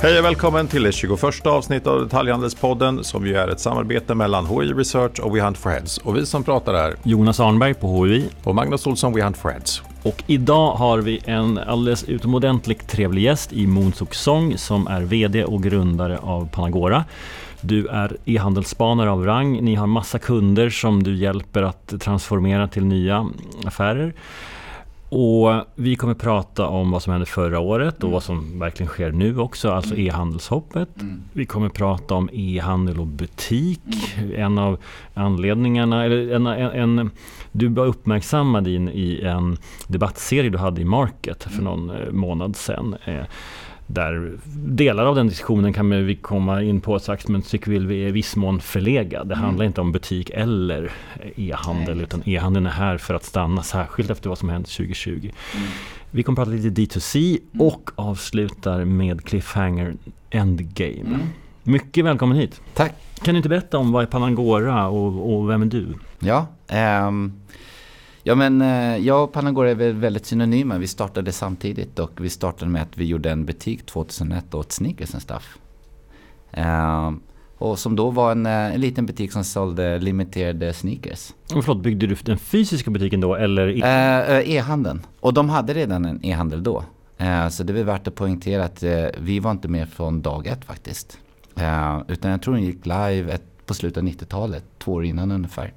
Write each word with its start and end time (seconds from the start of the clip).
Hej 0.00 0.18
och 0.18 0.24
välkommen 0.24 0.68
till 0.68 0.82
det 0.82 0.92
21 0.92 1.46
avsnittet 1.46 1.86
av 1.86 2.00
Detaljhandelspodden 2.00 3.04
som 3.04 3.26
ju 3.26 3.36
är 3.36 3.48
ett 3.48 3.60
samarbete 3.60 4.14
mellan 4.14 4.46
HI 4.46 4.72
Research 4.72 5.20
och 5.20 5.36
We 5.36 5.40
Hunt 5.40 5.58
for 5.58 5.70
Heads. 5.70 5.98
Och 5.98 6.16
vi 6.16 6.26
som 6.26 6.44
pratar 6.44 6.74
är 6.74 6.94
Jonas 7.02 7.40
Arnberg 7.40 7.74
på 7.74 8.04
HI. 8.04 8.28
och 8.44 8.54
Magnus 8.54 8.86
Olsson, 8.86 9.14
We 9.14 9.22
Hunt 9.22 9.36
for 9.36 9.50
Heads. 9.50 9.82
Och 10.02 10.22
idag 10.26 10.72
har 10.72 10.98
vi 10.98 11.20
en 11.24 11.58
alldeles 11.58 12.04
utomordentligt 12.04 12.88
trevlig 12.88 13.22
gäst 13.22 13.52
i 13.52 13.66
Moonsok 13.66 14.14
Song 14.14 14.58
som 14.58 14.86
är 14.86 15.00
VD 15.00 15.44
och 15.44 15.62
grundare 15.62 16.18
av 16.18 16.48
Panagora. 16.48 17.04
Du 17.60 17.86
är 17.86 18.16
e-handelsspanare 18.24 19.10
av 19.10 19.24
rang. 19.24 19.64
Ni 19.64 19.74
har 19.74 19.86
massa 19.86 20.18
kunder 20.18 20.70
som 20.70 21.02
du 21.02 21.16
hjälper 21.16 21.62
att 21.62 22.00
transformera 22.00 22.68
till 22.68 22.84
nya 22.84 23.30
affärer. 23.64 24.14
Och 25.10 25.64
vi 25.74 25.96
kommer 25.96 26.14
prata 26.14 26.66
om 26.66 26.90
vad 26.90 27.02
som 27.02 27.12
hände 27.12 27.26
förra 27.26 27.60
året 27.60 28.04
och 28.04 28.10
vad 28.10 28.22
som 28.22 28.58
verkligen 28.58 28.88
sker 28.88 29.12
nu 29.12 29.38
också, 29.38 29.70
alltså 29.70 29.96
e-handelshoppet. 29.96 30.88
Vi 31.32 31.46
kommer 31.46 31.68
prata 31.68 32.14
om 32.14 32.30
e-handel 32.32 33.00
och 33.00 33.06
butik. 33.06 33.80
En 34.36 34.58
av 34.58 34.78
anledningarna, 35.14 36.04
eller 36.04 36.34
en, 36.34 36.46
en, 36.46 36.98
en, 36.98 37.10
du 37.52 37.68
var 37.68 37.86
uppmärksammad 37.86 38.68
in 38.68 38.88
i 38.88 39.20
en 39.24 39.56
debattserie 39.86 40.50
du 40.50 40.58
hade 40.58 40.80
i 40.80 40.84
Market 40.84 41.42
för 41.42 41.62
någon 41.62 41.90
eh, 41.90 42.10
månad 42.10 42.56
sedan. 42.56 42.96
Där 43.90 44.38
delar 44.54 45.06
av 45.06 45.14
den 45.14 45.28
diskussionen 45.28 45.72
kan 45.72 46.06
vi 46.06 46.16
komma 46.16 46.62
in 46.62 46.80
på 46.80 46.98
strax 46.98 47.28
men 47.28 47.42
tycker 47.42 47.70
vi 47.70 48.04
är 48.04 48.08
i 48.08 48.10
viss 48.10 48.36
mån 48.36 48.60
förlegad. 48.60 49.28
Det 49.28 49.34
handlar 49.34 49.64
inte 49.64 49.80
om 49.80 49.92
butik 49.92 50.30
eller 50.30 50.92
e-handel 51.36 52.00
utan 52.00 52.22
e-handeln 52.28 52.66
är 52.66 52.70
här 52.70 52.98
för 52.98 53.14
att 53.14 53.24
stanna 53.24 53.62
särskilt 53.62 54.10
efter 54.10 54.28
vad 54.28 54.38
som 54.38 54.48
hänt 54.48 54.66
2020. 54.66 55.30
Vi 56.10 56.22
kommer 56.22 56.36
prata 56.36 56.50
lite 56.50 56.68
D2C 56.82 57.38
och 57.58 57.90
avslutar 57.94 58.84
med 58.84 59.24
Cliffhanger 59.24 59.96
Endgame. 60.30 61.18
Mycket 61.62 62.04
välkommen 62.04 62.36
hit! 62.36 62.60
Tack. 62.74 62.92
Kan 63.22 63.34
du 63.34 63.36
inte 63.36 63.48
berätta 63.48 63.78
om 63.78 63.92
vad 63.92 64.02
är 64.02 64.06
Panagora 64.06 64.88
och, 64.88 65.34
och 65.34 65.50
vem 65.50 65.62
är 65.62 65.66
du? 65.66 65.94
Ja, 66.18 66.46
ehm, 66.68 67.32
ja 68.28 68.34
men 68.34 68.62
eh, 68.62 68.96
jag 68.96 69.24
och 69.24 69.32
Panagora 69.32 69.70
är 69.70 69.74
väl 69.74 69.92
väldigt 69.92 70.26
synonyma. 70.26 70.78
Vi 70.78 70.86
startade 70.86 71.32
samtidigt 71.32 71.98
och 71.98 72.10
vi 72.16 72.28
startade 72.28 72.70
med 72.70 72.82
att 72.82 72.98
vi 72.98 73.04
gjorde 73.04 73.30
en 73.30 73.44
butik 73.44 73.86
2001 73.86 74.54
åt 74.54 74.72
Sneakers 74.72 75.14
and 75.14 75.22
Stuff. 75.22 75.58
Ehm, 76.50 77.20
och 77.58 77.78
som 77.78 77.96
då 77.96 78.10
var 78.10 78.32
en, 78.32 78.46
eh, 78.46 78.74
en 78.74 78.80
liten 78.80 79.06
butik 79.06 79.32
som 79.32 79.44
sålde 79.44 79.98
limiterade 79.98 80.72
sneakers. 80.72 81.34
Och 81.54 81.64
förlåt, 81.64 81.82
byggde 81.82 82.06
du 82.06 82.16
den 82.24 82.38
fysiska 82.38 82.90
butiken 82.90 83.20
då 83.20 83.34
eller? 83.34 83.68
Eh, 83.68 84.36
eh, 84.36 84.50
E-handeln. 84.50 85.06
Och 85.20 85.34
de 85.34 85.48
hade 85.48 85.74
redan 85.74 86.04
en 86.04 86.24
e-handel 86.24 86.62
då. 86.62 86.84
Eh, 87.18 87.48
så 87.48 87.62
det 87.62 87.80
är 87.80 87.84
värt 87.84 88.08
att 88.08 88.14
poängtera 88.14 88.64
att 88.64 88.82
vi 89.18 89.40
var 89.40 89.50
inte 89.50 89.68
med 89.68 89.88
från 89.88 90.22
dag 90.22 90.46
ett 90.46 90.64
faktiskt. 90.64 91.18
Utan 92.08 92.30
jag 92.30 92.42
tror 92.42 92.54
den 92.54 92.64
gick 92.64 92.86
live 92.86 93.32
ett, 93.32 93.66
på 93.66 93.74
slutet 93.74 93.96
av 94.02 94.08
90-talet, 94.08 94.64
två 94.78 94.92
år 94.92 95.04
innan 95.04 95.30
ungefär. 95.30 95.72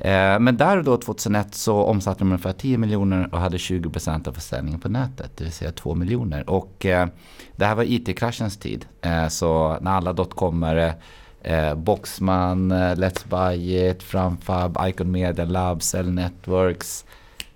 Eh, 0.00 0.38
men 0.38 0.56
där 0.56 0.76
och 0.76 0.84
då 0.84 0.96
2001 0.96 1.54
så 1.54 1.82
omsatte 1.82 2.18
de 2.18 2.28
ungefär 2.28 2.52
10 2.52 2.78
miljoner 2.78 3.28
och 3.32 3.40
hade 3.40 3.58
20 3.58 3.90
procent 3.90 4.28
av 4.28 4.32
försäljningen 4.32 4.80
på 4.80 4.88
nätet, 4.88 5.30
det 5.36 5.44
vill 5.44 5.52
säga 5.52 5.72
2 5.72 5.94
miljoner. 5.94 6.50
Och 6.50 6.86
eh, 6.86 7.08
det 7.56 7.64
här 7.64 7.74
var 7.74 7.84
IT-kraschens 7.84 8.56
tid. 8.56 8.86
Eh, 9.00 9.28
så 9.28 9.78
när 9.80 9.90
alla 9.90 10.12
dotcomare, 10.12 10.94
eh, 11.42 11.74
Boxman, 11.74 12.72
eh, 12.72 12.76
Let's 12.76 13.24
Buy 13.28 13.90
It, 13.90 14.02
Framfab, 14.02 14.78
Icon 14.86 15.10
Media 15.10 15.44
Lab, 15.44 15.82
Cell 15.82 16.10
Networks, 16.10 17.04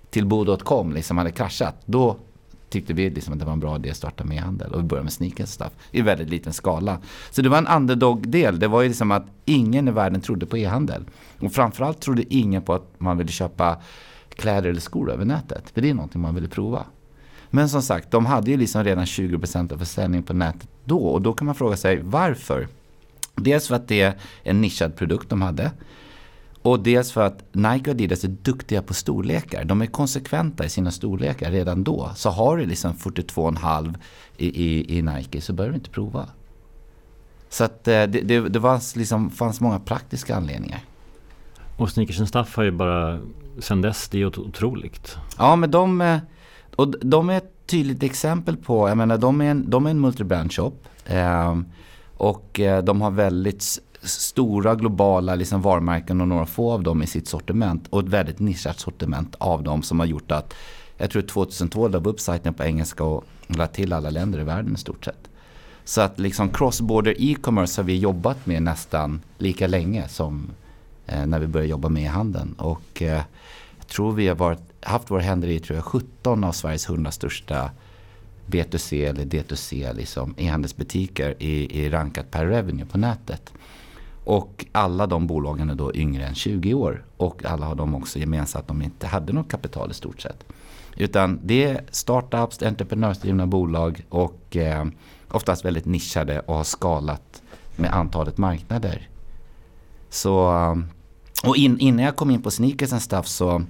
till 0.09 0.25
Bo.com 0.25 0.93
liksom 0.93 1.17
hade 1.17 1.31
kraschat. 1.31 1.75
Då 1.85 2.17
tyckte 2.69 2.93
vi 2.93 3.09
liksom 3.09 3.33
att 3.33 3.39
det 3.39 3.45
var 3.45 3.53
en 3.53 3.59
bra 3.59 3.75
idé 3.75 3.89
att 3.89 3.97
starta 3.97 4.23
med 4.23 4.39
handel 4.39 4.71
och 4.73 4.79
vi 4.79 4.83
började 4.83 5.03
med 5.03 5.13
sneakers 5.13 5.43
och 5.43 5.49
stuff 5.49 5.71
i 5.91 6.01
väldigt 6.01 6.29
liten 6.29 6.53
skala. 6.53 6.97
Så 7.31 7.41
det 7.41 7.49
var 7.49 7.57
en 7.57 7.67
underdog-del. 7.67 8.59
Det 8.59 8.67
var 8.67 8.81
ju 8.81 8.87
liksom 8.87 9.11
att 9.11 9.25
ingen 9.45 9.87
i 9.87 9.91
världen 9.91 10.21
trodde 10.21 10.45
på 10.45 10.57
e-handel. 10.57 11.05
Och 11.39 11.53
framförallt 11.53 12.01
trodde 12.01 12.33
ingen 12.33 12.61
på 12.61 12.73
att 12.73 12.99
man 12.99 13.17
ville 13.17 13.31
köpa 13.31 13.81
kläder 14.29 14.69
eller 14.69 14.81
skor 14.81 15.11
över 15.11 15.25
nätet. 15.25 15.69
För 15.69 15.81
det 15.81 15.89
är 15.89 15.93
någonting 15.93 16.21
man 16.21 16.35
ville 16.35 16.47
prova. 16.47 16.85
Men 17.49 17.69
som 17.69 17.81
sagt, 17.81 18.11
de 18.11 18.25
hade 18.25 18.51
ju 18.51 18.57
liksom 18.57 18.83
redan 18.83 19.05
20% 19.05 19.73
av 19.73 19.77
försäljningen 19.77 20.23
på 20.23 20.33
nätet 20.33 20.69
då. 20.85 20.99
Och 20.99 21.21
då 21.21 21.33
kan 21.33 21.45
man 21.45 21.55
fråga 21.55 21.77
sig 21.77 22.01
varför? 22.03 22.67
Dels 23.35 23.67
för 23.67 23.75
att 23.75 23.87
det 23.87 24.01
är 24.01 24.13
en 24.43 24.61
nischad 24.61 24.95
produkt 24.95 25.29
de 25.29 25.41
hade. 25.41 25.71
Och 26.61 26.79
dels 26.79 27.11
för 27.11 27.21
att 27.21 27.43
Nike 27.51 27.89
och 27.89 27.95
Adidas 27.95 28.23
är 28.23 28.27
duktiga 28.27 28.81
på 28.81 28.93
storlekar. 28.93 29.65
De 29.65 29.81
är 29.81 29.85
konsekventa 29.85 30.65
i 30.65 30.69
sina 30.69 30.91
storlekar 30.91 31.51
redan 31.51 31.83
då. 31.83 32.11
Så 32.15 32.29
har 32.29 32.57
du 32.57 32.65
liksom 32.65 32.93
42,5 32.93 33.95
i, 34.37 34.47
i, 34.47 34.97
i 34.97 35.01
Nike 35.01 35.41
så 35.41 35.53
behöver 35.53 35.73
du 35.73 35.77
inte 35.77 35.89
prova. 35.89 36.29
Så 37.49 37.63
att 37.63 37.87
eh, 37.87 38.03
det, 38.03 38.21
det, 38.21 38.49
det 38.49 38.59
var 38.59 38.97
liksom, 38.97 39.29
fanns 39.29 39.61
många 39.61 39.79
praktiska 39.79 40.35
anledningar. 40.35 40.79
Och 41.77 41.89
Sneakers 41.89 42.19
and 42.19 42.27
Stuff 42.27 42.55
har 42.55 42.63
ju 42.63 42.71
bara 42.71 43.19
sen 43.59 43.81
dess, 43.81 44.09
det 44.09 44.17
är 44.17 44.19
ju 44.19 44.25
otroligt. 44.25 45.17
Ja 45.37 45.55
men 45.55 45.71
de, 45.71 46.01
eh, 46.01 46.17
och 46.75 47.05
de 47.05 47.29
är 47.29 47.37
ett 47.37 47.67
tydligt 47.67 48.03
exempel 48.03 48.57
på, 48.57 48.89
jag 48.89 48.97
menar 48.97 49.17
de 49.17 49.41
är 49.41 49.45
en, 49.45 49.69
de 49.69 49.85
är 49.85 49.89
en 49.89 49.99
multibrand 49.99 50.53
shop. 50.53 50.73
Ehm, 51.05 51.59
eh, 51.59 51.65
och 52.17 52.59
de 52.83 53.01
har 53.01 53.11
väldigt 53.11 53.79
stora 54.01 54.75
globala 54.75 55.35
liksom 55.35 55.61
varumärken 55.61 56.21
och 56.21 56.27
några 56.27 56.45
få 56.45 56.71
av 56.71 56.83
dem 56.83 57.03
i 57.03 57.07
sitt 57.07 57.27
sortiment. 57.27 57.87
Och 57.89 57.99
ett 57.99 58.09
väldigt 58.09 58.39
nischat 58.39 58.79
sortiment 58.79 59.35
av 59.37 59.63
dem 59.63 59.83
som 59.83 59.99
har 59.99 60.05
gjort 60.05 60.31
att 60.31 60.53
jag 60.97 61.11
tror 61.11 61.21
2002 61.21 61.87
la 61.87 61.99
vi 61.99 62.09
upp 62.09 62.19
sajten 62.19 62.53
på 62.53 62.63
engelska 62.63 63.03
och 63.03 63.23
la 63.47 63.67
till 63.67 63.93
alla 63.93 64.09
länder 64.09 64.39
i 64.39 64.43
världen 64.43 64.73
i 64.73 64.77
stort 64.77 65.05
sett. 65.05 65.29
Så 65.83 66.01
att 66.01 66.19
liksom 66.19 66.49
cross-border 66.49 67.15
e-commerce 67.17 67.81
har 67.81 67.85
vi 67.85 67.97
jobbat 67.97 68.45
med 68.45 68.63
nästan 68.63 69.21
lika 69.37 69.67
länge 69.67 70.07
som 70.07 70.49
Eh, 71.07 71.25
när 71.25 71.39
vi 71.39 71.47
började 71.47 71.69
jobba 71.69 71.89
med 71.89 72.03
e-handeln. 72.03 72.53
Och 72.53 73.01
eh, 73.01 73.21
jag 73.77 73.87
tror 73.87 74.11
vi 74.11 74.27
har 74.27 74.35
varit, 74.35 74.59
haft 74.81 75.11
våra 75.11 75.21
händer 75.21 75.47
i 75.47 75.59
tror 75.59 75.75
jag, 75.75 75.85
17 75.85 76.43
av 76.43 76.51
Sveriges 76.51 76.89
100 76.89 77.11
största 77.11 77.71
B2C 78.47 79.09
eller 79.09 79.25
D2C 79.25 79.93
liksom, 79.93 80.33
e-handelsbutiker 80.37 81.35
i, 81.39 81.81
i 81.81 81.89
rankat 81.89 82.31
per 82.31 82.45
revenue 82.45 82.85
på 82.85 82.97
nätet. 82.97 83.53
Och 84.23 84.65
alla 84.71 85.07
de 85.07 85.27
bolagen 85.27 85.69
är 85.69 85.75
då 85.75 85.95
yngre 85.95 86.25
än 86.25 86.35
20 86.35 86.73
år. 86.73 87.05
Och 87.17 87.45
alla 87.45 87.65
har 87.65 87.75
de 87.75 87.95
också 87.95 88.19
gemensamt 88.19 88.63
att 88.63 88.67
de 88.67 88.81
inte 88.81 89.07
hade 89.07 89.33
något 89.33 89.51
kapital 89.51 89.91
i 89.91 89.93
stort 89.93 90.21
sett. 90.21 90.45
Utan 90.97 91.39
det 91.43 91.63
är 91.63 91.83
startups, 91.91 92.63
entreprenörsdrivna 92.63 93.47
bolag 93.47 94.05
och 94.09 94.57
eh, 94.57 94.85
oftast 95.31 95.65
väldigt 95.65 95.85
nischade 95.85 96.39
och 96.39 96.55
har 96.55 96.63
skalat 96.63 97.41
med 97.75 97.93
antalet 97.93 98.37
marknader. 98.37 99.09
Så, 100.09 100.55
eh, 100.55 100.75
och 101.47 101.57
in, 101.57 101.79
innan 101.79 102.05
jag 102.05 102.15
kom 102.15 102.31
in 102.31 102.41
på 102.41 102.51
sneakers 102.51 102.93
and 102.93 103.01
stuff 103.01 103.27
så, 103.27 103.63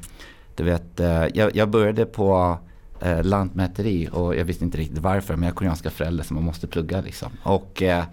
du 0.56 0.64
vet, 0.64 1.00
eh, 1.00 1.26
jag, 1.34 1.56
jag 1.56 1.70
började 1.70 2.06
på 2.06 2.58
eh, 3.02 3.24
lantmäteri 3.24 4.10
och 4.12 4.36
jag 4.36 4.46
visste 4.46 4.66
inte 4.66 4.78
riktigt 4.78 4.98
varför 4.98 5.36
men 5.36 5.44
jag 5.44 5.52
har 5.52 5.56
koreanska 5.56 5.90
föräldrar 5.90 6.24
som 6.24 6.36
man 6.36 6.44
måste 6.44 6.68
plugga 6.68 7.02
liksom. 7.02 7.32
Och 7.44 7.82
eh, 7.82 8.04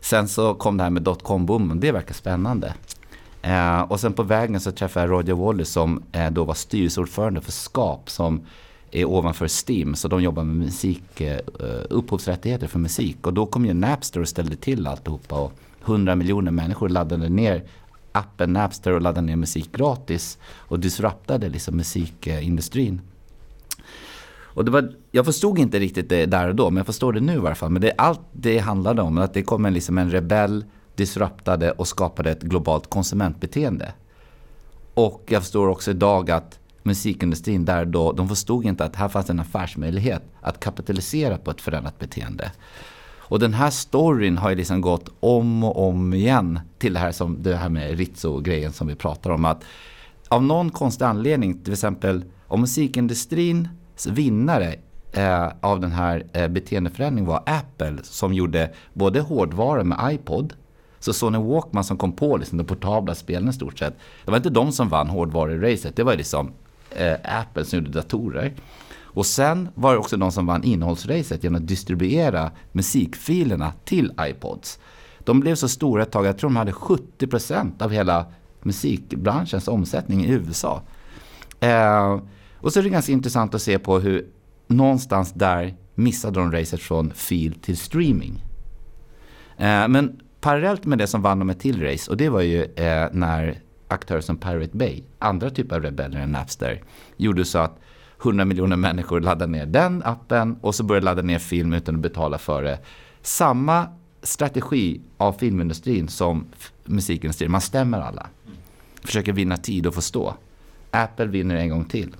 sen 0.00 0.28
så 0.28 0.54
kom 0.54 0.76
det 0.76 0.82
här 0.82 0.90
med 0.90 1.02
dotcom-boomen, 1.02 1.80
det 1.80 1.92
verkar 1.92 2.14
spännande. 2.14 2.74
Eh, 3.42 3.80
och 3.80 4.00
sen 4.00 4.12
på 4.12 4.22
vägen 4.22 4.60
så 4.60 4.72
träffade 4.72 5.06
jag 5.06 5.12
Roger 5.12 5.34
Waller 5.34 5.64
som 5.64 6.02
eh, 6.12 6.30
då 6.30 6.44
var 6.44 6.54
styrelseordförande 6.54 7.40
för 7.40 7.52
SKAP 7.52 8.10
som 8.10 8.40
är 8.90 9.04
ovanför 9.04 9.46
STIM. 9.46 9.94
Så 9.94 10.08
de 10.08 10.22
jobbar 10.22 10.44
med 10.44 10.56
musik, 10.56 11.20
eh, 11.20 11.36
eh 11.36 11.84
upphovsrättigheter 11.90 12.66
för 12.66 12.78
musik. 12.78 13.26
Och 13.26 13.34
då 13.34 13.46
kom 13.46 13.66
ju 13.66 13.74
Napster 13.74 14.20
och 14.20 14.28
ställde 14.28 14.56
till 14.56 14.86
alltihopa. 14.86 15.40
Och 15.40 15.52
100 15.84 16.14
miljoner 16.14 16.50
människor 16.50 16.88
laddade 16.88 17.28
ner 17.28 17.62
appen 18.12 18.52
Napster 18.52 18.92
och 18.92 19.00
laddade 19.00 19.26
ner 19.26 19.36
musik 19.36 19.72
gratis. 19.72 20.38
Och 20.44 20.80
disruptade 20.80 21.48
liksom 21.48 21.76
musikindustrin. 21.76 23.00
Och 24.52 24.64
det 24.64 24.70
var, 24.70 24.92
jag 25.10 25.24
förstod 25.24 25.58
inte 25.58 25.78
riktigt 25.78 26.08
det 26.08 26.26
där 26.26 26.48
och 26.48 26.54
då, 26.54 26.70
men 26.70 26.76
jag 26.76 26.86
förstår 26.86 27.12
det 27.12 27.20
nu 27.20 27.34
i 27.34 27.38
varje 27.38 27.54
fall. 27.54 27.70
Men 27.70 27.82
det, 27.82 27.92
allt 27.98 28.20
det 28.32 28.58
handlade 28.58 29.02
om 29.02 29.18
att 29.18 29.34
det 29.34 29.42
kom 29.42 29.64
en, 29.64 29.74
liksom 29.74 29.98
en 29.98 30.10
rebell, 30.10 30.64
disruptade 30.94 31.70
och 31.70 31.88
skapade 31.88 32.30
ett 32.30 32.42
globalt 32.42 32.90
konsumentbeteende. 32.90 33.92
Och 34.94 35.24
jag 35.26 35.42
förstår 35.42 35.68
också 35.68 35.90
idag 35.90 36.30
att 36.30 36.58
musikindustrin 36.82 37.64
där 37.64 37.84
då, 37.84 38.12
de 38.12 38.28
förstod 38.28 38.64
inte 38.64 38.84
att 38.84 38.96
här 38.96 39.08
fanns 39.08 39.30
en 39.30 39.40
affärsmöjlighet 39.40 40.22
att 40.40 40.60
kapitalisera 40.60 41.38
på 41.38 41.50
ett 41.50 41.60
förändrat 41.60 41.98
beteende. 41.98 42.52
Och 43.30 43.38
den 43.38 43.54
här 43.54 43.70
storyn 43.70 44.38
har 44.38 44.50
ju 44.50 44.56
liksom 44.56 44.80
gått 44.80 45.08
om 45.20 45.64
och 45.64 45.88
om 45.88 46.14
igen 46.14 46.60
till 46.78 46.92
det 46.92 46.98
här, 46.98 47.12
som, 47.12 47.42
det 47.42 47.56
här 47.56 47.68
med 47.68 47.98
Rizzo-grejen 47.98 48.72
som 48.72 48.86
vi 48.86 48.94
pratar 48.94 49.30
om. 49.30 49.44
Att 49.44 49.64
av 50.28 50.42
någon 50.42 50.70
konstig 50.70 51.04
anledning, 51.04 51.64
till 51.64 51.72
exempel 51.72 52.24
om 52.46 52.60
musikindustrins 52.60 54.06
vinnare 54.06 54.74
eh, 55.12 55.48
av 55.60 55.80
den 55.80 55.92
här 55.92 56.26
eh, 56.32 56.48
beteendeförändringen 56.48 57.30
var 57.30 57.42
Apple 57.46 57.98
som 58.02 58.34
gjorde 58.34 58.70
både 58.92 59.20
hårdvara 59.20 59.84
med 59.84 60.14
iPod 60.14 60.54
så 60.98 61.12
Sony 61.12 61.38
Walkman 61.38 61.84
som 61.84 61.96
kom 61.96 62.12
på 62.12 62.36
liksom 62.36 62.58
de 62.58 62.64
portabla 62.64 63.14
spelen 63.14 63.48
i 63.48 63.52
stort 63.52 63.78
sett. 63.78 63.94
Det 64.24 64.30
var 64.30 64.36
inte 64.36 64.50
de 64.50 64.72
som 64.72 64.88
vann 64.88 65.08
hårdvaruracet. 65.08 65.96
Det 65.96 66.02
var 66.02 66.16
liksom 66.16 66.52
eh, 66.90 67.14
Apple 67.24 67.64
som 67.64 67.78
gjorde 67.78 67.90
datorer. 67.90 68.52
Och 69.12 69.26
sen 69.26 69.68
var 69.74 69.92
det 69.92 69.98
också 69.98 70.16
de 70.16 70.32
som 70.32 70.46
vann 70.46 70.64
innehållsracet 70.64 71.44
genom 71.44 71.62
att 71.62 71.68
distribuera 71.68 72.50
musikfilerna 72.72 73.72
till 73.84 74.12
iPods. 74.20 74.78
De 75.18 75.40
blev 75.40 75.54
så 75.54 75.68
stora 75.68 76.02
ett 76.02 76.12
tag, 76.12 76.26
jag 76.26 76.38
tror 76.38 76.50
de 76.50 76.56
hade 76.56 76.72
70% 76.72 77.82
av 77.82 77.90
hela 77.90 78.26
musikbranschens 78.62 79.68
omsättning 79.68 80.24
i 80.24 80.30
USA. 80.30 80.82
Eh, 81.60 82.20
och 82.54 82.72
så 82.72 82.78
är 82.78 82.82
det 82.82 82.90
ganska 82.90 83.12
intressant 83.12 83.54
att 83.54 83.62
se 83.62 83.78
på 83.78 83.98
hur 83.98 84.26
någonstans 84.66 85.32
där 85.32 85.74
missade 85.94 86.40
de 86.40 86.52
racet 86.52 86.80
från 86.80 87.12
fil 87.14 87.54
till 87.54 87.76
streaming. 87.76 88.44
Eh, 89.56 89.88
men 89.88 90.20
parallellt 90.40 90.84
med 90.84 90.98
det 90.98 91.06
som 91.06 91.22
vann 91.22 91.38
de 91.38 91.50
ett 91.50 91.60
till 91.60 91.82
race 91.82 92.10
och 92.10 92.16
det 92.16 92.28
var 92.28 92.40
ju 92.40 92.64
eh, 92.64 93.08
när 93.12 93.60
aktörer 93.88 94.20
som 94.20 94.36
Pirate 94.36 94.76
Bay, 94.76 95.02
andra 95.18 95.50
typer 95.50 95.76
av 95.76 95.82
rebeller 95.82 96.20
än 96.20 96.32
Napster, 96.32 96.82
gjorde 97.16 97.44
så 97.44 97.58
att 97.58 97.78
100 98.22 98.44
miljoner 98.44 98.76
människor 98.76 99.20
laddar 99.20 99.46
ner 99.46 99.66
den 99.66 100.02
appen 100.04 100.56
och 100.60 100.74
så 100.74 100.84
börjar 100.84 101.02
ladda 101.02 101.22
ner 101.22 101.38
film 101.38 101.72
utan 101.72 101.94
att 101.94 102.00
betala 102.00 102.38
för 102.38 102.62
det. 102.62 102.78
Samma 103.22 103.86
strategi 104.22 105.00
av 105.16 105.32
filmindustrin 105.32 106.08
som 106.08 106.44
musikindustrin. 106.84 107.50
Man 107.50 107.60
stämmer 107.60 108.00
alla. 108.00 108.26
Försöker 109.02 109.32
vinna 109.32 109.56
tid 109.56 109.86
och 109.86 109.94
få 109.94 110.00
stå. 110.00 110.34
Apple 110.90 111.26
vinner 111.26 111.54
en 111.56 111.68
gång 111.68 111.84
till. 111.84 112.16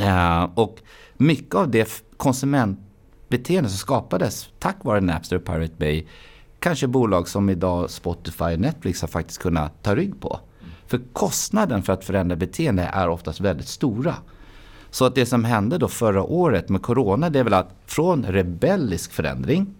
Uh, 0.00 0.42
och 0.54 0.78
mycket 1.16 1.54
av 1.54 1.70
det 1.70 2.04
konsumentbeteende 2.16 3.70
som 3.70 3.78
skapades 3.78 4.48
tack 4.58 4.76
vare 4.82 5.00
Napster 5.00 5.36
och 5.36 5.44
Pirate 5.44 5.74
Bay 5.78 6.06
kanske 6.58 6.86
bolag 6.86 7.28
som 7.28 7.50
idag 7.50 7.90
Spotify 7.90 8.44
och 8.44 8.60
Netflix 8.60 9.00
har 9.00 9.08
faktiskt 9.08 9.42
kunnat 9.42 9.82
ta 9.82 9.94
rygg 9.94 10.20
på. 10.20 10.40
För 10.86 11.00
kostnaden 11.12 11.82
för 11.82 11.92
att 11.92 12.04
förändra 12.04 12.36
beteende 12.36 12.82
är 12.82 13.08
oftast 13.08 13.40
väldigt 13.40 13.68
stora. 13.68 14.14
Så 14.92 15.04
att 15.04 15.14
det 15.14 15.26
som 15.26 15.44
hände 15.44 15.78
då 15.78 15.88
förra 15.88 16.22
året 16.22 16.68
med 16.68 16.82
corona 16.82 17.30
det 17.30 17.38
är 17.38 17.44
väl 17.44 17.54
att 17.54 17.74
från 17.86 18.24
rebellisk 18.24 19.12
förändring 19.12 19.74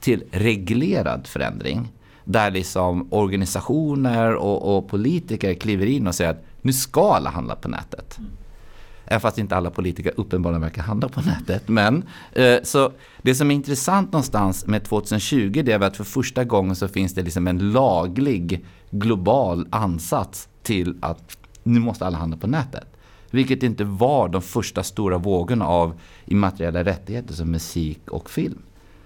till 0.00 0.24
reglerad 0.30 1.26
förändring. 1.26 1.92
Där 2.24 2.50
liksom 2.50 3.12
organisationer 3.12 4.34
och, 4.34 4.76
och, 4.76 4.88
politiker 4.88 5.54
kliver 5.54 5.86
in 5.86 6.06
och 6.06 6.14
säger 6.14 6.30
att 6.30 6.44
nu 6.62 6.72
ska 6.72 7.14
alla 7.14 7.30
handla 7.30 7.56
på 7.56 7.68
nätet. 7.68 8.18
Även 9.04 9.20
fast 9.20 9.38
inte 9.38 9.56
alla 9.56 9.70
politiker 9.70 10.12
uppenbarligen 10.16 10.62
verkar 10.62 10.82
handla 10.82 11.08
på 11.08 11.20
nätet. 11.20 11.68
Men, 11.68 12.04
eh, 12.32 12.56
så 12.62 12.92
det 13.22 13.34
som 13.34 13.50
är 13.50 13.54
intressant 13.54 14.12
någonstans 14.12 14.66
med 14.66 14.84
2020 14.84 15.62
det 15.64 15.72
är 15.72 15.80
att 15.80 15.96
för 15.96 16.04
första 16.04 16.44
gången 16.44 16.76
så 16.76 16.88
finns 16.88 17.14
det 17.14 17.22
liksom 17.22 17.46
en 17.46 17.72
laglig 17.72 18.64
global 18.90 19.66
ansats 19.70 20.48
till 20.62 20.96
att 21.00 21.38
nu 21.62 21.80
måste 21.80 22.06
alla 22.06 22.18
handla 22.18 22.36
på 22.36 22.46
nätet. 22.46 22.95
Vilket 23.30 23.62
inte 23.62 23.84
var 23.84 24.28
de 24.28 24.42
första 24.42 24.82
stora 24.82 25.18
vågorna 25.18 25.66
av 25.66 26.00
immateriella 26.24 26.84
rättigheter 26.84 27.34
som 27.34 27.50
musik 27.50 28.10
och 28.10 28.30
film. 28.30 28.58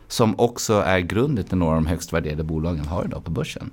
Som 0.09 0.41
också 0.41 0.75
är 0.75 1.01
grunden 1.01 1.45
till 1.45 1.59
några 1.59 1.77
av 1.77 1.83
de 1.83 1.89
högst 1.89 2.13
värderade 2.13 2.45
bolagen 2.45 2.85
har 2.85 3.05
idag 3.05 3.25
på 3.25 3.31
börsen. 3.31 3.71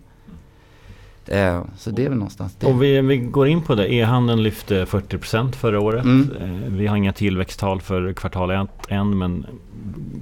Eh, 1.27 1.63
så 1.77 1.91
det 1.91 2.05
är 2.05 2.09
väl 2.09 2.17
någonstans 2.17 2.55
det. 2.59 2.67
Om 2.67 2.79
vi, 2.79 3.01
vi 3.01 3.17
går 3.17 3.47
in 3.47 3.61
på 3.61 3.75
det. 3.75 3.93
E-handeln 3.93 4.43
lyfte 4.43 4.85
40% 4.85 5.51
förra 5.51 5.79
året. 5.79 6.03
Mm. 6.03 6.31
Eh, 6.41 6.71
vi 6.71 6.87
har 6.87 6.97
inga 6.97 7.13
tillväxttal 7.13 7.81
för 7.81 8.13
kvartal 8.13 8.51
1 8.51 8.69
än 8.89 9.17
men 9.17 9.45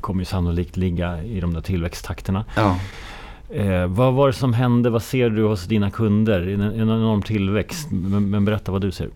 kommer 0.01 0.21
ju 0.21 0.25
sannolikt 0.25 0.77
ligga 0.77 1.23
i 1.23 1.39
de 1.39 1.53
där 1.53 1.61
tillväxttakterna. 1.61 2.45
Ja. 2.55 2.77
Eh, 3.49 3.87
vad 3.87 4.13
var 4.13 4.27
det 4.27 4.33
som 4.33 4.53
hände? 4.53 4.89
Vad 4.89 5.03
ser 5.03 5.29
du 5.29 5.43
hos 5.43 5.65
dina 5.65 5.91
kunder? 5.91 6.47
En, 6.47 6.61
en 6.61 6.75
enorm 6.75 7.21
tillväxt. 7.21 7.91
Men, 7.91 8.29
men, 8.29 8.45
berätta 8.45 8.71
vad 8.71 8.81
du 8.81 8.91
ser. 8.91 9.09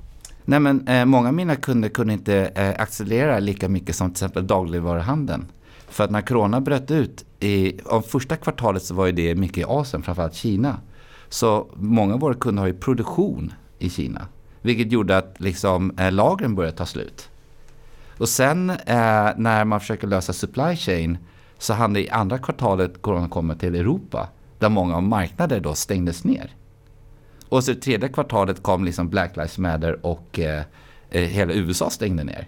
Nej, 0.45 0.59
men, 0.59 0.87
eh, 0.87 1.05
många 1.05 1.27
av 1.27 1.33
mina 1.33 1.55
kunder 1.55 1.89
kunde 1.89 2.13
inte 2.13 2.35
eh, 2.35 2.81
accelerera 2.81 3.39
lika 3.39 3.69
mycket 3.69 3.95
som 3.95 4.09
till 4.09 4.13
exempel 4.13 4.47
dagligvaruhandeln. 4.47 5.45
För 5.87 6.03
att 6.03 6.11
när 6.11 6.21
corona 6.21 6.61
bröt 6.61 6.91
ut, 6.91 7.25
i, 7.39 7.79
om 7.85 8.03
första 8.03 8.35
kvartalet 8.35 8.83
så 8.83 8.93
var 8.93 9.05
ju 9.05 9.11
det 9.11 9.35
mycket 9.35 9.57
i 9.57 9.63
Asien, 9.63 10.03
framförallt 10.03 10.33
Kina. 10.33 10.77
Så 11.29 11.69
många 11.75 12.13
av 12.13 12.19
våra 12.19 12.33
kunder 12.33 12.61
har 12.61 12.67
ju 12.67 12.73
produktion 12.73 13.53
i 13.79 13.89
Kina. 13.89 14.27
Vilket 14.61 14.91
gjorde 14.91 15.17
att 15.17 15.35
liksom, 15.37 15.97
eh, 15.97 16.11
lagren 16.11 16.55
började 16.55 16.77
ta 16.77 16.85
slut. 16.85 17.29
Och 18.17 18.29
sen 18.29 18.69
eh, 18.69 18.75
när 19.37 19.65
man 19.65 19.79
försöker 19.79 20.07
lösa 20.07 20.33
supply 20.33 20.75
chain 20.75 21.17
så 21.57 21.73
hann 21.73 21.93
det 21.93 22.01
i 22.01 22.09
andra 22.09 22.37
kvartalet 22.37 23.01
corona 23.01 23.29
komma 23.29 23.55
till 23.55 23.75
Europa. 23.75 24.27
Där 24.59 24.69
många 24.69 24.95
av 24.95 25.03
marknader 25.03 25.59
då 25.59 25.75
stängdes 25.75 26.23
ner. 26.23 26.55
Och 27.49 27.63
så 27.63 27.75
tredje 27.75 28.09
kvartalet 28.09 28.63
kom 28.63 28.85
liksom 28.85 29.09
Black 29.09 29.35
Lives 29.35 29.57
Matter 29.57 30.05
och 30.05 30.39
eh, 30.39 30.63
eh 31.09 31.21
hela 31.21 31.53
USA 31.53 31.89
stängde 31.89 32.23
ner. 32.23 32.47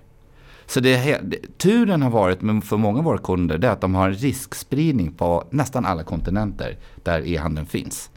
Så 0.65 0.79
det, 0.79 1.21
turen 1.57 2.01
har 2.01 2.09
varit 2.09 2.39
för 2.39 2.77
många 2.77 2.99
av 2.99 3.05
våra 3.05 3.17
kunder 3.17 3.57
det 3.57 3.67
är 3.67 3.71
att 3.71 3.81
de 3.81 3.95
har 3.95 4.07
en 4.07 4.13
riskspridning 4.13 5.11
på 5.11 5.43
nästan 5.49 5.85
alla 5.85 6.03
kontinenter 6.03 6.77
där 7.03 7.27
e-handeln 7.27 7.67
finns. 7.67 8.09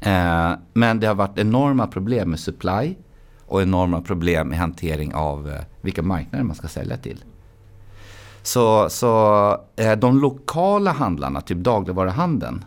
Eh, 0.00 0.52
men 0.72 1.00
det 1.00 1.06
har 1.06 1.14
varit 1.14 1.38
enorma 1.38 1.86
problem 1.86 2.30
med 2.30 2.40
supply 2.40 2.94
och 3.46 3.62
enorma 3.62 4.00
problem 4.00 4.48
med 4.48 4.58
hantering 4.58 5.14
av 5.14 5.48
eh, 5.48 5.60
vilka 5.80 6.02
marknader 6.02 6.44
man 6.44 6.56
ska 6.56 6.68
sälja 6.68 6.96
till. 6.96 7.24
Så, 8.42 8.90
så 8.90 9.48
eh, 9.76 9.92
de 9.92 10.20
lokala 10.20 10.92
handlarna, 10.92 11.40
typ 11.40 11.58
dagligvaruhandeln, 11.58 12.64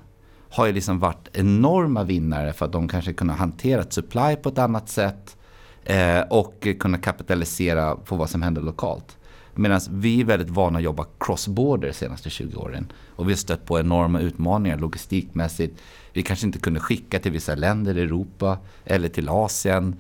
har 0.50 0.66
ju 0.66 0.74
liksom 0.74 1.00
varit 1.00 1.28
enorma 1.34 2.04
vinnare 2.04 2.54
för 2.54 2.66
att 2.66 2.72
de 2.72 2.88
kanske 2.88 3.14
kunnat 3.14 3.38
hantera 3.38 3.84
supply 3.90 4.36
på 4.36 4.50
ett 4.50 4.58
annat 4.58 4.90
sätt 4.90 5.38
eh, 5.84 6.22
och 6.22 6.68
kunna 6.80 6.98
kapitalisera 6.98 7.96
på 7.96 8.16
vad 8.16 8.30
som 8.30 8.42
händer 8.42 8.62
lokalt. 8.62 9.18
Medan 9.56 9.82
vi 9.90 10.22
är 10.22 10.26
väldigt 10.26 10.50
vana 10.50 10.78
att 10.78 10.84
jobba 10.84 11.06
cross-border 11.20 11.88
de 11.88 11.94
senaste 11.94 12.30
20 12.30 12.58
åren. 12.58 12.92
Och 13.16 13.28
vi 13.28 13.32
har 13.32 13.38
stött 13.38 13.66
på 13.66 13.80
enorma 13.80 14.20
utmaningar 14.20 14.78
logistikmässigt. 14.78 15.82
Vi 16.14 16.24
kanske 16.24 16.46
inte 16.46 16.60
kunde 16.60 16.80
skicka 16.80 17.20
till 17.20 17.32
vissa 17.32 17.56
länder 17.56 17.98
i 17.98 18.02
Europa 18.02 18.58
eller 18.86 19.10
till 19.10 19.30
Asien. 19.30 19.96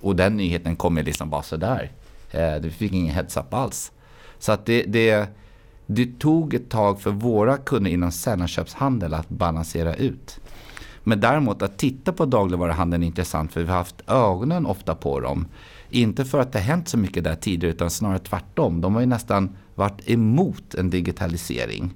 Och 0.00 0.16
den 0.16 0.36
nyheten 0.36 0.76
kom 0.76 0.96
ju 0.96 1.02
liksom 1.02 1.30
bara 1.30 1.42
sådär. 1.42 1.90
Eh, 2.30 2.54
vi 2.60 2.70
fick 2.70 2.92
ingen 2.92 3.14
heads-up 3.14 3.54
alls. 3.54 3.92
Så 4.38 4.52
att 4.52 4.66
det, 4.66 4.82
det, 4.82 5.28
det 5.94 6.18
tog 6.18 6.54
ett 6.54 6.70
tag 6.70 7.00
för 7.00 7.10
våra 7.10 7.56
kunder 7.56 7.90
inom 7.90 8.12
sällanköpshandel 8.12 9.14
att 9.14 9.28
balansera 9.28 9.94
ut. 9.94 10.40
Men 11.04 11.20
däremot 11.20 11.62
att 11.62 11.78
titta 11.78 12.12
på 12.12 12.26
dagligvaruhandeln 12.26 13.02
är 13.02 13.06
intressant 13.06 13.52
för 13.52 13.62
vi 13.62 13.68
har 13.68 13.76
haft 13.76 14.10
ögonen 14.10 14.66
ofta 14.66 14.94
på 14.94 15.20
dem. 15.20 15.46
Inte 15.90 16.24
för 16.24 16.40
att 16.40 16.52
det 16.52 16.58
hänt 16.58 16.88
så 16.88 16.98
mycket 16.98 17.24
där 17.24 17.34
tidigare 17.34 17.74
utan 17.74 17.90
snarare 17.90 18.18
tvärtom. 18.18 18.80
De 18.80 18.94
har 18.94 19.00
ju 19.00 19.06
nästan 19.06 19.56
varit 19.74 20.10
emot 20.10 20.74
en 20.74 20.90
digitalisering. 20.90 21.94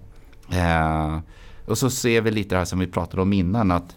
Eh, 0.51 1.19
och 1.67 1.79
så 1.79 1.91
ser 1.91 2.21
vi 2.21 2.31
lite 2.31 2.55
det 2.55 2.59
här 2.59 2.65
som 2.65 2.79
vi 2.79 2.87
pratade 2.87 3.23
om 3.23 3.33
innan 3.33 3.71
att 3.71 3.97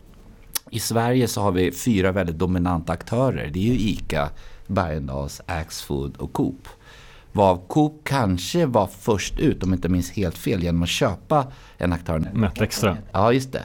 i 0.71 0.79
Sverige 0.79 1.27
så 1.27 1.41
har 1.41 1.51
vi 1.51 1.71
fyra 1.71 2.11
väldigt 2.11 2.37
dominanta 2.37 2.93
aktörer. 2.93 3.49
Det 3.53 3.59
är 3.59 3.73
ju 3.73 3.79
ICA, 3.79 4.29
Bergendahls, 4.67 5.41
Axfood 5.45 6.17
och 6.17 6.33
Coop. 6.33 6.67
Var 7.37 7.57
Coop 7.67 8.01
kanske 8.03 8.65
var 8.65 8.87
först 8.99 9.39
ut, 9.39 9.63
om 9.63 9.69
jag 9.69 9.77
inte 9.77 9.89
minns 9.89 10.11
helt 10.11 10.37
fel, 10.37 10.63
genom 10.63 10.83
att 10.83 10.89
köpa 10.89 11.47
en 11.77 11.93
aktör. 11.93 12.23
Netextra. 12.33 12.97
Ja, 13.11 13.33
just 13.33 13.51
det. 13.51 13.63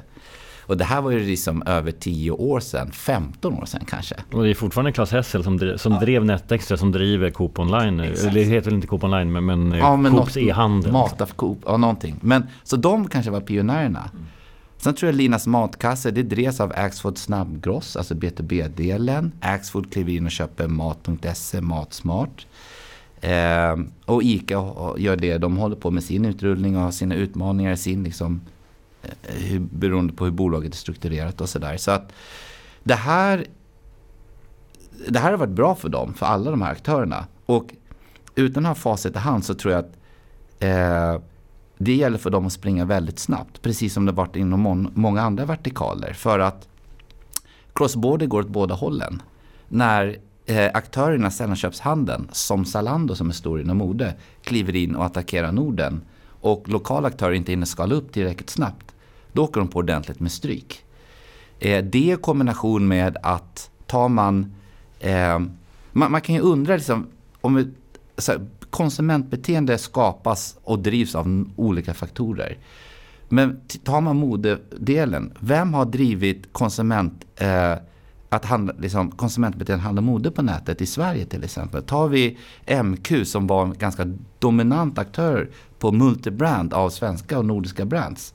Och 0.66 0.76
det 0.76 0.84
här 0.84 1.00
var 1.00 1.10
ju 1.10 1.26
liksom 1.26 1.62
över 1.66 1.92
10 1.92 2.30
år 2.30 2.60
sedan, 2.60 2.90
15 2.92 3.54
år 3.54 3.64
sedan 3.64 3.84
kanske. 3.86 4.14
Och 4.32 4.42
det 4.42 4.50
är 4.50 4.54
fortfarande 4.54 4.92
Clas 4.92 5.12
Hessel 5.12 5.44
som, 5.44 5.56
drev, 5.56 5.76
som 5.76 5.92
ja. 5.92 6.00
drev 6.00 6.24
Netextra 6.24 6.76
som 6.76 6.92
driver 6.92 7.30
Coop 7.30 7.58
Online. 7.58 8.00
Exakt. 8.00 8.34
Det 8.34 8.42
heter 8.42 8.64
väl 8.64 8.74
inte 8.74 8.86
Coop 8.86 9.04
Online 9.04 9.32
men, 9.32 9.44
men, 9.44 9.72
ja, 9.72 9.96
men 9.96 10.12
Coops 10.12 10.36
e-handel. 10.36 10.92
Mat 10.92 11.20
av 11.20 11.26
Coop, 11.26 11.58
ja 11.66 11.76
någonting. 11.76 12.16
Men, 12.20 12.46
så 12.64 12.76
de 12.76 13.08
kanske 13.08 13.30
var 13.30 13.40
pionjärerna. 13.40 14.10
Mm. 14.12 14.26
Sen 14.76 14.94
tror 14.94 15.08
jag 15.08 15.16
Linas 15.16 15.46
matkasse, 15.46 16.10
det 16.10 16.22
drevs 16.22 16.60
av 16.60 16.72
Axfood 16.76 17.18
Snabbgross, 17.18 17.96
alltså 17.96 18.14
B2B-delen. 18.14 19.32
Axfood 19.40 19.92
kliver 19.92 20.12
in 20.12 20.26
och 20.26 20.30
köper 20.30 20.66
mat.se, 20.66 21.60
Matsmart. 21.60 22.46
Eh, 23.22 23.76
och 24.04 24.22
ICA 24.22 24.54
gör 24.98 25.16
det, 25.16 25.38
de 25.38 25.56
håller 25.56 25.76
på 25.76 25.90
med 25.90 26.04
sin 26.04 26.24
utrullning 26.24 26.76
och 26.76 26.82
har 26.82 26.90
sina 26.90 27.14
utmaningar, 27.14 27.76
sin 27.76 28.04
liksom 28.04 28.40
Eh, 29.02 29.34
hur, 29.34 29.60
beroende 29.60 30.12
på 30.12 30.24
hur 30.24 30.32
bolaget 30.32 30.72
är 30.72 30.76
strukturerat 30.76 31.40
och 31.40 31.48
sådär. 31.48 31.76
Så 31.76 31.90
att 31.90 32.12
det 32.82 32.94
här, 32.94 33.46
det 35.08 35.18
här 35.18 35.30
har 35.30 35.38
varit 35.38 35.50
bra 35.50 35.74
för 35.74 35.88
dem, 35.88 36.14
för 36.14 36.26
alla 36.26 36.50
de 36.50 36.62
här 36.62 36.72
aktörerna. 36.72 37.26
Och 37.46 37.74
utan 38.34 38.66
att 38.66 38.68
ha 38.68 38.74
facit 38.74 39.16
i 39.16 39.18
hand 39.18 39.44
så 39.44 39.54
tror 39.54 39.74
jag 39.74 39.84
att 39.84 39.96
eh, 40.58 41.22
det 41.78 41.94
gäller 41.94 42.18
för 42.18 42.30
dem 42.30 42.46
att 42.46 42.52
springa 42.52 42.84
väldigt 42.84 43.18
snabbt. 43.18 43.62
Precis 43.62 43.92
som 43.94 44.06
det 44.06 44.12
varit 44.12 44.36
inom 44.36 44.90
många 44.94 45.22
andra 45.22 45.44
vertikaler. 45.44 46.12
För 46.12 46.38
att 46.38 46.68
crossborder 47.72 48.26
går 48.26 48.40
åt 48.40 48.48
båda 48.48 48.74
hållen. 48.74 49.22
När 49.68 50.18
eh, 50.46 50.70
aktörerna 50.74 51.28
i 51.28 51.30
sällanköpshandeln, 51.30 52.28
som 52.32 52.64
Zalando 52.64 53.14
som 53.14 53.28
är 53.28 53.34
stor 53.34 53.60
inom 53.60 53.76
mode, 53.76 54.14
kliver 54.44 54.76
in 54.76 54.96
och 54.96 55.04
attackerar 55.04 55.52
Norden 55.52 56.02
och 56.40 56.68
lokala 56.68 57.08
aktörer 57.08 57.32
inte 57.32 57.52
hinner 57.52 57.66
skala 57.66 57.94
upp 57.94 58.12
tillräckligt 58.12 58.50
snabbt 58.50 58.92
då 59.32 59.44
åker 59.44 59.60
de 59.60 59.68
på 59.68 59.78
ordentligt 59.78 60.20
med 60.20 60.32
stryk. 60.32 60.84
Eh, 61.58 61.84
det 61.84 61.98
i 61.98 62.16
kombination 62.20 62.88
med 62.88 63.16
att 63.22 63.70
tar 63.86 64.08
man, 64.08 64.54
eh, 65.00 65.38
man, 65.92 66.12
man, 66.12 66.20
kan 66.20 66.34
ju 66.34 66.40
undra 66.40 66.76
liksom, 66.76 67.06
om 67.40 67.54
vi, 67.54 67.68
här, 68.28 68.46
konsumentbeteende 68.70 69.78
skapas 69.78 70.56
och 70.64 70.78
drivs 70.78 71.14
av 71.14 71.50
olika 71.56 71.94
faktorer. 71.94 72.58
Men 73.28 73.60
tar 73.84 74.00
man 74.00 74.16
modedelen, 74.16 75.32
vem 75.40 75.74
har 75.74 75.84
drivit 75.84 76.52
konsument, 76.52 77.24
eh, 77.36 77.74
att 78.32 78.44
handla, 78.44 78.74
liksom, 78.78 79.10
konsumentbeteende 79.10 79.82
handla 79.82 80.02
mode 80.02 80.30
på 80.30 80.42
nätet 80.42 80.80
i 80.80 80.86
Sverige 80.86 81.26
till 81.26 81.44
exempel? 81.44 81.82
Tar 81.82 82.08
vi 82.08 82.38
MQ 82.84 83.26
som 83.26 83.46
var 83.46 83.62
en 83.62 83.74
ganska 83.78 84.12
dominant 84.38 84.98
aktör 84.98 85.50
på 85.78 85.92
multibrand 85.92 86.74
av 86.74 86.90
svenska 86.90 87.38
och 87.38 87.44
nordiska 87.44 87.84
brands. 87.84 88.34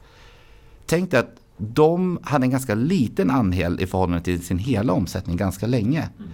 Tänk 0.85 1.11
dig 1.11 1.19
att 1.19 1.35
de 1.57 2.19
hade 2.23 2.45
en 2.45 2.51
ganska 2.51 2.75
liten 2.75 3.29
andel 3.29 3.81
i 3.81 3.87
förhållande 3.87 4.23
till 4.23 4.45
sin 4.45 4.57
hela 4.57 4.93
omsättning 4.93 5.37
ganska 5.37 5.67
länge. 5.67 6.09
Mm. 6.19 6.31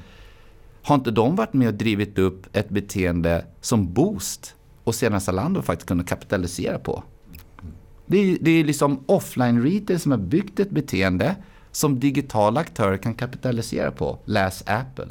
Har 0.82 0.96
inte 0.96 1.12
de 1.12 1.36
varit 1.36 1.54
med 1.54 1.68
och 1.68 1.74
drivit 1.74 2.20
upp 2.20 2.58
ett 2.58 2.70
beteende 2.70 3.46
som 3.62 3.94
Boost 3.94 4.56
och 4.84 4.96
sedan 4.96 5.22
Zalando 5.22 5.62
faktiskt 5.62 5.88
kunde 5.88 6.04
kapitalisera 6.04 6.80
på? 6.80 7.04
Det 8.06 8.18
är, 8.18 8.38
det 8.42 8.52
är 8.52 8.64
liksom 8.64 9.04
offline 9.06 9.64
retail 9.64 10.00
som 10.00 10.12
har 10.12 10.20
byggt 10.20 10.60
ett 10.60 10.72
beteende 10.72 11.36
som 11.76 12.00
digitala 12.00 12.60
aktörer 12.60 12.98
kan 12.98 13.14
kapitalisera 13.14 13.92
på. 13.92 14.20
Läs 14.26 14.64
Apple, 14.68 15.08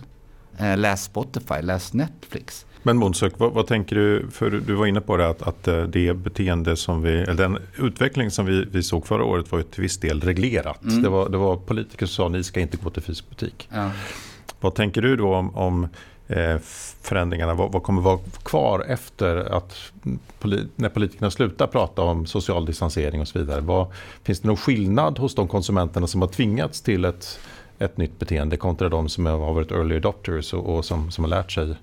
eh, 0.59 0.79
läs 0.79 1.05
Spotify, 1.05 1.63
läs 1.63 1.93
Netflix. 1.93 2.67
Men 2.83 2.97
Månsök, 2.97 3.33
vad, 3.37 3.53
vad, 3.53 3.67
tänker 3.67 3.97
du, 3.97 4.27
för 4.31 4.51
du 4.51 4.75
var 4.75 4.87
inne 4.87 5.01
på 5.01 5.17
det 5.17 5.29
att, 5.29 5.43
att 5.43 5.69
eh, 5.69 5.83
det 5.83 6.15
beteende 6.15 6.77
som 6.77 7.03
vi, 7.03 7.13
eller 7.13 7.35
den 7.35 7.59
utveckling 7.79 8.31
som 8.31 8.47
vi, 8.47 8.65
vi 8.65 8.83
såg 8.83 9.07
förra 9.07 9.25
året 9.25 9.53
var 9.53 9.59
ju 9.59 9.65
till 9.65 9.83
viss 9.83 9.99
del 9.99 10.21
reglerat. 10.21 10.83
Mm. 10.83 11.03
Det, 11.03 11.09
var, 11.09 11.29
det 11.29 11.39
var 11.39 11.57
politiker 11.57 12.07
som 12.07 12.25
sa 12.25 12.29
ni 12.29 12.45
ska 12.45 12.61
inte 12.61 12.77
gå 12.77 12.91
till 12.91 13.03
fysisk 13.03 13.29
butik. 13.29 13.69
Ja. 13.73 13.91
Vad 14.61 14.75
tänker 14.75 15.03
du 15.03 15.17
då 15.17 15.35
om, 15.35 15.57
om 15.57 15.89
eh, 16.29 16.59
förändringarna? 17.03 17.55
Vad, 17.55 17.73
vad, 17.73 17.83
kommer 17.83 18.03
vara 18.03 18.19
kvar 18.43 18.85
efter 18.89 19.37
att 19.37 19.93
när 20.77 20.89
politikerna 20.89 21.31
slutar 21.31 21.67
prata 21.67 22.03
om 22.03 22.27
social 22.27 22.67
distansering 22.67 23.21
och 23.21 23.29
så 23.29 23.39
vidare? 23.39 23.61
Vad, 23.61 23.87
finns 24.23 24.41
det 24.41 24.49
någon 24.49 24.57
skillnad 24.57 25.19
hos 25.19 25.35
de 25.35 25.49
konsumenterna 25.49 26.07
som 26.07 26.21
har 26.21 26.29
tvingats 26.29 26.81
till 26.81 27.05
ett, 27.05 27.39
ett 27.79 27.97
nytt 27.97 28.19
beteende 28.19 28.57
kontra 28.57 28.89
de 28.89 29.09
som 29.09 29.27
har 29.27 29.55
varit 29.55 29.71
early 29.71 29.97
adopters 29.97 30.55
och, 30.55 30.77
och 30.77 30.85
som, 30.85 31.11
som 31.11 31.25
har 31.25 31.29
lärt 31.29 31.53
sig 31.53 31.77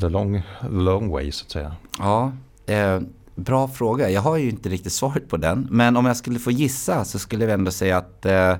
the 0.00 0.08
long, 0.08 0.42
long 0.70 1.10
way 1.10 1.32
så 1.32 1.44
att 1.44 1.50
säga? 1.50 1.76
Ja, 1.98 2.32
eh, 2.66 3.00
bra 3.34 3.68
fråga. 3.68 4.10
Jag 4.10 4.20
har 4.20 4.36
ju 4.36 4.50
inte 4.50 4.68
riktigt 4.68 4.92
svaret 4.92 5.28
på 5.28 5.36
den. 5.36 5.68
Men 5.70 5.96
om 5.96 6.06
jag 6.06 6.16
skulle 6.16 6.38
få 6.38 6.50
gissa 6.50 7.04
så 7.04 7.18
skulle 7.18 7.44
jag 7.44 7.54
ändå 7.54 7.70
säga 7.70 7.96
att 7.96 8.26
eh, 8.26 8.56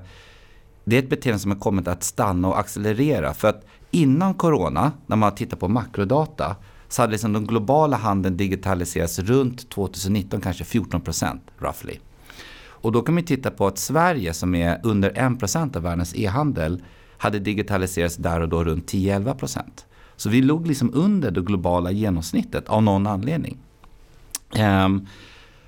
det 0.85 0.97
är 0.97 0.99
ett 0.99 1.11
beteende 1.11 1.38
som 1.38 1.50
har 1.50 1.59
kommit 1.59 1.88
att 1.88 2.02
stanna 2.02 2.49
och 2.49 2.59
accelerera. 2.59 3.35
För 3.35 3.49
att 3.49 3.64
innan 3.93 4.35
corona, 4.35 4.93
när 5.07 5.17
man 5.17 5.35
tittar 5.35 5.57
på 5.57 5.69
makrodata, 5.69 6.57
så 6.89 7.03
hade 7.03 7.13
liksom 7.13 7.33
den 7.33 7.47
globala 7.47 7.97
handeln 7.97 8.37
digitaliserats 8.37 9.19
runt 9.19 9.71
2019, 9.71 10.41
kanske 10.41 10.65
14 10.65 11.01
procent 11.01 11.43
roughly. 11.59 11.99
Och 12.83 12.93
då 12.93 13.03
kan 13.03 13.15
man 13.15 13.25
titta 13.25 13.51
på 13.51 13.67
att 13.67 13.79
Sverige 13.79 14.35
som 14.35 14.55
är 14.55 14.81
under 14.83 15.33
1 15.33 15.39
procent 15.39 15.77
av 15.77 15.83
världens 15.83 16.15
e-handel 16.15 16.83
hade 17.19 17.39
digitaliserats 17.39 18.17
där 18.17 18.41
och 18.41 18.49
då 18.49 18.65
runt 18.65 18.93
10-11 18.93 19.35
procent. 19.35 19.87
Så 20.17 20.29
vi 20.29 20.43
låg 20.43 20.67
liksom 20.67 20.91
under 20.95 21.31
det 21.31 21.41
globala 21.41 21.91
genomsnittet 21.91 22.69
av 22.69 22.83
någon 22.83 23.07
anledning. 23.07 23.59
Um, 24.85 25.07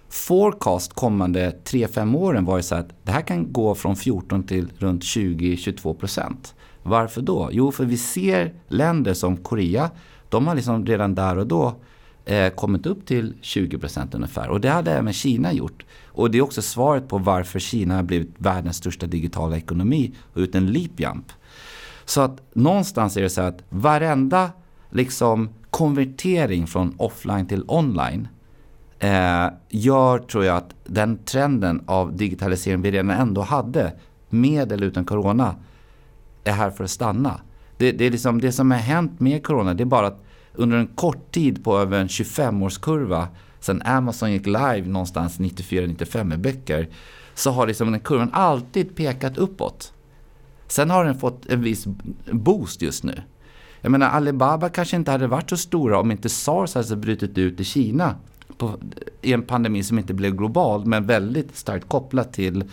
forecast 0.09 0.93
kommande 0.93 1.59
3-5 1.65 2.17
åren 2.17 2.45
var 2.45 2.57
ju 2.57 2.63
så 2.63 2.75
att 2.75 2.89
det 3.03 3.13
här 3.13 3.21
kan 3.21 3.53
gå 3.53 3.75
från 3.75 3.97
14 3.97 4.43
till 4.43 4.73
runt 4.79 5.03
20-22 5.03 5.95
procent. 5.95 6.55
Varför 6.87 7.23
då? 7.23 7.49
Jo, 7.53 7.73
för 7.73 7.85
vi 7.85 7.97
ser 7.97 8.55
länder 8.69 9.15
som 9.15 9.37
Korea, 9.37 9.91
de 10.29 10.47
har 10.47 10.55
liksom 10.55 10.87
redan 10.87 11.15
där 11.15 11.39
och 11.39 11.47
då 11.47 11.75
eh, 12.25 12.51
kommit 12.51 12.87
upp 12.87 13.07
till 13.07 13.35
20 13.41 13.79
procent 13.79 14.15
ungefär. 14.15 14.49
Och 14.49 14.61
det 14.61 14.69
hade 14.69 14.93
även 14.93 15.13
Kina 15.13 15.53
gjort. 15.53 15.85
Och 16.07 16.31
det 16.31 16.39
är 16.39 16.43
också 16.43 16.63
svaret 16.63 17.09
på 17.09 17.19
varför 17.19 17.59
Kina 17.59 17.97
har 17.97 18.03
blivit 18.03 18.35
världens 18.39 18.77
största 18.77 19.07
digitala 19.07 19.57
ekonomi 19.57 20.15
och 20.33 20.39
ut 20.39 20.55
en 20.55 20.67
leap 20.67 21.01
jump. 21.01 21.33
Så 22.05 22.21
att 22.21 22.43
någonstans 22.53 23.17
är 23.17 23.23
det 23.23 23.31
så 23.31 23.41
att 23.41 23.63
varenda 23.69 24.51
liksom 24.91 25.49
konvertering 25.71 26.67
från 26.67 26.95
offline 26.97 27.47
till 27.47 27.65
online 27.67 28.29
eh, 28.99 29.47
gör, 29.69 30.19
tror 30.19 30.45
jag, 30.45 30.57
att 30.57 30.75
den 30.85 31.19
trenden 31.25 31.83
av 31.87 32.17
digitalisering 32.17 32.83
vi 32.83 32.91
redan 32.91 33.11
ändå 33.11 33.43
hade 33.43 33.93
med 34.29 34.73
eller 34.73 34.87
utan 34.87 35.05
corona 35.05 35.55
är 36.45 36.53
här 36.53 36.71
för 36.71 36.85
att 36.85 36.91
stanna. 36.91 37.41
Det, 37.77 37.93
det, 37.93 38.05
är 38.05 38.11
liksom, 38.11 38.41
det 38.41 38.53
som 38.53 38.71
har 38.71 38.79
hänt 38.79 39.21
med 39.21 39.47
corona 39.47 39.75
det 39.75 39.83
är 39.83 39.85
bara 39.85 40.07
att 40.07 40.25
under 40.53 40.77
en 40.77 40.87
kort 40.87 41.33
tid 41.33 41.65
på 41.65 41.79
över 41.79 42.01
en 42.01 42.09
25-årskurva 42.09 43.27
sen 43.61 43.83
Amazon 43.83 44.33
gick 44.33 44.47
live 44.47 44.83
någonstans 44.87 45.39
94-95 45.39 46.25
med 46.25 46.41
böcker 46.41 46.89
så 47.35 47.51
har 47.51 47.67
liksom 47.67 47.91
den 47.91 48.01
kurvan 48.01 48.31
alltid 48.33 48.97
pekat 48.97 49.39
uppåt. 49.39 49.93
Sen 50.69 50.91
har 50.91 51.05
den 51.05 51.19
fått 51.19 51.47
en 51.47 51.63
viss 51.63 51.87
boost 52.33 52.83
just 52.83 53.05
nu. 53.05 53.23
Jag 53.81 53.91
menar 53.91 54.09
Alibaba 54.09 54.69
kanske 54.69 54.97
inte 54.97 55.11
hade 55.11 55.27
varit 55.27 55.51
så 55.51 55.57
stora 55.57 56.01
om 56.01 56.11
inte 56.11 56.29
SARS 56.29 56.75
hade 56.75 56.97
brutit 56.97 57.39
ut 57.39 57.61
i 57.61 57.65
Kina 57.65 58.15
på, 58.59 58.79
i 59.23 59.33
en 59.33 59.43
pandemi 59.43 59.83
som 59.83 59.99
inte 59.99 60.15
blev 60.15 60.37
global 60.37 60.87
men 60.87 61.07
väldigt 61.07 61.57
starkt 61.57 61.89
kopplat 61.89 62.33
till 62.33 62.65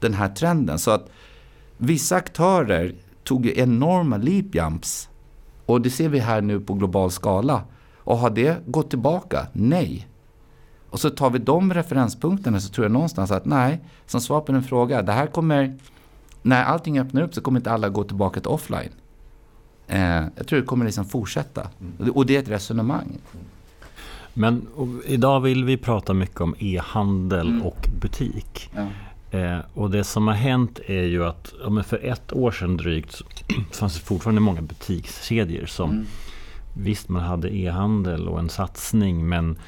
den 0.00 0.14
här 0.14 0.28
trenden. 0.28 0.78
Så 0.78 0.90
att 0.90 1.10
vissa 1.76 2.16
aktörer 2.16 2.94
tog 3.24 3.46
enorma 3.46 4.16
leap 4.16 4.54
jumps 4.54 5.08
och 5.66 5.80
det 5.80 5.90
ser 5.90 6.08
vi 6.08 6.18
här 6.18 6.40
nu 6.40 6.60
på 6.60 6.74
global 6.74 7.10
skala. 7.10 7.62
Och 7.96 8.18
har 8.18 8.30
det 8.30 8.66
gått 8.66 8.90
tillbaka? 8.90 9.46
Nej. 9.52 10.08
Och 10.90 11.00
så 11.00 11.10
tar 11.10 11.30
vi 11.30 11.38
de 11.38 11.74
referenspunkterna 11.74 12.60
så 12.60 12.72
tror 12.72 12.84
jag 12.84 12.92
någonstans 12.92 13.30
att 13.30 13.44
nej, 13.44 13.80
som 14.06 14.20
svar 14.20 14.40
på 14.40 14.52
din 14.52 14.62
fråga, 14.62 15.02
det 15.02 15.12
här 15.12 15.26
kommer, 15.26 15.74
när 16.42 16.64
allting 16.64 16.98
öppnar 16.98 17.22
upp 17.22 17.34
så 17.34 17.40
kommer 17.40 17.60
inte 17.60 17.72
alla 17.72 17.88
gå 17.88 18.04
tillbaka 18.04 18.40
till 18.40 18.50
offline. 18.50 18.90
Eh, 19.86 20.24
jag 20.36 20.46
tror 20.46 20.60
det 20.60 20.66
kommer 20.66 20.84
liksom 20.84 21.04
fortsätta. 21.04 21.68
Mm. 21.80 22.12
Och 22.12 22.26
det 22.26 22.36
är 22.36 22.42
ett 22.42 22.48
resonemang. 22.48 23.18
Men 24.34 24.66
idag 25.06 25.40
vill 25.40 25.64
vi 25.64 25.76
prata 25.76 26.14
mycket 26.14 26.40
om 26.40 26.54
e-handel 26.58 27.48
mm. 27.48 27.62
och 27.62 27.88
butik. 28.00 28.70
Ja. 28.74 28.86
Eh, 29.34 29.58
och 29.74 29.90
det 29.90 30.04
som 30.04 30.26
har 30.26 30.34
hänt 30.34 30.80
är 30.86 31.04
ju 31.04 31.24
att 31.24 31.54
ja, 31.64 31.82
för 31.82 32.04
ett 32.04 32.32
år 32.32 32.50
sedan 32.50 32.76
drygt 32.76 33.12
så 33.12 33.24
fanns 33.72 33.94
det 33.94 34.04
fortfarande 34.04 34.40
många 34.40 34.62
butikskedjor 34.62 35.66
som 35.66 35.90
mm. 35.90 36.06
Visst, 36.76 37.08
man 37.08 37.22
hade 37.22 37.56
e-handel 37.56 38.28
och 38.28 38.38
en 38.38 38.48
satsning 38.48 39.28
men 39.28 39.58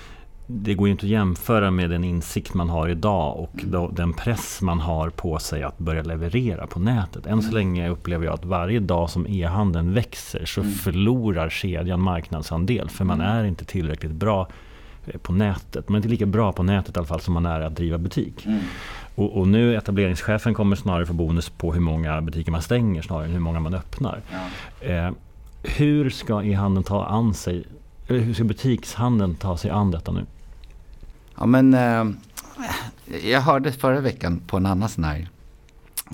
det 0.47 0.75
går 0.75 0.89
ju 0.89 0.93
inte 0.93 1.07
att 1.07 1.11
jämföra 1.11 1.71
med 1.71 1.91
den 1.91 2.05
insikt 2.05 2.55
man 2.55 2.69
har 2.69 2.89
idag 2.89 3.39
och 3.39 3.65
mm. 3.65 3.95
den 3.95 4.13
press 4.13 4.63
man 4.63 4.81
har 4.81 5.11
på 5.11 5.39
sig 5.39 5.63
att 5.63 5.79
börja 5.79 6.03
leverera 6.03 6.67
på 6.67 6.81
nätet. 6.81 7.27
Än 7.27 7.43
så 7.43 7.49
mm. 7.49 7.55
länge 7.55 7.89
upplever 7.89 8.25
jag 8.25 8.35
att 8.35 8.45
varje 8.45 8.81
dag 8.81 9.11
som 9.11 9.27
e-handeln 9.27 9.95
växer 9.95 10.45
så 10.45 10.61
mm. 10.61 10.73
förlorar 10.73 11.49
kedjan 11.49 12.01
marknadsandel 12.01 12.89
för 12.89 13.05
man 13.05 13.21
är 13.21 13.45
inte 13.45 13.65
tillräckligt 13.65 14.13
bra 14.13 14.49
eh, 15.07 15.19
på 15.19 15.33
nätet. 15.33 15.89
Man 15.89 15.95
är 15.95 15.99
inte 15.99 16.09
lika 16.09 16.27
bra 16.27 16.53
på 16.53 16.63
nätet 16.63 16.97
i 16.97 16.99
alla 16.99 17.07
fall 17.07 17.21
som 17.21 17.35
man 17.35 17.47
är 17.47 17.61
att 17.61 17.77
driva 17.77 17.99
butik. 17.99 18.47
Mm. 18.47 18.61
Och, 19.17 19.39
och, 19.39 19.49
nu 19.49 19.77
etableringschefen 19.77 20.55
kommer 20.55 20.77
snarare 20.77 21.07
få 21.07 21.13
bonus 21.13 21.49
på 21.49 21.73
hur 21.73 21.81
många 21.81 22.21
butiker 22.21 22.53
man 22.53 22.63
stänger 22.63 23.03
snarare 23.03 23.25
än 23.25 23.33
hur 23.33 23.41
många 23.41 23.61
man 23.61 23.75
öppnar. 23.75 24.21
Ja. 24.31 24.87
Eh, 24.89 25.13
hur 25.63 26.11
ska 26.11 26.43
e-handeln 26.43 26.85
ta 26.85 27.07
an 27.07 27.35
sig, 27.35 27.65
eller 28.09 28.21
hur 28.21 28.35
ska 28.35 28.45
butikshandeln 28.45 29.35
ta 29.35 29.57
sig 29.57 29.71
an 29.71 29.91
detta 29.91 30.13
nu? 30.13 30.27
Ja 31.39 31.47
men 31.47 31.75
eh, 31.75 32.05
jag 33.25 33.41
hörde 33.41 33.73
förra 33.73 34.01
veckan 34.01 34.41
på 34.47 34.57
en 34.57 34.67
annan 34.67 34.89
sån 34.89 35.05
här 35.05 35.29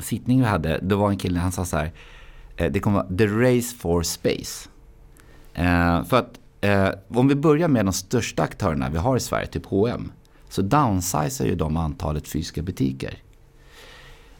sittning 0.01 0.41
vi 0.41 0.47
hade. 0.47 0.79
Det 0.83 0.95
var 0.95 1.11
en 1.11 1.17
kille, 1.17 1.41
han 1.41 1.53
sa 1.53 1.65
så 1.65 1.77
här. 1.77 1.93
Eh, 2.57 2.73
det 2.73 2.81
kommer 2.81 2.97
vara 2.97 3.17
the 3.19 3.27
race 3.27 3.77
for 3.77 4.03
space. 4.03 4.69
Eh, 5.55 6.05
för 6.05 6.17
att 6.17 6.39
eh, 6.61 6.89
om 7.09 7.29
vi 7.29 7.35
börjar 7.35 7.69
med 7.69 7.85
de 7.85 7.93
största 7.93 8.43
aktörerna 8.43 8.89
vi 8.89 8.99
har 8.99 9.17
i 9.17 9.21
Sverige, 9.21 9.47
typ 9.47 9.67
H&M 9.67 10.13
så 10.53 10.63
downsizar 10.63 11.45
ju 11.45 11.55
de 11.55 11.77
antalet 11.77 12.29
fysiska 12.29 12.63
butiker. 12.63 13.19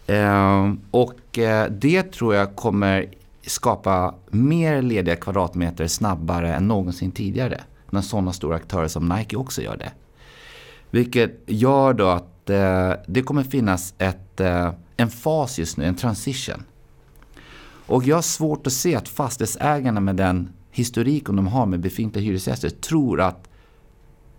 Eh, 0.07 0.73
och 0.91 1.39
eh, 1.39 1.71
det 1.71 2.13
tror 2.13 2.35
jag 2.35 2.57
kommer 2.57 3.07
skapa 3.47 4.15
mer 4.31 4.83
lediga 4.83 5.17
kvadratmeter 5.17 5.87
snabbare 5.87 6.55
än 6.55 6.69
någonsin 6.69 7.11
tidigare. 7.11 7.61
När 7.91 8.01
sådana 8.01 8.33
stora 8.33 8.57
aktörer 8.57 8.89
som 8.89 9.09
Nike 9.09 9.37
också 9.37 9.63
gör 9.63 9.77
det. 9.77 9.93
Vilket 10.91 11.43
gör 11.47 11.95
då 11.95 12.07
att 12.07 12.51
eh, 12.51 12.93
det 13.07 13.23
kommer 13.23 13.43
finnas 13.43 13.95
ett, 13.99 14.41
eh, 14.41 14.73
en 14.97 15.11
fas 15.11 15.59
just 15.59 15.77
nu, 15.77 15.85
en 15.85 15.97
transition. 15.97 16.65
Och 17.87 18.05
jag 18.05 18.17
har 18.17 18.23
svårt 18.23 18.67
att 18.67 18.73
se 18.73 18.97
att 18.97 19.09
fastighetsägarna 19.09 20.01
med 20.01 20.17
den 20.17 20.49
historiken 20.71 21.37
de 21.37 21.47
har 21.47 21.67
med 21.67 21.81
befintliga 21.81 22.25
hyresgäster 22.25 22.69
tror 22.69 23.21
att 23.21 23.49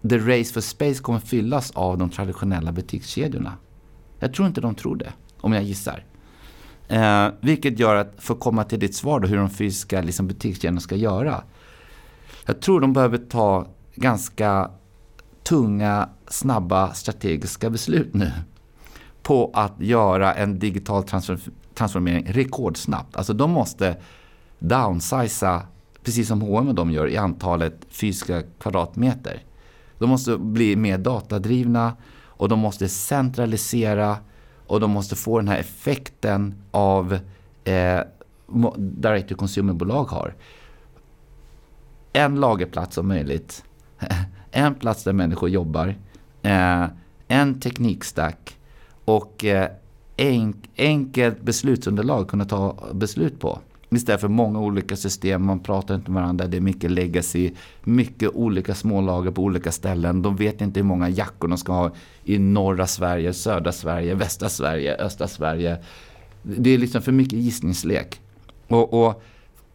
the 0.10 0.17
race 0.17 0.53
for 0.53 0.62
space 0.62 1.01
kommer 1.01 1.19
fyllas 1.19 1.72
av 1.72 1.98
de 1.98 2.10
traditionella 2.10 2.72
butikskedjorna. 2.72 3.53
Jag 4.19 4.33
tror 4.33 4.48
inte 4.48 4.62
de 4.62 4.75
tror 4.75 4.95
det, 4.95 5.13
om 5.41 5.53
jag 5.53 5.63
gissar. 5.63 6.05
Eh, 6.88 7.27
vilket 7.41 7.79
gör 7.79 7.95
att, 7.95 8.13
för 8.17 8.33
att 8.33 8.39
komma 8.39 8.63
till 8.63 8.79
ditt 8.79 8.95
svar 8.95 9.19
då, 9.19 9.27
hur 9.27 9.38
de 9.38 9.50
fysiska 9.50 10.01
liksom, 10.01 10.27
butikskedjorna 10.27 10.79
ska 10.79 10.95
göra. 10.95 11.43
Jag 12.45 12.62
tror 12.62 12.81
de 12.81 12.93
behöver 12.93 13.17
ta 13.17 13.67
ganska 13.95 14.72
tunga, 15.43 16.10
snabba 16.27 16.93
strategiska 16.93 17.69
beslut 17.69 18.13
nu 18.13 18.31
på 19.22 19.51
att 19.53 19.74
göra 19.79 20.33
en 20.33 20.60
digital 20.60 21.03
transformering 21.74 22.25
rekordsnabbt. 22.27 23.15
Alltså 23.15 23.33
de 23.33 23.51
måste 23.51 23.95
downsiza, 24.60 25.62
precis 26.03 26.27
som 26.27 26.41
H&M 26.41 26.67
och 26.67 26.75
de 26.75 26.91
gör, 26.91 27.07
i 27.07 27.17
antalet 27.17 27.88
fysiska 27.89 28.41
kvadratmeter. 28.60 29.43
De 30.03 30.10
måste 30.10 30.38
bli 30.38 30.75
mer 30.75 30.98
datadrivna 30.98 31.93
och 32.25 32.50
de 32.50 32.60
måste 32.60 32.89
centralisera 32.89 34.17
och 34.67 34.79
de 34.79 34.91
måste 34.91 35.15
få 35.15 35.39
den 35.39 35.48
här 35.48 35.60
effekten 35.60 36.55
av 36.72 37.19
eh, 37.63 38.00
direct 38.77 39.29
to 39.29 39.36
consumer-bolag 39.36 40.05
har. 40.05 40.36
En 42.13 42.39
lagerplats 42.39 42.98
om 42.98 43.07
möjligt. 43.07 43.63
en 44.51 44.75
plats 44.75 45.03
där 45.03 45.13
människor 45.13 45.50
jobbar. 45.50 45.95
Eh, 46.41 46.86
en 47.27 47.60
teknikstack 47.60 48.57
och 49.05 49.45
eh, 49.45 49.69
enk, 50.17 50.69
enkelt 50.77 51.41
beslutsunderlag 51.41 52.29
kunna 52.29 52.45
ta 52.45 52.75
beslut 52.93 53.39
på. 53.39 53.60
Istället 53.96 54.22
för 54.22 54.28
många 54.28 54.60
olika 54.60 54.96
system, 54.96 55.46
man 55.46 55.60
pratar 55.60 55.96
inte 55.96 56.12
med 56.12 56.22
varandra, 56.22 56.48
det 56.48 56.58
är 56.58 56.62
mycket 56.62 56.92
legacy, 56.92 57.52
mycket 57.84 58.30
olika 58.36 58.76
smålager 58.76 59.32
på 59.32 59.42
olika 59.42 59.72
ställen. 59.72 60.22
De 60.22 60.36
vet 60.36 60.62
inte 60.62 60.80
hur 60.80 60.88
många 60.88 61.10
jackor 61.10 61.48
de 61.48 61.58
ska 61.58 61.74
ha 61.74 61.92
i 62.24 62.40
norra 62.40 62.88
Sverige, 62.88 63.34
södra 63.34 63.72
Sverige, 63.72 64.16
västra 64.16 64.50
Sverige, 64.50 64.96
östra 64.96 65.28
Sverige. 65.28 65.78
Det 66.44 66.70
är 66.70 66.78
liksom 66.78 67.02
för 67.02 67.12
mycket 67.12 67.40
gissningslek. 67.40 68.22
Och, 68.68 69.06
och 69.06 69.24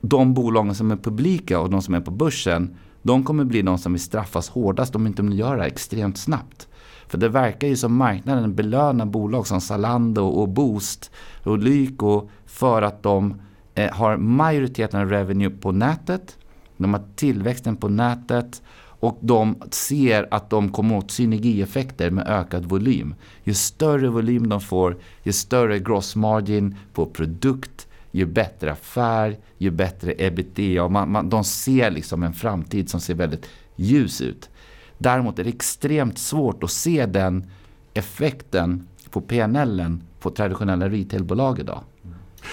de 0.00 0.34
bolagen 0.34 0.74
som 0.74 0.90
är 0.90 0.96
publika 0.96 1.60
och 1.60 1.70
de 1.70 1.82
som 1.82 1.94
är 1.94 2.00
på 2.00 2.10
börsen, 2.10 2.76
de 3.02 3.24
kommer 3.24 3.44
bli 3.44 3.62
de 3.62 3.78
som 3.78 3.92
vill 3.92 4.02
straffas 4.02 4.48
hårdast 4.48 4.96
om 4.96 5.06
inte 5.06 5.22
de 5.22 5.32
gör 5.32 5.56
det 5.56 5.62
här 5.62 5.68
extremt 5.68 6.18
snabbt. 6.18 6.68
För 7.06 7.18
det 7.18 7.28
verkar 7.28 7.68
ju 7.68 7.76
som 7.76 7.96
marknaden 7.96 8.54
belönar 8.54 9.06
bolag 9.06 9.46
som 9.46 9.60
Zalando 9.60 10.22
och 10.22 10.48
Boost 10.48 11.10
och 11.44 11.58
Lyko 11.58 12.28
för 12.46 12.82
att 12.82 13.02
de 13.02 13.40
eh, 13.78 13.92
har 13.92 14.16
majoriteten 14.16 15.00
av 15.00 15.10
revenue 15.10 15.50
på 15.50 15.72
nätet. 15.72 16.38
De 16.76 16.94
har 16.94 17.02
tillväxten 17.16 17.76
på 17.76 17.88
nätet 17.88 18.62
och 19.00 19.18
de 19.20 19.62
ser 19.70 20.28
att 20.30 20.50
de 20.50 20.72
kommer 20.72 20.96
åt 20.96 21.10
synergieffekter 21.10 22.10
med 22.10 22.28
ökad 22.28 22.64
volym. 22.64 23.14
Ju 23.44 23.54
större 23.54 24.08
volym 24.08 24.48
de 24.48 24.60
får, 24.60 24.96
ju 25.22 25.32
större 25.32 25.78
gross 25.78 26.16
margin 26.16 26.76
på 26.92 27.06
produkt, 27.06 27.86
ju 28.10 28.26
bättre 28.26 28.72
affär, 28.72 29.36
ju 29.58 29.70
bättre 29.70 30.14
ebitda. 30.18 30.88
Man, 30.88 31.10
man, 31.10 31.28
de 31.28 31.44
ser 31.44 31.90
liksom 31.90 32.22
en 32.22 32.32
framtid 32.32 32.90
som 32.90 33.00
ser 33.00 33.14
väldigt 33.14 33.46
ljus 33.76 34.20
ut. 34.20 34.50
Däremot 34.98 35.38
är 35.38 35.44
det 35.44 35.50
extremt 35.50 36.18
svårt 36.18 36.62
att 36.62 36.70
se 36.70 37.06
den 37.06 37.50
effekten 37.94 38.88
på 39.10 39.20
PNL 39.20 39.98
på 40.20 40.30
traditionella 40.30 40.88
retailbolag 40.88 41.58
idag. 41.58 41.82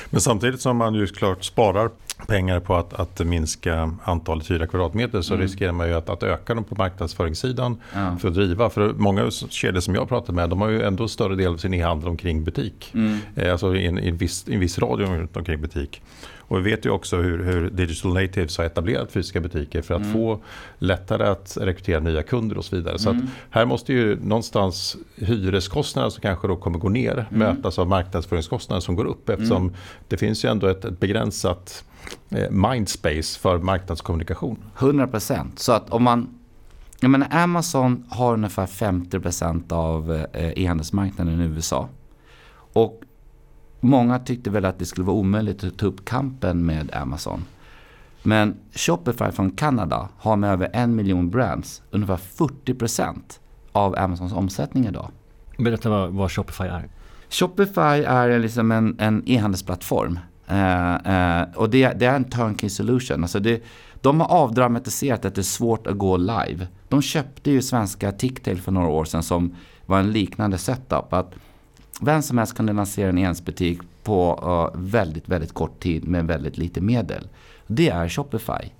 Men 0.10 0.22
samtidigt 0.22 0.62
som 0.62 0.78
man 0.78 0.96
ju 0.96 1.08
klart 1.08 1.44
sparar 1.44 1.90
pengar 2.28 2.60
på 2.60 2.76
att, 2.76 2.94
att 2.94 3.20
minska 3.20 3.92
antalet 4.04 4.52
hyrda 4.52 4.68
kvadratmeter 4.68 5.22
så 5.22 5.34
mm. 5.34 5.48
riskerar 5.48 5.72
man 5.72 5.88
ju 5.88 5.94
att, 5.94 6.10
att 6.10 6.24
öka 6.24 6.54
dem 6.54 6.64
på 6.64 6.76
marknadsföringssidan 6.76 7.82
ja. 7.94 8.18
för 8.18 8.28
att 8.28 8.34
driva. 8.34 8.70
För 8.70 8.94
många 8.94 9.32
kedjor 9.32 9.80
som 9.82 9.96
jag 9.96 10.10
pratar 10.10 10.34
med 10.34 10.50
de 10.50 10.62
har 10.62 10.70
ju 10.70 10.82
ändå 10.84 11.08
större 11.08 11.36
del 11.36 11.54
av 11.54 11.58
sin 11.58 11.74
e-handel 11.74 12.10
omkring 12.10 12.44
butik. 12.44 12.92
Mm. 12.94 13.18
Eh, 13.36 13.52
alltså 13.52 13.76
i 13.76 13.86
en, 13.86 14.00
i 14.00 14.08
en, 14.08 14.18
viss, 14.18 14.48
i 14.48 14.54
en 14.54 14.60
viss 14.60 14.80
radio 14.80 15.28
omkring 15.34 15.62
butik. 15.62 16.02
Och 16.48 16.58
vi 16.58 16.72
vet 16.72 16.86
ju 16.86 16.90
också 16.90 17.18
hur, 17.18 17.44
hur 17.44 17.70
digital 17.70 18.14
natives 18.14 18.58
har 18.58 18.66
etablerat 18.66 19.12
fysiska 19.12 19.40
butiker 19.40 19.82
för 19.82 19.94
att 19.94 20.02
mm. 20.02 20.14
få 20.14 20.40
lättare 20.78 21.28
att 21.28 21.58
rekrytera 21.62 22.00
nya 22.00 22.24
kunder 22.24 22.58
och 22.58 22.66
så 22.66 22.76
vidare. 22.76 23.00
Så 23.00 23.10
mm. 23.10 23.28
här 23.50 23.66
måste 23.66 23.94
ju 23.94 24.20
någonstans 24.22 24.98
hyreskostnader 25.16 26.10
som 26.10 26.22
kanske 26.22 26.48
då 26.48 26.56
kommer 26.56 26.80
gå 26.80 26.90
ner 26.90 27.12
mm. 27.12 27.40
mötas 27.40 27.80
av 27.80 27.88
marknadsföringskostnader 27.88 28.82
som 28.82 28.96
går 28.96 29.06
upp 29.06 29.30
eftersom 29.30 29.62
mm. 29.62 29.76
det 30.08 30.18
finns 30.18 30.46
ju 30.46 30.50
ändå 30.50 30.68
ett, 30.68 30.86
ett 30.86 31.00
begränsat 31.00 31.84
eh, 32.30 32.52
mindspace 32.52 33.40
för 33.40 33.58
marknadskommunikation. 33.58 34.58
100% 34.78 35.46
så 35.56 35.72
att 35.72 35.90
om 35.90 36.04
man 36.04 36.40
jag 37.00 37.12
menar 37.12 37.28
Amazon 37.32 38.06
har 38.10 38.34
ungefär 38.34 38.66
50% 38.66 39.74
av 39.74 40.14
eh, 40.34 40.64
e-handelsmarknaden 40.64 41.42
i 41.42 41.44
USA. 41.44 41.90
Och 42.74 43.02
Många 43.86 44.20
tyckte 44.20 44.50
väl 44.50 44.66
att 44.66 44.80
det 44.80 44.86
skulle 44.86 45.06
vara 45.06 45.18
omöjligt 45.18 45.64
att 45.64 45.78
ta 45.78 45.86
upp 45.86 46.06
kampen 46.06 46.66
med 46.66 46.96
Amazon. 46.96 47.46
Men 48.24 48.56
Shopify 48.72 49.32
från 49.32 49.52
Kanada 49.52 50.10
har 50.18 50.36
med 50.36 50.52
över 50.52 50.70
en 50.74 50.96
miljon 50.96 51.30
brands 51.30 51.82
ungefär 51.92 52.20
40% 52.38 53.16
av 53.72 53.96
Amazons 53.98 54.34
omsättning 54.34 54.86
idag. 54.86 55.12
Berätta 55.58 55.90
vad, 55.90 56.10
vad 56.10 56.32
Shopify 56.32 56.64
är. 56.64 56.88
Shopify 57.30 58.04
är 58.08 58.40
liksom 58.40 58.72
en, 58.72 59.00
en 59.00 59.24
e-handelsplattform. 59.26 60.20
Eh, 60.48 60.96
eh, 60.96 61.48
och 61.56 61.70
det, 61.70 61.94
det, 61.94 62.06
är 62.06 62.16
en 62.16 62.24
turnkey 62.24 62.70
solution. 62.70 63.24
Alltså 63.24 63.40
det, 63.40 63.64
de 64.02 64.20
har 64.20 64.28
avdramatiserat 64.28 65.26
att 65.26 65.36
det 65.36 65.42
är 65.42 65.44
svårt 65.44 65.88
att 65.88 65.98
gå 65.98 66.18
live. 66.18 66.68
De 66.90 67.02
köpte 67.02 67.52
ju 67.52 67.62
svenska 67.62 68.12
Ticktail 68.12 68.62
för 68.62 68.72
några 68.72 68.88
år 68.88 69.06
sedan 69.06 69.24
som 69.24 69.56
var 69.86 70.00
en 70.00 70.12
liknande 70.12 70.58
setup. 70.58 71.14
Att 71.14 71.34
vem 72.02 72.22
som 72.22 72.38
helst 72.38 72.56
kunde 72.58 72.74
lansera 72.74 73.10
en 73.10 73.18
ensbutik 73.18 73.80
på 74.04 74.40
uh, 74.44 74.82
väldigt, 74.82 75.30
väldigt 75.30 75.54
kort 75.54 75.80
tid 75.80 76.08
med 76.08 76.28
väldigt 76.28 76.58
lite 76.58 76.82
medel. 76.82 77.28
Det 77.68 77.90
är 77.90 78.10
Shopify. 78.10 78.72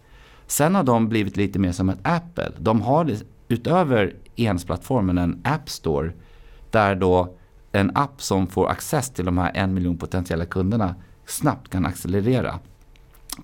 Sen 0.48 0.76
har 0.76 0.84
de 0.84 1.10
blivit 1.10 1.38
lite 1.38 1.60
mer 1.60 1.72
som 1.72 1.90
ett 1.90 2.00
Apple. 2.02 2.52
De 2.60 2.82
har 2.82 3.16
utöver 3.48 4.16
enhetsplattformen 4.36 5.18
en 5.18 5.42
App 5.44 5.70
Store 5.70 6.12
där 6.72 6.96
då 6.96 7.36
en 7.72 7.92
app 7.96 8.22
som 8.22 8.48
får 8.48 8.70
access 8.70 9.10
till 9.10 9.26
de 9.26 9.38
här 9.38 9.52
en 9.56 9.74
miljon 9.74 9.98
potentiella 9.98 10.46
kunderna 10.46 10.96
snabbt 11.26 11.70
kan 11.72 11.86
accelerera. 11.86 12.60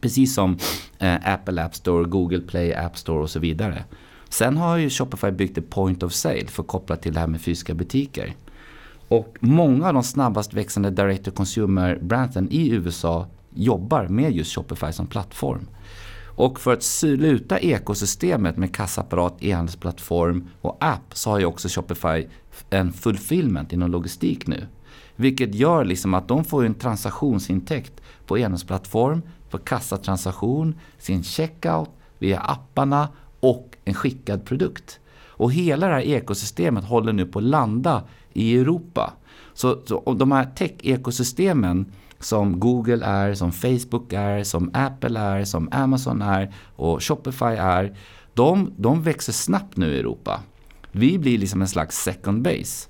Precis 0.01 0.35
som 0.35 0.57
eh, 0.99 1.33
Apple 1.33 1.63
App 1.63 1.75
Store, 1.75 2.03
Google 2.03 2.39
Play 2.39 2.73
App 2.73 2.97
Store 2.97 3.21
och 3.21 3.29
så 3.29 3.39
vidare. 3.39 3.83
Sen 4.29 4.57
har 4.57 4.77
ju 4.77 4.89
Shopify 4.89 5.31
byggt 5.31 5.57
ett 5.57 5.69
point 5.69 6.03
of 6.03 6.13
sale 6.13 6.47
för 6.47 6.63
att 6.63 6.67
koppla 6.67 6.95
till 6.95 7.13
det 7.13 7.19
här 7.19 7.27
med 7.27 7.41
fysiska 7.41 7.73
butiker. 7.73 8.35
Och 9.11 9.37
många 9.39 9.87
av 9.87 9.93
de 9.93 10.03
snabbast 10.03 10.53
växande 10.53 10.89
direct 10.89 11.25
to 11.25 11.31
consumer 11.31 11.99
branschen 12.01 12.47
i 12.51 12.69
USA 12.69 13.27
jobbar 13.53 14.07
med 14.07 14.31
just 14.31 14.55
Shopify 14.55 14.91
som 14.91 15.07
plattform. 15.07 15.67
Och 16.25 16.59
för 16.59 16.73
att 16.73 16.83
sluta 16.83 17.59
ekosystemet 17.59 18.57
med 18.57 18.75
kassaapparat, 18.75 19.37
e-handelsplattform 19.39 20.47
och 20.61 20.77
app 20.79 21.03
så 21.13 21.29
har 21.29 21.39
ju 21.39 21.45
också 21.45 21.67
Shopify 21.67 22.27
en 22.69 22.93
fulfillment 22.93 23.73
inom 23.73 23.91
logistik 23.91 24.47
nu. 24.47 24.67
Vilket 25.15 25.55
gör 25.55 25.85
liksom 25.85 26.13
att 26.13 26.27
de 26.27 26.43
får 26.43 26.65
en 26.65 26.73
transaktionsintäkt 26.73 28.01
på 28.25 28.37
e-handelsplattform, 28.37 29.21
på 29.49 29.57
kassatransaktion, 29.57 30.79
sin 30.97 31.23
checkout, 31.23 31.89
via 32.19 32.39
apparna 32.39 33.07
och 33.39 33.77
en 33.85 33.93
skickad 33.93 34.45
produkt. 34.45 34.99
Och 35.41 35.53
hela 35.53 35.87
det 35.87 35.93
här 35.93 36.01
ekosystemet 36.01 36.83
håller 36.83 37.13
nu 37.13 37.25
på 37.25 37.39
att 37.39 37.45
landa 37.45 38.03
i 38.33 38.57
Europa. 38.57 39.13
Så, 39.53 39.79
så 39.85 40.13
de 40.13 40.31
här 40.31 40.49
tech-ekosystemen 40.55 41.85
som 42.19 42.59
Google 42.59 43.05
är, 43.05 43.33
som 43.33 43.51
Facebook 43.51 44.13
är, 44.13 44.43
som 44.43 44.71
Apple 44.73 45.19
är, 45.19 45.43
som 45.43 45.69
Amazon 45.71 46.21
är 46.21 46.53
och 46.75 47.03
Shopify 47.03 47.45
är. 47.45 47.97
De, 48.33 48.73
de 48.77 49.03
växer 49.03 49.33
snabbt 49.33 49.77
nu 49.77 49.93
i 49.93 49.99
Europa. 49.99 50.39
Vi 50.91 51.19
blir 51.19 51.37
liksom 51.37 51.61
en 51.61 51.67
slags 51.67 51.97
second 51.97 52.41
base. 52.41 52.89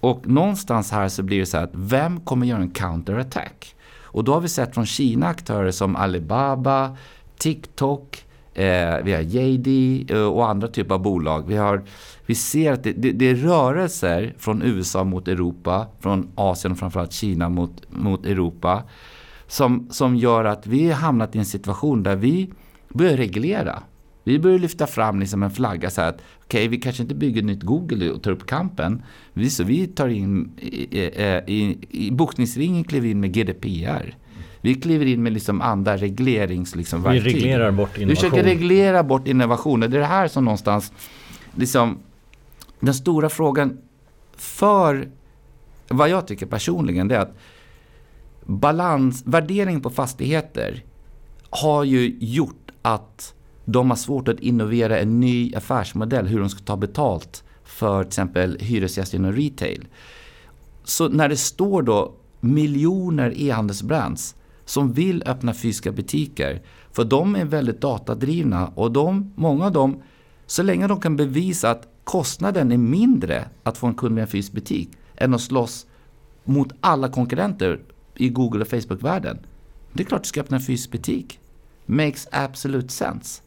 Och 0.00 0.28
någonstans 0.28 0.90
här 0.92 1.08
så 1.08 1.22
blir 1.22 1.40
det 1.40 1.46
så 1.46 1.56
här 1.56 1.64
att 1.64 1.74
vem 1.74 2.20
kommer 2.20 2.46
göra 2.46 2.62
en 2.62 2.70
counterattack? 2.70 3.74
Och 4.02 4.24
då 4.24 4.34
har 4.34 4.40
vi 4.40 4.48
sett 4.48 4.74
från 4.74 4.86
Kina 4.86 5.26
aktörer 5.26 5.70
som 5.70 5.96
Alibaba, 5.96 6.96
TikTok, 7.38 8.24
eh, 8.54 8.96
vi 9.04 9.12
har 9.12 9.20
JD 9.20 10.04
eh, 10.08 10.22
och 10.22 10.48
andra 10.48 10.68
typer 10.68 10.94
av 10.94 11.02
bolag. 11.02 11.48
Vi, 11.48 11.56
har, 11.56 11.82
vi 12.26 12.34
ser 12.34 12.72
att 12.72 12.84
det, 12.84 12.92
det, 12.92 13.12
det, 13.12 13.30
är 13.30 13.34
rörelser 13.34 14.34
från 14.38 14.62
USA 14.62 15.04
mot 15.04 15.28
Europa, 15.28 15.86
från 16.00 16.28
Asien 16.34 16.72
och 16.72 16.78
framförallt 16.78 17.12
Kina 17.12 17.48
mot, 17.48 17.82
mot 17.90 18.26
Europa. 18.26 18.82
Som, 19.46 19.88
som 19.90 20.16
gör 20.16 20.44
att 20.44 20.66
vi 20.66 20.86
har 20.90 20.94
hamnat 20.94 21.36
i 21.36 21.38
en 21.38 21.46
situation 21.46 22.02
där 22.02 22.16
vi 22.16 22.50
börjar 22.88 23.16
reglera. 23.16 23.82
Vi 24.24 24.38
börjar 24.38 24.58
lyfta 24.58 24.86
fram 24.86 25.20
liksom 25.20 25.42
en 25.42 25.50
flagga 25.50 25.90
så 25.90 26.00
att 26.00 26.14
okej, 26.14 26.58
okay, 26.58 26.68
vi 26.68 26.80
kanske 26.80 27.02
inte 27.02 27.14
bygger 27.14 27.42
nytt 27.42 27.62
Google 27.62 28.10
och 28.10 28.22
tar 28.22 28.30
upp 28.30 28.46
kampen. 28.46 29.02
Vi, 29.32 29.50
så 29.50 29.64
vi 29.64 29.86
tar 29.86 30.08
in, 30.08 30.52
i, 30.58 30.98
i, 30.98 31.42
i, 31.46 31.78
i 31.90 32.10
bokningsringen 32.10 32.84
kliver 32.84 33.08
in 33.08 33.20
med 33.20 33.32
GDPR. 33.32 34.14
Vi 34.60 34.74
kliver 34.74 35.06
in 35.06 35.22
med 35.22 35.32
liksom 35.32 35.60
andra 35.60 35.96
reglerings 35.96 36.76
liksom, 36.76 37.02
Vi 37.02 37.20
reglerar 37.20 37.70
bort 37.70 37.98
innovation. 37.98 38.08
Vi 38.08 38.16
försöker 38.16 38.42
reglera 38.42 39.02
bort 39.02 39.28
innovation. 39.28 39.80
Det 39.80 39.86
är 39.86 39.90
det 39.90 40.04
här 40.04 40.28
som 40.28 40.44
någonstans, 40.44 40.92
liksom, 41.54 41.98
den 42.80 42.94
stora 42.94 43.28
frågan 43.28 43.78
för 44.36 45.08
vad 45.88 46.08
jag 46.08 46.26
tycker 46.26 46.46
personligen, 46.46 47.08
det 47.08 47.16
är 47.16 47.20
att 47.20 47.38
balans, 48.44 49.22
värdering 49.26 49.80
på 49.80 49.90
fastigheter 49.90 50.84
har 51.50 51.84
ju 51.84 52.16
gjort 52.20 52.70
att 52.82 53.34
De 53.64 53.90
har 53.90 53.96
svårt 53.96 54.28
att 54.28 54.40
innovera 54.40 54.98
en 54.98 55.20
ny 55.20 55.54
affärsmodell, 55.54 56.26
hur 56.26 56.40
de 56.40 56.50
ska 56.50 56.64
ta 56.64 56.76
betalt 56.76 57.44
för 57.64 58.02
till 58.02 58.08
exempel 58.08 58.58
hyresgäster 58.60 59.18
inom 59.18 59.32
retail. 59.32 59.86
Så 60.84 61.08
när 61.08 61.28
det 61.28 61.36
står 61.36 61.82
då 61.82 62.14
miljoner 62.40 63.32
e-handelsbrands 63.36 64.34
som 64.70 64.92
vill 64.92 65.22
öppna 65.26 65.54
fysiska 65.54 65.92
butiker, 65.92 66.62
för 66.92 67.04
de 67.04 67.36
är 67.36 67.44
väldigt 67.44 67.80
datadrivna 67.80 68.68
och 68.74 68.92
de, 68.92 69.32
många 69.36 69.66
av 69.66 69.72
dem, 69.72 70.02
så 70.46 70.62
länge 70.62 70.86
de 70.86 71.00
kan 71.00 71.16
bevisa 71.16 71.70
att 71.70 71.88
kostnaden 72.04 72.72
är 72.72 72.76
mindre 72.76 73.48
att 73.62 73.78
få 73.78 73.86
en 73.86 73.94
kund 73.94 74.14
med 74.14 74.22
en 74.22 74.28
fysisk 74.28 74.52
butik 74.52 74.90
än 75.16 75.34
att 75.34 75.40
slåss 75.40 75.86
mot 76.44 76.72
alla 76.80 77.08
konkurrenter 77.08 77.80
i 78.14 78.28
Google 78.28 78.60
och 78.60 78.68
Facebook-världen. 78.68 79.38
Det 79.92 80.02
är 80.02 80.06
klart 80.06 80.22
du 80.22 80.28
ska 80.28 80.40
öppna 80.40 80.56
en 80.56 80.62
fysisk 80.62 80.90
butik. 80.90 81.38
Makes 81.86 82.28
absolute 82.32 82.88
sense. 82.88 83.42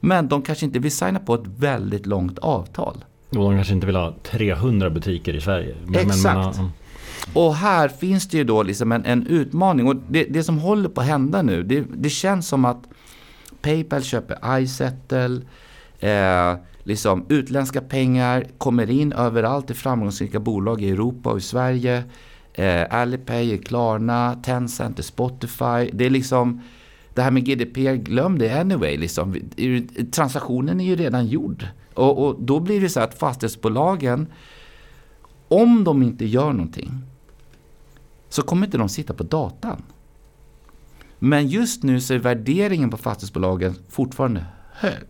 Men 0.00 0.28
de 0.28 0.42
kanske 0.42 0.66
inte 0.66 0.78
vill 0.78 0.92
signa 0.92 1.18
på 1.18 1.34
ett 1.34 1.46
väldigt 1.58 2.06
långt 2.06 2.38
avtal. 2.38 3.04
Och 3.28 3.36
de 3.36 3.56
kanske 3.56 3.74
inte 3.74 3.86
vill 3.86 3.96
ha 3.96 4.14
300 4.22 4.90
butiker 4.90 5.34
i 5.34 5.40
Sverige. 5.40 5.76
Men, 5.86 6.06
Exakt. 6.06 6.58
Men, 6.58 6.70
och 7.34 7.54
här 7.54 7.88
finns 7.88 8.28
det 8.28 8.36
ju 8.36 8.44
då 8.44 8.62
liksom 8.62 8.92
en, 8.92 9.04
en 9.04 9.26
utmaning. 9.26 9.88
Och 9.88 9.96
det, 9.96 10.24
det, 10.24 10.44
som 10.44 10.58
håller 10.58 10.88
på 10.88 11.00
att 11.00 11.06
hända 11.06 11.42
nu, 11.42 11.62
det, 11.62 11.84
det 11.94 12.10
känns 12.10 12.48
som 12.48 12.64
att 12.64 12.84
Paypal 13.62 14.02
köper 14.02 14.58
iSettle. 14.60 15.40
Eh, 16.00 16.54
liksom 16.82 17.26
utländska 17.28 17.80
pengar 17.80 18.46
kommer 18.58 18.90
in 18.90 19.12
överallt 19.12 19.70
i 19.70 19.74
framgångsrika 19.74 20.40
bolag 20.40 20.82
i 20.82 20.90
Europa 20.90 21.30
och 21.30 21.38
i 21.38 21.40
Sverige. 21.40 22.04
Eh, 22.54 22.84
Alipay 22.90 23.52
är 23.52 23.56
Klarna, 23.56 24.34
Tencent 24.34 24.98
är 24.98 25.02
Spotify. 25.02 25.90
Det 25.92 26.06
är 26.06 26.10
liksom 26.10 26.62
det 27.14 27.22
här 27.22 27.30
med 27.30 27.44
GDPR, 27.44 27.94
glöm 27.94 28.38
det 28.38 28.60
anyway. 28.60 28.96
Liksom. 28.96 29.34
Transaktionen 30.10 30.80
är 30.80 30.84
ju 30.84 30.96
redan 30.96 31.26
gjord. 31.26 31.66
Och, 31.94 32.26
och 32.26 32.42
då 32.42 32.60
blir 32.60 32.80
det 32.80 32.88
så 32.88 33.00
att 33.00 33.18
fastighetsbolagen, 33.18 34.26
om 35.48 35.84
de 35.84 36.02
inte 36.02 36.24
gör 36.24 36.52
någonting, 36.52 36.90
så 38.28 38.42
kommer 38.42 38.66
inte 38.66 38.78
de 38.78 38.88
sitta 38.88 39.14
på 39.14 39.22
datan. 39.22 39.82
Men 41.18 41.48
just 41.48 41.82
nu 41.82 42.00
så 42.00 42.14
är 42.14 42.18
värderingen 42.18 42.90
på 42.90 42.96
fastighetsbolagen 42.96 43.74
fortfarande 43.88 44.44
hög. 44.72 45.06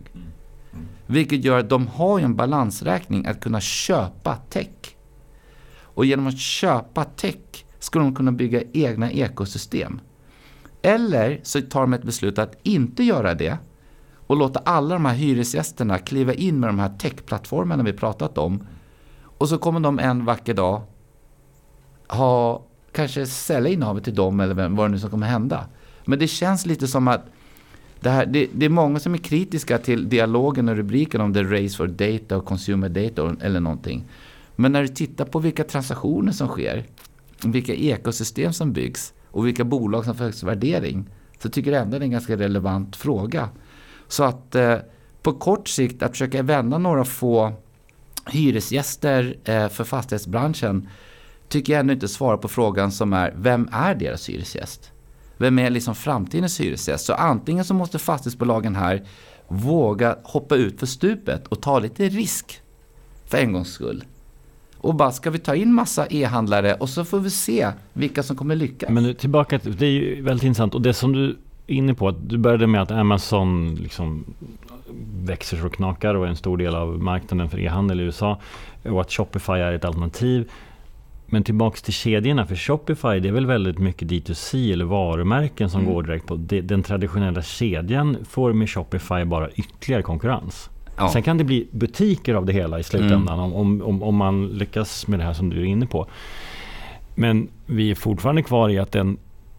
Vilket 1.05 1.43
gör 1.43 1.59
att 1.59 1.69
de 1.69 1.87
har 1.87 2.19
en 2.19 2.35
balansräkning 2.35 3.25
att 3.25 3.39
kunna 3.39 3.61
köpa 3.61 4.35
tech. 4.35 4.95
Och 5.79 6.05
genom 6.05 6.27
att 6.27 6.39
köpa 6.39 7.03
tech 7.03 7.65
ska 7.79 7.99
de 7.99 8.15
kunna 8.15 8.31
bygga 8.31 8.63
egna 8.73 9.11
ekosystem. 9.11 9.99
Eller 10.81 11.39
så 11.43 11.61
tar 11.61 11.81
de 11.81 11.93
ett 11.93 12.03
beslut 12.03 12.39
att 12.39 12.55
inte 12.63 13.03
göra 13.03 13.33
det 13.33 13.57
och 14.27 14.37
låta 14.37 14.59
alla 14.59 14.95
de 14.95 15.05
här 15.05 15.13
hyresgästerna 15.13 15.97
kliva 15.97 16.33
in 16.33 16.59
med 16.59 16.69
de 16.69 16.79
här 16.79 16.97
techplattformarna 16.97 17.83
vi 17.83 17.93
pratat 17.93 18.37
om. 18.37 18.67
Och 19.37 19.49
så 19.49 19.57
kommer 19.57 19.79
de 19.79 19.99
en 19.99 20.25
vacker 20.25 20.53
dag 20.53 20.81
ha, 22.07 22.63
kanske 22.91 23.25
sälja 23.25 23.71
innehavet 23.71 24.03
till 24.03 24.15
dem 24.15 24.39
eller 24.39 24.53
vem, 24.53 24.75
vad 24.75 24.85
det 24.85 24.91
nu 24.91 24.99
som 24.99 25.09
kommer 25.09 25.27
hända. 25.27 25.65
Men 26.05 26.19
det 26.19 26.27
känns 26.27 26.65
lite 26.65 26.87
som 26.87 27.07
att 27.07 27.25
det, 27.99 28.09
här, 28.09 28.25
det, 28.25 28.49
det, 28.53 28.65
är 28.65 28.69
många 28.69 28.99
som 28.99 29.13
är 29.13 29.17
kritiska 29.17 29.77
till 29.77 30.09
dialogen 30.09 30.69
och 30.69 30.75
rubriken 30.75 31.21
om 31.21 31.33
the 31.33 31.43
race 31.43 31.77
for 31.77 31.87
data 31.87 32.37
och 32.37 32.45
consumer 32.45 32.89
data 32.89 33.35
eller 33.41 33.59
någonting. 33.59 34.05
Men 34.55 34.71
när 34.71 34.81
du 34.81 34.87
tittar 34.87 35.25
på 35.25 35.39
vilka 35.39 35.63
transaktioner 35.63 36.31
som 36.31 36.47
sker, 36.47 36.83
vilka 37.43 37.73
ekosystem 37.73 38.53
som 38.53 38.73
byggs 38.73 39.13
och 39.31 39.47
vilka 39.47 39.63
bolag 39.63 40.05
som 40.05 40.15
får 40.15 40.23
högst 40.23 40.43
värdering 40.43 41.09
så 41.39 41.49
tycker 41.49 41.71
jag 41.71 41.81
ändå 41.81 41.99
det 41.99 42.03
är 42.03 42.05
en 42.05 42.11
ganska 42.11 42.37
relevant 42.37 42.95
fråga. 42.95 43.49
Så 44.07 44.23
att 44.23 44.55
eh, 44.55 44.75
på 45.21 45.33
kort 45.33 45.67
sikt 45.67 46.03
att 46.03 46.11
försöka 46.11 46.43
vända 46.43 46.77
några 46.77 47.05
få 47.05 47.53
hyresgäster 48.27 49.37
eh, 49.43 49.69
för 49.69 49.83
fastighetsbranschen 49.83 50.89
tycker 51.47 51.73
jag 51.73 51.79
ändå 51.79 51.93
inte 51.93 52.07
svarar 52.07 52.37
på 52.37 52.47
frågan 52.47 52.91
som 52.91 53.13
är 53.13 53.33
vem 53.37 53.69
är 53.71 53.95
deras 53.95 54.29
hyresgäst? 54.29 54.91
Vem 55.37 55.59
är 55.59 55.69
liksom 55.69 55.95
framtidens 55.95 56.59
hyresgäst? 56.59 57.05
Så 57.05 57.13
antingen 57.13 57.65
så 57.65 57.73
måste 57.73 57.99
fastighetsbolagen 57.99 58.75
här 58.75 59.03
våga 59.47 60.17
hoppa 60.23 60.55
ut 60.55 60.79
för 60.79 60.85
stupet 60.85 61.47
och 61.47 61.61
ta 61.61 61.79
lite 61.79 62.09
risk 62.09 62.61
för 63.25 63.37
en 63.37 63.53
gångs 63.53 63.73
skull. 63.73 64.03
Och 64.77 64.95
bara, 64.95 65.11
ska 65.11 65.29
vi 65.29 65.39
ta 65.39 65.55
in 65.55 65.73
massa 65.73 66.07
e-handlare 66.09 66.73
och 66.73 66.89
så 66.89 67.05
får 67.05 67.19
vi 67.19 67.29
se 67.29 67.71
vilka 67.93 68.23
som 68.23 68.35
kommer 68.35 68.55
lyckas. 68.55 68.89
Men 68.89 69.15
tillbaka, 69.15 69.59
till 69.59 69.77
det 69.77 69.85
är 69.85 69.91
ju 69.91 70.21
väldigt 70.21 70.43
intressant. 70.43 70.75
Och 70.75 70.81
det 70.81 70.93
som 70.93 71.13
du 71.13 71.29
är 71.67 71.73
inne 71.73 71.93
på, 71.93 72.07
att 72.07 72.29
du 72.29 72.37
började 72.37 72.67
med 72.67 72.81
att 72.81 72.91
Amazon 72.91 73.75
liksom 73.75 74.25
växer 75.25 75.57
så 75.57 75.69
knakar 75.69 76.15
och 76.15 76.25
är 76.25 76.29
en 76.29 76.35
stor 76.35 76.57
del 76.57 76.75
av 76.75 77.03
marknaden 77.03 77.49
för 77.49 77.59
e-handel 77.59 77.99
i 77.99 78.03
USA. 78.03 78.39
Och 78.83 79.01
att 79.01 79.11
Shopify 79.11 79.53
är 79.53 79.73
ett 79.73 79.85
alternativ. 79.85 80.51
Men 81.25 81.43
tillbaks 81.43 81.81
till 81.81 81.93
kedjorna, 81.93 82.45
för 82.45 82.55
Shopify 82.55 83.19
det 83.19 83.27
är 83.27 83.31
väl 83.31 83.45
väldigt 83.45 83.79
mycket 83.79 84.07
D2C 84.07 84.73
eller 84.73 84.85
varumärken 84.85 85.69
som 85.69 85.81
mm. 85.81 85.93
går 85.93 86.03
direkt 86.03 86.27
på. 86.27 86.35
Den 86.35 86.83
traditionella 86.83 87.41
kedjan 87.41 88.17
får 88.29 88.53
med 88.53 88.69
Shopify 88.69 89.25
bara 89.25 89.49
ytterligare 89.49 90.03
konkurrens. 90.03 90.69
Ja. 90.97 91.09
Sen 91.09 91.23
kan 91.23 91.37
det 91.37 91.43
bli 91.43 91.67
butiker 91.71 92.33
av 92.33 92.45
det 92.45 92.53
hela 92.53 92.79
i 92.79 92.83
slutändan 92.83 93.39
mm. 93.39 93.53
om, 93.53 93.81
om, 93.81 94.03
om 94.03 94.15
man 94.15 94.47
lyckas 94.47 95.07
med 95.07 95.19
det 95.19 95.23
här 95.23 95.33
som 95.33 95.49
du 95.49 95.61
är 95.61 95.65
inne 95.65 95.85
på. 95.85 96.07
Men 97.15 97.47
vi 97.65 97.91
är 97.91 97.95
fortfarande 97.95 98.43
kvar 98.43 98.69
i 98.69 98.79
att 98.79 98.91
den, 98.91 99.17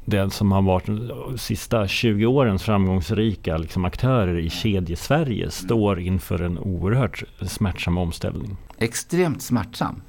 den 0.08 0.30
som 0.30 0.52
har 0.52 0.62
varit 0.62 0.86
de 0.86 1.38
sista 1.38 1.88
20 1.88 2.26
årens 2.26 2.62
framgångsrika 2.62 3.56
liksom 3.56 3.84
aktörer 3.84 4.38
i 4.38 4.50
kedjesverige 4.50 5.50
står 5.50 6.00
inför 6.00 6.42
en 6.42 6.58
oerhört 6.58 7.24
smärtsam 7.46 7.98
omställning. 7.98 8.56
Extremt 8.78 9.42
smärtsam. 9.42 10.02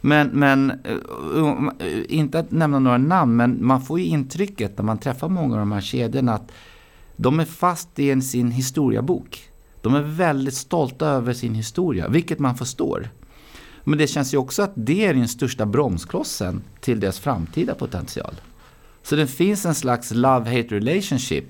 Men, 0.00 0.28
men 0.28 0.70
eh, 0.70 0.96
um, 1.34 1.70
eh, 1.78 2.02
inte 2.08 2.38
att 2.38 2.50
nämna 2.50 2.78
några 2.78 2.98
namn, 2.98 3.36
men 3.36 3.66
man 3.66 3.82
får 3.82 4.00
ju 4.00 4.06
intrycket 4.06 4.78
när 4.78 4.84
man 4.84 4.98
träffar 4.98 5.28
många 5.28 5.54
av 5.54 5.58
de 5.58 5.72
här 5.72 5.80
kedjorna 5.80 6.34
att 6.34 6.52
de 7.16 7.40
är 7.40 7.44
fast 7.44 7.98
i 7.98 8.10
en, 8.10 8.22
sin 8.22 8.50
historiabok. 8.50 9.50
De 9.80 9.94
är 9.94 10.02
väldigt 10.02 10.54
stolta 10.54 11.06
över 11.06 11.32
sin 11.32 11.54
historia, 11.54 12.08
vilket 12.08 12.38
man 12.38 12.56
förstår. 12.56 13.08
Men 13.84 13.98
det 13.98 14.06
känns 14.06 14.34
ju 14.34 14.38
också 14.38 14.62
att 14.62 14.72
det 14.74 15.06
är 15.06 15.14
den 15.14 15.28
största 15.28 15.66
bromsklossen 15.66 16.62
till 16.80 17.00
deras 17.00 17.18
framtida 17.18 17.74
potential. 17.74 18.34
Så 19.06 19.16
det 19.16 19.26
finns 19.26 19.66
en 19.66 19.74
slags 19.74 20.12
love-hate 20.12 20.68
relationship. 20.68 21.44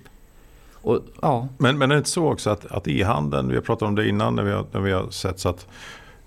Och, 0.75 1.01
ja. 1.23 1.49
men, 1.59 1.79
men 1.79 1.91
är 1.91 1.95
det 1.95 1.99
inte 1.99 2.11
så 2.11 2.33
också 2.33 2.51
att, 2.51 2.67
att 2.67 2.89
e-handeln, 2.89 3.49
vi 3.49 3.55
har 3.55 3.63
pratat 3.63 3.89
om 3.89 3.95
det 3.95 4.09
innan 4.09 4.35
när 4.35 4.43
vi 4.43 4.53
har, 4.53 4.67
när 4.73 4.81
vi 4.81 4.93
har 4.93 5.11
sett 5.11 5.41
så 5.41 5.49
att 5.49 5.67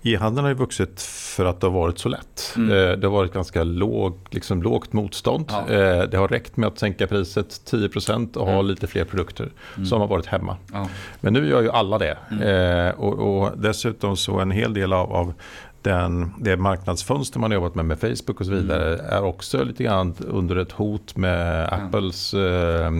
E-handeln 0.02 0.44
har 0.44 0.48
ju 0.48 0.54
vuxit 0.54 1.02
för 1.02 1.44
att 1.44 1.60
det 1.60 1.66
har 1.66 1.74
varit 1.74 1.98
så 1.98 2.08
lätt. 2.08 2.52
Mm. 2.56 2.70
Eh, 2.70 2.98
det 2.98 3.06
har 3.06 3.12
varit 3.12 3.32
ganska 3.32 3.64
låg, 3.64 4.18
liksom 4.30 4.62
lågt 4.62 4.92
motstånd. 4.92 5.44
Ja. 5.48 5.74
Eh, 5.74 6.02
det 6.02 6.16
har 6.16 6.28
räckt 6.28 6.56
med 6.56 6.66
att 6.66 6.78
sänka 6.78 7.06
priset 7.06 7.48
10% 7.70 8.36
och 8.36 8.42
mm. 8.42 8.54
ha 8.54 8.62
lite 8.62 8.86
fler 8.86 9.04
produkter 9.04 9.50
mm. 9.76 9.86
som 9.86 10.00
har 10.00 10.08
varit 10.08 10.26
hemma. 10.26 10.56
Ja. 10.72 10.88
Men 11.20 11.32
nu 11.32 11.48
gör 11.48 11.62
ju 11.62 11.70
alla 11.70 11.98
det. 11.98 12.18
Mm. 12.30 12.42
Eh, 12.42 12.94
och, 12.94 13.42
och, 13.42 13.58
dessutom 13.58 14.16
så 14.16 14.38
en 14.38 14.50
hel 14.50 14.74
del 14.74 14.92
av, 14.92 15.12
av 15.12 15.34
den, 15.82 16.32
det 16.38 16.56
marknadsfönster 16.56 17.38
man 17.38 17.50
har 17.50 17.54
jobbat 17.54 17.74
med 17.74 17.84
med 17.84 18.00
Facebook 18.00 18.40
och 18.40 18.46
så 18.46 18.52
vidare 18.52 18.94
mm. 18.94 19.06
är 19.06 19.22
också 19.22 19.64
lite 19.64 19.84
grann 19.84 20.14
under 20.18 20.56
ett 20.56 20.72
hot 20.72 21.16
med 21.16 21.68
Apples 21.72 22.34
eh, 22.34 22.92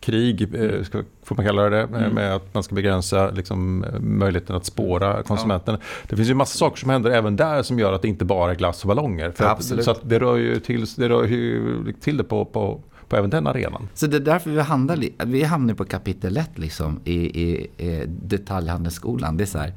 krig, 0.00 0.54
eh, 0.54 0.60
mm. 0.60 0.84
ska, 0.84 1.02
får 1.22 1.36
man 1.36 1.46
kalla 1.46 1.70
det, 1.70 1.82
mm. 1.82 2.14
med 2.14 2.34
att 2.34 2.54
man 2.54 2.62
ska 2.62 2.74
begränsa 2.74 3.30
liksom, 3.30 3.84
möjligheten 4.00 4.56
att 4.56 4.66
spåra 4.66 5.22
konsumenten. 5.22 5.76
Ja. 5.80 5.86
Det 6.08 6.16
finns 6.16 6.28
ju 6.28 6.34
massa 6.34 6.58
saker 6.58 6.76
som 6.76 6.90
händer 6.90 7.10
även 7.10 7.36
där 7.36 7.62
som 7.62 7.78
gör 7.78 7.92
att 7.92 8.02
det 8.02 8.08
inte 8.08 8.24
bara 8.24 8.50
är 8.50 8.54
glass 8.54 8.82
och 8.82 8.88
ballonger. 8.88 9.32
Att, 9.42 9.64
så 9.64 9.94
det 10.02 10.18
rör 10.18 10.36
ju 10.36 10.60
till 10.60 10.86
det, 10.96 11.08
rör 11.08 11.24
ju 11.24 11.92
till 12.00 12.16
det 12.16 12.24
på, 12.24 12.44
på 12.44 12.80
på 13.12 13.16
även 13.16 13.30
den 13.30 13.46
arenan. 13.46 13.88
Så 13.94 14.06
det 14.06 14.16
är 14.16 14.20
därför 14.20 14.50
vi, 14.50 14.60
handlar, 14.60 15.24
vi 15.24 15.42
hamnar 15.42 15.74
på 15.74 15.84
kapitel 15.84 16.36
1 16.36 16.50
liksom, 16.54 17.00
i, 17.04 17.42
i, 17.42 17.70
i 17.76 18.04
detaljhandelsskolan. 18.06 19.36
Det 19.36 19.44
är 19.44 19.46
så 19.46 19.58
här, 19.58 19.72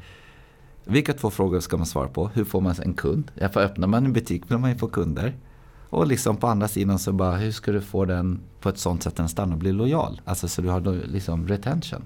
vilka 0.85 1.13
två 1.13 1.29
frågor 1.29 1.59
ska 1.59 1.77
man 1.77 1.85
svara 1.85 2.07
på? 2.07 2.27
Hur 2.27 2.43
får 2.43 2.61
man 2.61 2.75
en 2.83 2.93
kund? 2.93 3.31
Ja, 3.35 3.49
för 3.49 3.59
öppnar 3.63 3.87
man 3.87 4.05
en 4.05 4.13
butik 4.13 4.43
vill 4.51 4.57
man 4.57 4.69
ju 4.69 4.77
få 4.77 4.87
kunder. 4.87 5.35
Och 5.89 6.07
liksom 6.07 6.37
på 6.37 6.47
andra 6.47 6.67
sidan 6.67 6.99
så 6.99 7.11
bara, 7.13 7.35
hur 7.35 7.51
ska 7.51 7.71
du 7.71 7.81
få 7.81 8.05
den 8.05 8.39
på 8.59 8.69
ett 8.69 8.77
sånt 8.77 9.03
sätt 9.03 9.13
att 9.13 9.17
den 9.17 9.29
stannar 9.29 9.53
och 9.53 9.59
blir 9.59 9.73
lojal? 9.73 10.21
Alltså 10.25 10.47
så 10.47 10.61
du 10.61 10.69
har 10.69 11.07
liksom 11.07 11.47
retention. 11.47 12.03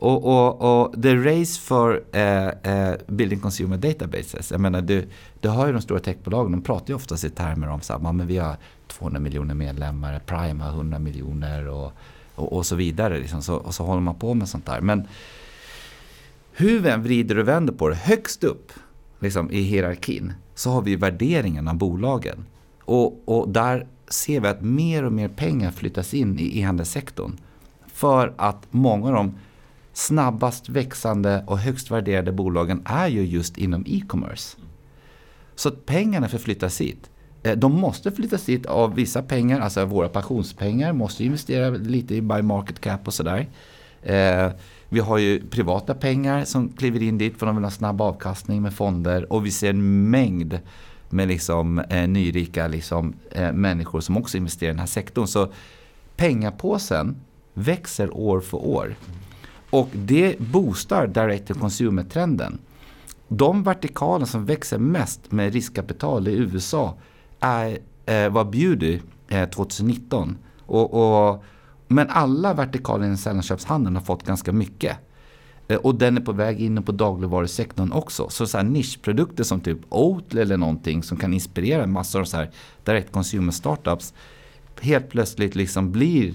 Och, 0.00 0.24
och, 0.24 0.82
och 0.82 1.02
the 1.02 1.14
race 1.14 1.60
for 1.60 2.02
eh, 2.12 2.48
eh, 2.48 2.94
building 3.06 3.40
consumer 3.40 3.76
databases. 3.76 4.50
Jag 4.50 4.60
menar, 4.60 4.80
du, 4.80 5.08
du 5.40 5.48
har 5.48 5.66
ju 5.66 5.72
de 5.72 5.82
stora 5.82 6.00
techbolagen, 6.00 6.52
de 6.52 6.62
pratar 6.62 6.88
ju 6.88 6.94
oftast 6.94 7.24
i 7.24 7.30
termer 7.30 7.68
om 7.68 7.80
så 7.80 7.92
här, 7.92 8.12
men 8.12 8.26
vi 8.26 8.38
har 8.38 8.56
200 8.86 9.20
miljoner 9.20 9.54
medlemmar, 9.54 10.20
Prime 10.26 10.64
har 10.64 10.70
100 10.70 10.98
miljoner 10.98 11.68
och, 11.68 11.92
och, 12.34 12.52
och 12.52 12.66
så 12.66 12.76
vidare. 12.76 13.18
Liksom. 13.18 13.42
Så, 13.42 13.54
och 13.54 13.74
så 13.74 13.84
håller 13.84 14.00
man 14.00 14.14
på 14.14 14.34
med 14.34 14.48
sånt 14.48 14.66
där. 14.66 14.80
Men 14.80 15.06
hur 16.58 16.80
vi 16.80 16.90
än 16.90 17.02
vrider 17.02 17.38
och 17.38 17.48
vänder 17.48 17.72
på 17.72 17.88
det, 17.88 17.94
högst 17.94 18.44
upp 18.44 18.72
liksom, 19.20 19.50
i 19.50 19.60
hierarkin 19.60 20.32
så 20.54 20.70
har 20.70 20.82
vi 20.82 20.96
värderingen 20.96 21.68
av 21.68 21.74
bolagen. 21.74 22.46
Och, 22.84 23.22
och 23.24 23.48
där 23.48 23.86
ser 24.08 24.40
vi 24.40 24.48
att 24.48 24.62
mer 24.62 25.04
och 25.04 25.12
mer 25.12 25.28
pengar 25.28 25.70
flyttas 25.70 26.14
in 26.14 26.38
i 26.38 26.60
e-handelssektorn. 26.60 27.36
För 27.86 28.34
att 28.36 28.66
många 28.70 29.08
av 29.08 29.14
de 29.14 29.38
snabbast 29.92 30.68
växande 30.68 31.44
och 31.46 31.58
högst 31.58 31.90
värderade 31.90 32.32
bolagen 32.32 32.82
är 32.84 33.08
ju 33.08 33.24
just 33.24 33.58
inom 33.58 33.84
e-commerce. 33.86 34.56
Så 35.54 35.68
att 35.68 35.86
pengarna 35.86 36.28
förflyttas 36.28 36.80
hit. 36.80 37.10
Eh, 37.42 37.56
de 37.56 37.72
måste 37.72 38.12
flyttas 38.12 38.48
hit 38.48 38.66
av 38.66 38.94
vissa 38.94 39.22
pengar, 39.22 39.60
alltså 39.60 39.84
våra 39.84 40.08
pensionspengar 40.08 40.92
måste 40.92 41.24
investera 41.24 41.70
lite 41.70 42.14
i 42.14 42.22
buy 42.22 42.42
market 42.42 42.80
cap 42.80 43.06
och 43.06 43.14
sådär. 43.14 43.48
Eh, 44.02 44.50
vi 44.88 45.00
har 45.00 45.18
ju 45.18 45.48
privata 45.50 45.94
pengar 45.94 46.44
som 46.44 46.68
kliver 46.68 47.02
in 47.02 47.18
dit 47.18 47.38
för 47.38 47.46
de 47.46 47.56
vill 47.56 47.64
ha 47.64 47.70
snabb 47.70 48.00
avkastning 48.00 48.62
med 48.62 48.74
fonder 48.74 49.32
och 49.32 49.46
vi 49.46 49.50
ser 49.50 49.70
en 49.70 50.10
mängd 50.10 50.60
med 51.10 51.28
liksom, 51.28 51.78
eh, 51.78 52.08
nyrika 52.08 52.68
liksom, 52.68 53.14
eh, 53.30 53.52
människor 53.52 54.00
som 54.00 54.16
också 54.16 54.36
investerar 54.36 54.70
i 54.70 54.72
den 54.72 54.78
här 54.78 54.86
sektorn. 54.86 55.26
Så 55.26 55.52
pengapåsen 56.16 57.16
växer 57.54 58.16
år 58.16 58.40
för 58.40 58.66
år. 58.66 58.94
Och 59.70 59.88
det 59.92 60.38
boostar 60.38 61.06
direct 61.06 61.48
to 61.48 61.54
consumer-trenden. 61.54 62.58
De 63.28 63.62
vertikaler 63.62 64.26
som 64.26 64.44
växer 64.44 64.78
mest 64.78 65.32
med 65.32 65.52
riskkapital 65.52 66.28
i 66.28 66.32
USA 66.32 66.94
är, 67.40 67.78
eh, 68.06 68.28
var 68.28 68.44
beauty 68.44 69.00
eh, 69.28 69.48
2019. 69.48 70.38
Och, 70.66 70.94
och, 70.94 71.44
men 71.88 72.10
alla 72.10 72.54
vertikaler 72.54 73.12
i 73.12 73.16
sällanköpshandeln 73.16 73.96
har 73.96 74.02
fått 74.02 74.22
ganska 74.22 74.52
mycket. 74.52 74.96
Eh, 75.68 75.76
och 75.76 75.94
den 75.94 76.16
är 76.16 76.20
på 76.20 76.32
väg 76.32 76.60
in 76.60 76.82
på 76.82 76.92
dagligvarusektorn 76.92 77.92
också. 77.92 78.28
Så, 78.28 78.46
så 78.46 78.56
här 78.56 78.64
nischprodukter 78.64 79.44
som 79.44 79.60
typ 79.60 79.78
Oatly 79.88 80.40
eller 80.40 80.56
någonting 80.56 81.02
som 81.02 81.16
kan 81.16 81.34
inspirera 81.34 81.86
massor 81.86 82.20
av 82.20 82.24
så 82.24 82.36
här 82.36 82.50
direkt 82.84 83.12
consumer 83.12 83.52
startups 83.52 84.14
helt 84.80 85.08
plötsligt 85.08 85.54
liksom 85.54 85.92
blir 85.92 86.34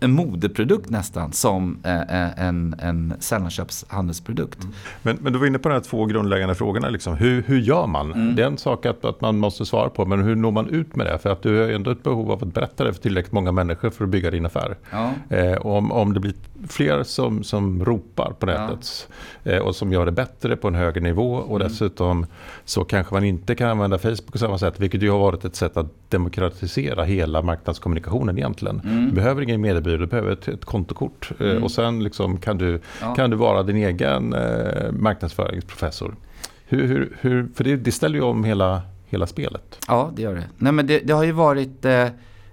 en 0.00 0.12
modeprodukt 0.12 0.90
nästan 0.90 1.32
som 1.32 1.78
eh, 1.84 2.00
eh, 2.00 2.46
en, 2.46 2.74
en 2.78 3.14
sällanköpshandelsprodukt. 3.18 4.62
Mm. 4.62 4.74
Men, 5.02 5.18
men 5.20 5.32
du 5.32 5.38
var 5.38 5.46
inne 5.46 5.58
på 5.58 5.68
de 5.68 5.74
här 5.74 5.80
två 5.80 6.06
grundläggande 6.06 6.54
frågorna. 6.54 6.88
Liksom. 6.88 7.14
Hur, 7.14 7.42
hur 7.42 7.58
gör 7.58 7.86
man? 7.86 8.12
Mm. 8.12 8.36
Det 8.36 8.42
är 8.42 8.46
en 8.46 8.58
sak 8.58 8.86
att, 8.86 9.04
att 9.04 9.20
man 9.20 9.38
måste 9.38 9.66
svara 9.66 9.88
på, 9.88 10.04
men 10.04 10.22
hur 10.22 10.36
når 10.36 10.50
man 10.50 10.68
ut 10.68 10.96
med 10.96 11.06
det? 11.06 11.18
För 11.18 11.30
att 11.30 11.42
du 11.42 11.60
har 11.60 11.68
ändå 11.68 11.90
ett 11.90 12.02
behov 12.02 12.30
av 12.32 12.44
att 12.44 12.54
berätta 12.54 12.84
det 12.84 12.92
för 12.92 13.00
tillräckligt 13.00 13.32
många 13.32 13.52
människor 13.52 13.90
för 13.90 14.04
att 14.04 14.10
bygga 14.10 14.30
din 14.30 14.46
affär. 14.46 14.76
Ja. 14.90 15.10
Eh, 15.36 15.66
om, 15.66 15.92
om 15.92 16.12
det 16.14 16.20
blir 16.20 16.34
fler 16.68 17.02
som, 17.02 17.44
som 17.44 17.84
ropar 17.84 18.32
på 18.38 18.46
nätet 18.46 19.08
ja. 19.42 19.52
eh, 19.52 19.58
och 19.58 19.76
som 19.76 19.92
gör 19.92 20.06
det 20.06 20.12
bättre 20.12 20.56
på 20.56 20.68
en 20.68 20.74
högre 20.74 21.00
nivå 21.00 21.34
och 21.34 21.56
mm. 21.56 21.68
dessutom 21.68 22.26
så 22.64 22.84
kanske 22.84 23.14
man 23.14 23.24
inte 23.24 23.54
kan 23.54 23.68
använda 23.68 23.98
Facebook 23.98 24.32
på 24.32 24.38
samma 24.38 24.58
sätt, 24.58 24.80
vilket 24.80 25.02
ju 25.02 25.10
har 25.10 25.18
varit 25.18 25.44
ett 25.44 25.56
sätt 25.56 25.76
att 25.76 25.86
demokratisera 26.08 27.04
hela 27.04 27.42
marknadskommunikationen 27.42 28.38
egentligen. 28.38 28.80
Mm. 28.84 29.06
Du 29.06 29.12
behöver 29.12 29.42
ingen 29.42 29.60
mediebyrå, 29.90 29.98
du 29.98 30.06
behöver 30.06 30.32
ett, 30.32 30.48
ett 30.48 30.64
kontokort 30.64 31.32
eh, 31.40 31.50
mm. 31.50 31.62
och 31.62 31.70
sen 31.70 32.04
liksom 32.04 32.38
kan, 32.38 32.58
du, 32.58 32.80
ja. 33.00 33.14
kan 33.14 33.30
du 33.30 33.36
vara 33.36 33.62
din 33.62 33.76
egen 33.76 34.32
eh, 34.32 34.92
marknadsföringsprofessor. 34.92 36.16
Hur, 36.64 36.86
hur, 36.86 37.16
hur, 37.20 37.48
för 37.54 37.64
det, 37.64 37.76
det 37.76 37.92
ställer 37.92 38.18
ju 38.18 38.24
om 38.24 38.44
hela, 38.44 38.82
hela 39.06 39.26
spelet. 39.26 39.78
Ja, 39.88 40.12
det 40.16 40.22
gör 40.22 40.34
det. 40.34 40.48
Nej, 40.58 40.72
men 40.72 40.86
det, 40.86 40.98
det 40.98 41.12
har 41.12 41.24
ju 41.24 41.32
varit... 41.32 41.84
Eh, 41.84 42.08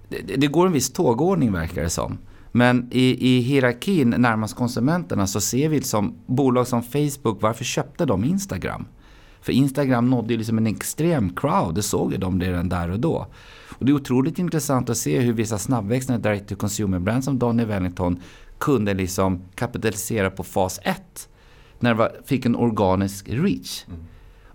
det, 0.08 0.36
det, 0.36 0.46
går 0.46 0.66
en 0.66 0.72
viss 0.72 0.92
tågordning 0.92 1.52
verkar 1.52 1.82
det 1.82 1.90
som. 1.90 2.18
Men 2.52 2.88
i, 2.90 3.36
i 3.36 3.40
hierarkin 3.40 4.14
närmast 4.18 4.56
konsumenterna 4.56 5.26
så 5.26 5.40
ser 5.40 5.68
vi 5.68 5.82
som 5.82 6.14
bolag 6.26 6.66
som 6.66 6.82
Facebook, 6.82 7.42
varför 7.42 7.64
köpte 7.64 8.04
de 8.04 8.24
Instagram? 8.24 8.86
För 9.40 9.52
Instagram 9.52 10.10
nådde 10.10 10.32
ju 10.32 10.38
liksom 10.38 10.58
en 10.58 10.66
extrem 10.66 11.30
crowd, 11.36 11.74
det 11.74 11.82
såg 11.82 12.12
ju 12.12 12.18
de 12.18 12.40
redan 12.40 12.68
där 12.68 12.90
och 12.90 13.00
då. 13.00 13.26
Och 13.78 13.84
det 13.84 13.92
är 13.92 13.94
otroligt 13.94 14.38
intressant 14.38 14.90
att 14.90 14.96
se 14.96 15.20
hur 15.20 15.32
vissa 15.32 15.58
snabbväxande 15.58 16.28
direct 16.28 16.48
to 16.48 16.56
consumer 16.56 16.98
brands 16.98 17.24
som 17.24 17.38
Donny 17.38 17.64
Wellington 17.64 18.20
kunde 18.58 18.94
liksom 18.94 19.42
kapitalisera 19.54 20.30
på 20.30 20.44
fas 20.44 20.80
1. 20.82 21.28
När 21.78 21.90
det 21.90 21.96
var, 21.96 22.16
fick 22.24 22.46
en 22.46 22.56
organisk 22.56 23.28
reach. 23.28 23.84
Mm. 23.86 24.00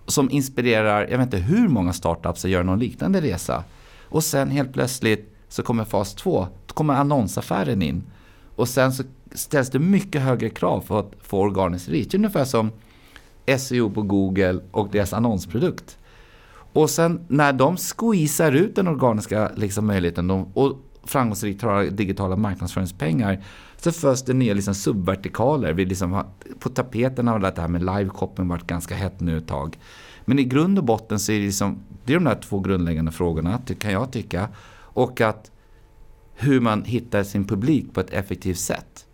Som 0.06 0.30
inspirerar, 0.30 1.08
jag 1.10 1.18
vet 1.18 1.26
inte 1.26 1.36
hur 1.36 1.68
många 1.68 1.92
startups 1.92 2.44
att 2.44 2.50
göra 2.50 2.62
någon 2.62 2.78
liknande 2.78 3.20
resa. 3.20 3.64
Och 4.02 4.24
sen 4.24 4.50
helt 4.50 4.72
plötsligt 4.72 5.34
så 5.48 5.62
kommer 5.62 5.84
fas 5.84 6.14
2, 6.14 6.46
då 6.66 6.74
kommer 6.74 6.94
annonsaffären 6.94 7.82
in. 7.82 8.02
Och 8.56 8.68
sen 8.68 8.92
så 8.92 9.02
ställs 9.32 9.70
det 9.70 9.78
mycket 9.78 10.22
högre 10.22 10.48
krav 10.48 10.80
för 10.80 11.00
att 11.00 11.12
få 11.20 11.40
organisk 11.40 11.88
reach. 11.88 12.14
Ungefär 12.14 12.44
som 12.44 12.70
SEO 13.58 13.90
på 13.90 14.02
Google 14.02 14.60
och 14.70 14.88
deras 14.92 15.12
annonsprodukt. 15.12 15.98
Och 16.74 16.90
sen 16.90 17.20
när 17.28 17.52
de 17.52 17.76
squeezar 17.76 18.52
ut 18.52 18.76
den 18.76 18.88
organiska 18.88 19.50
liksom, 19.56 19.86
möjligheten 19.86 20.30
och 20.30 20.78
framgångsrikt 21.04 21.60
tar 21.60 21.84
digitala 21.84 22.36
marknadsföringspengar 22.36 23.44
så 23.76 23.92
föds 23.92 24.22
det 24.22 24.32
nya 24.32 24.54
liksom, 24.54 24.74
subvertikaler. 24.74 25.72
Vi 25.72 25.84
liksom 25.84 26.24
på 26.58 26.68
tapeten 26.68 27.28
har 27.28 27.38
det 27.38 27.60
här 27.60 27.68
med 27.68 27.82
live-shopping 27.82 28.48
varit 28.48 28.66
ganska 28.66 28.94
hett 28.94 29.20
nu 29.20 29.38
ett 29.38 29.48
tag. 29.48 29.78
Men 30.24 30.38
i 30.38 30.44
grund 30.44 30.78
och 30.78 30.84
botten 30.84 31.20
så 31.20 31.32
är 31.32 31.38
det, 31.38 31.44
liksom, 31.44 31.78
det 32.04 32.12
är 32.12 32.16
de 32.16 32.26
här 32.26 32.40
två 32.40 32.60
grundläggande 32.60 33.12
frågorna, 33.12 33.60
kan 33.78 33.92
jag 33.92 34.12
tycka. 34.12 34.48
Och 34.76 35.20
att 35.20 35.50
hur 36.34 36.60
man 36.60 36.84
hittar 36.84 37.22
sin 37.22 37.44
publik 37.44 37.94
på 37.94 38.00
ett 38.00 38.12
effektivt 38.12 38.58
sätt. 38.58 39.06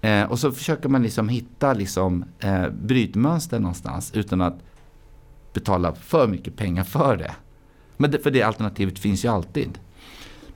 Eh, 0.00 0.22
och 0.22 0.38
så 0.38 0.52
försöker 0.52 0.88
man 0.88 1.02
liksom 1.02 1.28
hitta 1.28 1.72
liksom, 1.72 2.24
eh, 2.38 2.68
brytmönster 2.68 3.60
någonstans 3.60 4.12
utan 4.14 4.40
att 4.40 4.58
betala 5.56 5.94
för 5.94 6.26
mycket 6.26 6.56
pengar 6.56 6.84
för 6.84 7.16
det. 7.16 7.34
Men 7.96 8.10
det, 8.10 8.18
för 8.18 8.30
det 8.30 8.42
alternativet 8.42 8.98
finns 8.98 9.24
ju 9.24 9.28
alltid. 9.28 9.78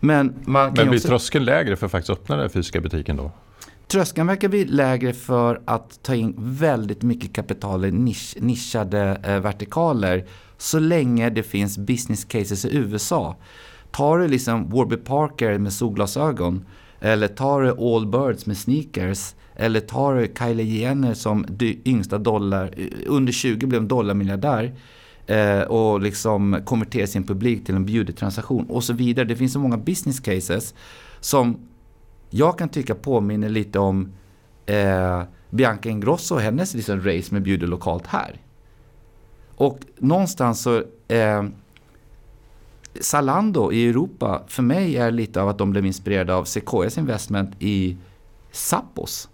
Men, 0.01 0.35
man 0.45 0.73
Men 0.77 0.89
blir 0.89 0.99
också... 0.99 1.09
tröskeln 1.09 1.45
lägre 1.45 1.77
för 1.77 1.87
att 1.87 1.93
faktiskt 1.93 2.11
öppna 2.11 2.37
den 2.37 2.51
fysiska 2.51 2.81
butiken 2.81 3.17
då? 3.17 3.31
Tröskeln 3.87 4.27
verkar 4.27 4.49
bli 4.49 4.65
lägre 4.65 5.13
för 5.13 5.61
att 5.65 6.03
ta 6.03 6.15
in 6.15 6.35
väldigt 6.39 7.03
mycket 7.03 7.33
kapital 7.33 7.85
i 7.85 7.91
nisch, 7.91 8.37
nischade 8.41 9.21
eh, 9.25 9.41
vertikaler 9.41 10.27
så 10.59 10.79
länge 10.79 11.31
det 11.31 11.43
finns 11.43 11.79
business 11.79 12.25
cases 12.25 12.65
i 12.65 12.77
USA. 12.77 13.37
Tar 13.91 14.19
du 14.19 14.29
liksom 14.29 14.71
Warby 14.71 14.97
Parker 14.97 15.59
med 15.59 15.73
solglasögon 15.73 16.65
eller 17.01 17.29
tar 17.29 17.63
du 17.63 17.71
Allbirds 17.71 18.47
med 18.47 18.59
sneakers 18.59 19.35
eller 19.61 19.81
tar 19.81 20.29
Kylie 20.39 20.81
Jenner 20.81 21.15
som 21.15 21.47
yngsta 21.85 22.19
dollar, 22.19 22.75
eh, 22.77 22.87
under 23.07 23.33
20 23.33 23.67
blev 23.67 23.81
en 23.81 23.89
dollarmiljardär 23.89 24.75
eh, 25.27 25.61
och 25.61 26.01
liksom 26.01 26.61
konverterar 26.65 27.07
sin 27.07 27.27
publik 27.27 27.67
till 27.67 27.75
en 27.75 27.87
beauty-transaktion 27.87 28.67
och 28.69 28.85
så 28.85 28.93
vidare. 28.93 29.25
Det 29.25 29.37
finns 29.37 29.53
så 29.53 29.59
många 29.59 29.77
business 29.77 30.21
cases 30.21 30.75
som 31.21 31.59
jag 32.31 32.59
kan 32.59 32.69
tycka 32.69 32.95
påminner 32.95 33.49
lite 33.49 33.79
om 33.79 34.13
eh, 34.67 35.23
Bianca 35.51 35.89
Ingrosso 35.89 36.35
och 36.35 36.41
hennes 36.41 36.75
liksom 36.75 37.03
race 37.05 37.35
med 37.35 37.43
beauty 37.43 37.67
lokalt 37.67 38.07
här. 38.07 38.41
Och 39.55 39.79
någonstans 39.99 40.63
så 40.63 40.83
eh, 41.09 41.45
Zalando 43.01 43.73
i 43.73 43.89
Europa, 43.89 44.43
för 44.49 44.63
mig 44.63 44.97
är 44.97 45.11
lite 45.11 45.43
av 45.43 45.49
att 45.49 45.59
de 45.59 45.71
blev 45.71 45.87
inspirerade 45.87 46.35
av 46.35 46.45
Sequoias 46.45 46.99
investment 46.99 47.51
i 47.59 47.97
Sappos. 48.53 49.29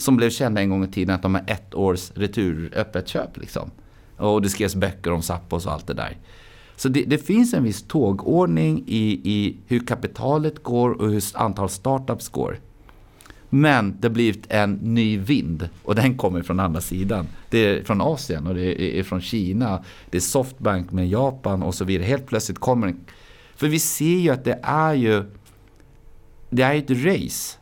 Som 0.00 0.16
blev 0.16 0.30
kända 0.30 0.60
en 0.60 0.70
gång 0.70 0.84
i 0.84 0.88
tiden 0.88 1.14
att 1.14 1.22
de 1.22 1.34
har 1.34 1.44
ett 1.46 1.74
års 1.74 2.10
returöppet 2.14 3.08
köp. 3.08 3.36
Liksom. 3.36 3.70
Och 4.16 4.42
det 4.42 4.48
skrevs 4.48 4.74
böcker 4.74 5.12
om 5.12 5.22
Sappos 5.22 5.66
och 5.66 5.72
allt 5.72 5.86
det 5.86 5.94
där. 5.94 6.16
Så 6.76 6.88
det, 6.88 7.04
det, 7.04 7.18
finns 7.18 7.54
en 7.54 7.64
viss 7.64 7.82
tågordning 7.82 8.84
i, 8.86 9.20
i 9.24 9.56
hur 9.66 9.80
kapitalet 9.86 10.62
går 10.62 10.90
och 10.90 11.10
hur 11.10 11.22
antal 11.34 11.68
startups 11.68 12.28
går. 12.28 12.58
Men 13.48 13.96
det 14.00 14.08
har 14.08 14.12
blivit 14.12 14.46
en 14.48 14.72
ny 14.72 15.18
vind 15.18 15.68
och 15.82 15.94
den 15.94 16.16
kommer 16.16 16.42
från 16.42 16.60
andra 16.60 16.80
sidan. 16.80 17.26
Det 17.50 17.58
är 17.58 17.84
från 17.84 18.00
Asien 18.00 18.46
och 18.46 18.54
det 18.54 18.98
är 18.98 19.02
från 19.02 19.20
Kina. 19.20 19.84
Det 20.10 20.16
är 20.16 20.20
Softbank 20.20 20.92
med 20.92 21.08
Japan 21.08 21.62
och 21.62 21.74
så 21.74 21.84
vidare. 21.84 22.06
Helt 22.06 22.26
plötsligt 22.26 22.58
kommer 22.58 22.86
den. 22.86 23.00
För 23.56 23.68
vi 23.68 23.78
ser 23.78 24.18
ju 24.18 24.30
att 24.30 24.44
det 24.44 24.58
är 24.62 24.94
ju 24.94 25.24
det 26.50 26.62
är 26.62 26.74
ett 26.74 26.90
race. 26.90 27.58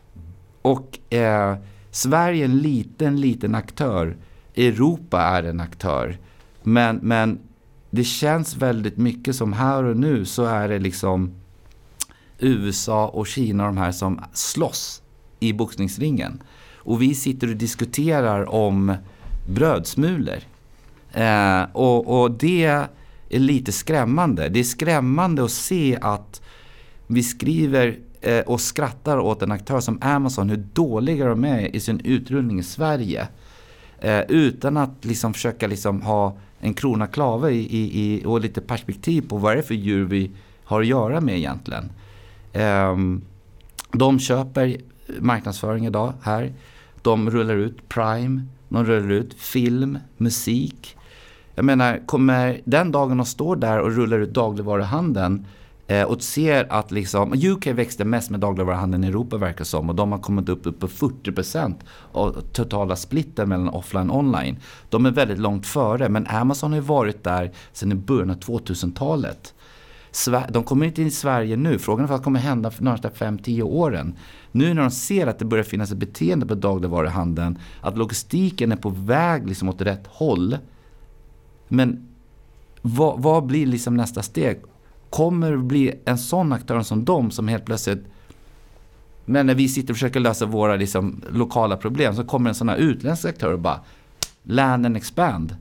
Och 0.63 1.15
eh, 1.15 1.57
Sverige 1.91 2.45
är 2.45 2.49
en 2.49 2.59
liten, 2.59 3.21
liten 3.21 3.55
aktör. 3.55 4.17
Europa 4.57 5.21
är 5.21 5.43
en 5.43 5.61
aktör. 5.61 6.19
Men, 6.63 6.97
men 6.97 7.39
det 7.91 8.05
känns 8.05 8.57
väldigt 8.57 8.97
mycket 8.97 9.37
som 9.37 9.53
här 9.53 9.85
och 9.85 9.97
nu 9.97 10.25
så 10.25 10.45
är 10.45 10.69
det 10.69 10.79
liksom 10.79 11.35
USA 12.39 13.09
och 13.09 13.27
Kina 13.27 13.63
och 13.69 13.75
de 13.75 13.79
här 13.79 13.93
som 13.93 14.21
slåss 14.33 15.03
i 15.41 15.53
boxningsringen. 15.53 16.43
Och 16.77 17.03
vi 17.03 17.15
sitter 17.15 17.49
och 17.49 17.57
diskuterar 17.57 18.51
om 18.51 18.95
brödsmulor. 19.49 20.39
Eh, 21.13 21.63
och, 21.73 22.21
och 22.23 22.31
det 22.31 22.65
är 22.65 22.89
lite 23.39 23.73
skrämmande. 23.73 24.49
Det 24.49 24.61
är 24.61 24.65
skrämmande 24.65 25.45
att 25.45 25.51
se 25.51 25.99
att 26.01 26.43
vi 27.07 27.23
skriver 27.23 27.99
eh, 28.21 28.41
och 28.41 28.61
skrattar 28.61 29.19
åt 29.19 29.43
en 29.43 29.53
aktör 29.53 29.81
som 29.81 29.99
Amazon, 30.03 30.51
hur 30.51 30.65
dåliga 30.73 31.27
de 31.27 31.45
är 31.45 31.77
i 31.77 31.81
sin 31.81 32.01
utrullning 32.05 32.59
i 32.59 32.63
Sverige. 32.63 33.29
Eh, 34.01 34.21
utan 34.21 34.77
att 34.77 35.05
liksom 35.05 35.35
försöka 35.35 35.67
liksom 35.67 36.03
ha 36.03 36.37
en 36.61 36.75
krona 36.75 37.07
klave 37.07 37.51
i, 37.51 37.77
i, 37.77 38.01
i, 38.01 38.25
och 38.25 38.41
lite 38.41 38.61
perspektiv 38.61 39.29
på 39.29 39.37
vad 39.37 39.57
det 39.57 39.61
är 39.61 39.63
för 39.63 39.75
djur 39.75 40.05
vi 40.05 40.31
har 40.65 40.81
att 40.81 40.87
göra 40.87 41.21
med 41.21 41.37
egentligen. 41.37 41.91
Eh, 42.53 42.97
de 43.93 44.19
köper 44.19 44.77
marknadsföring 45.19 45.87
idag 45.87 46.13
här. 46.23 46.53
De 47.03 47.31
rullar 47.31 47.55
ut 47.55 47.89
Prime, 47.89 48.43
de 48.69 48.85
rullar 48.85 49.11
ut 49.11 49.35
film, 49.35 49.99
musik. 50.17 50.97
Jag 51.55 51.65
menar, 51.65 52.01
kommer 52.07 52.61
den 52.65 52.93
dagen 52.93 53.17
de 53.17 53.27
står 53.27 53.57
där 53.57 53.81
och 53.81 53.97
rullar 53.97 54.19
ut 54.19 54.35
dagligvaruhandeln 54.35 55.47
eh, 55.89 56.03
och 56.03 56.23
ser 56.23 56.73
att 56.73 56.91
liksom, 56.91 57.33
UK 57.33 57.67
växte 57.67 58.05
mest 58.05 58.31
med 58.31 58.41
dagligvaruhandeln 58.41 59.05
i 59.05 59.07
Europa 59.07 59.37
verkar 59.37 59.65
som 59.65 59.89
och 59.89 59.95
de 59.95 60.13
har 60.13 60.19
kommit 60.19 60.49
upp, 60.49 60.67
upp 60.67 60.81
på 60.81 60.89
40% 60.89 61.75
av 62.13 62.41
totala 62.53 62.97
splitten 62.97 63.49
mellan 63.49 63.69
offline 63.69 64.11
och 64.11 64.19
online. 64.19 64.57
De 64.89 65.07
är 65.07 65.11
väldigt 65.11 65.39
långt 65.39 65.67
före 65.67 66.09
men 66.09 66.27
Amazon 66.27 66.71
har 66.71 66.79
ju 66.79 66.85
varit 66.85 67.25
där 67.25 67.53
sedan 67.73 67.93
i 67.93 67.95
början 67.95 68.31
av 68.31 68.39
2000-talet. 68.39 69.55
De 70.49 70.65
kommer 70.65 70.87
inte 70.87 71.01
in 71.01 71.09
i 71.09 71.11
Sverige 71.11 71.57
nu. 71.57 71.79
Frågan 71.79 72.05
är 72.05 72.09
vad 72.09 72.19
som 72.19 72.25
kommer 72.25 72.41
hända 72.41 72.71
för 72.71 72.79
de 72.79 72.85
närmaste 72.85 73.09
5-10 73.09 73.63
åren. 73.63 74.15
Nu 74.53 74.75
när 74.75 74.83
de 74.83 74.91
ser 74.91 75.27
att 75.27 75.39
det 75.39 75.45
börjar 75.45 75.65
finnas 75.65 75.93
ett 75.93 75.99
beteende 75.99 76.47
på 76.47 76.55
dagligvaruhandeln, 76.55 77.59
att 77.81 77.99
logistiken 77.99 78.73
är 78.73 78.77
på 78.77 78.91
väg 78.91 79.49
liksom 79.49 79.69
åt 79.69 79.83
rätt 79.83 80.07
håll. 80.07 80.59
Men 81.69 82.09
vad, 82.83 83.23
vad 83.23 83.47
blir 83.47 83.67
liksom 83.67 83.97
nästa 83.97 84.23
steg? 84.23 84.61
Kommer 85.11 85.57
bli 85.57 85.95
en 86.05 86.19
sån 86.19 86.53
aktör 86.53 86.83
som 86.83 87.05
de 87.05 87.31
som 87.31 87.49
helt 87.49 87.65
plötsligt 87.65 88.07
men 89.31 89.47
när 89.47 89.55
vi 89.55 89.69
sitter 89.69 89.93
och 89.93 89.97
försöker 89.97 90.21
lösa 90.21 90.47
våra 90.47 90.77
liksom, 90.77 91.23
lokala 91.31 91.77
problem 91.77 92.15
så 92.15 92.25
kommer 92.25 92.51
en 92.51 92.55
sån 92.55 92.69
här 92.69 92.77
utländsk 92.77 93.25
aktör 93.25 93.53
och 93.53 93.59
bara 93.59 93.81
land 94.43 94.87
and 94.87 94.97
expand. 94.97 95.57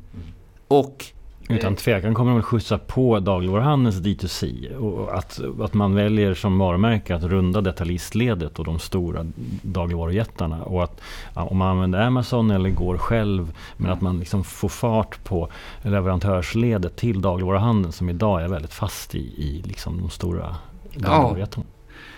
Och 0.67 1.05
utan 1.47 1.75
tvekan 1.75 2.13
kommer 2.13 2.31
de 2.31 2.41
skjutsa 2.41 2.77
på 2.77 3.19
dagligvaruhandelns 3.19 3.95
D2C. 3.95 4.75
Och 4.75 5.17
att, 5.17 5.39
att 5.62 5.73
man 5.73 5.95
väljer 5.95 6.33
som 6.33 6.57
varumärke 6.57 7.15
att 7.15 7.23
runda 7.23 7.62
detaljistledet 7.62 8.60
och 8.60 8.65
de 8.65 8.79
stora 8.79 9.25
dagligvarujättarna. 9.62 10.63
Och 10.63 10.83
att 10.83 11.01
om 11.33 11.57
man 11.57 11.67
använder 11.67 11.99
Amazon 11.99 12.51
eller 12.51 12.69
går 12.69 12.97
själv, 12.97 13.53
men 13.77 13.91
att 13.91 14.01
man 14.01 14.19
liksom 14.19 14.43
får 14.43 14.69
fart 14.69 15.23
på 15.23 15.49
leverantörsledet 15.81 16.95
till 16.95 17.21
dagligvaruhandeln 17.21 17.91
som 17.91 18.10
idag 18.10 18.43
är 18.43 18.47
väldigt 18.47 18.73
fast 18.73 19.15
i, 19.15 19.19
i 19.19 19.63
liksom 19.65 19.97
de 19.97 20.10
stora 20.10 20.55
dagligvarujättarna. 20.95 21.65
Ja. 21.67 21.73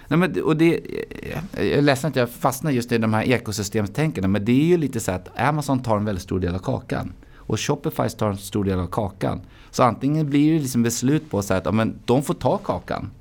Nej, 0.08 0.20
men, 0.20 0.44
och 0.44 0.58
det, 0.58 0.80
jag 1.56 1.68
är 1.68 1.82
ledsen 1.82 2.10
att 2.10 2.16
jag 2.16 2.30
fastnar 2.30 2.72
just 2.72 2.92
i 2.92 2.98
de 2.98 3.14
här 3.14 3.24
ekosystemstänkarna, 3.24 4.28
men 4.28 4.46
det 4.46 4.52
är 4.52 4.66
ju 4.66 4.78
lite 4.78 5.00
så 5.00 5.12
att 5.12 5.40
Amazon 5.40 5.80
tar 5.80 5.98
en 5.98 6.06
väldigt 6.06 6.24
stor 6.24 6.40
del 6.40 6.56
av 6.56 6.60
kakan. 6.60 7.14
Och 7.50 7.60
Shopify 7.60 8.10
tar 8.10 8.30
en 8.30 8.38
stor 8.38 8.64
del 8.64 8.80
av 8.80 8.88
kakan. 8.88 9.42
Så 9.72 9.84
antingen 9.84 10.30
blir 10.30 10.54
det 10.54 10.60
liksom 10.60 10.84
beslut 10.84 11.30
på 11.30 11.42
så 11.42 11.54
att 11.54 11.66
ja, 11.66 11.72
men 11.72 12.00
de 12.06 12.24
får 12.24 12.34
ta 12.34 12.58
kakan. 12.58 13.12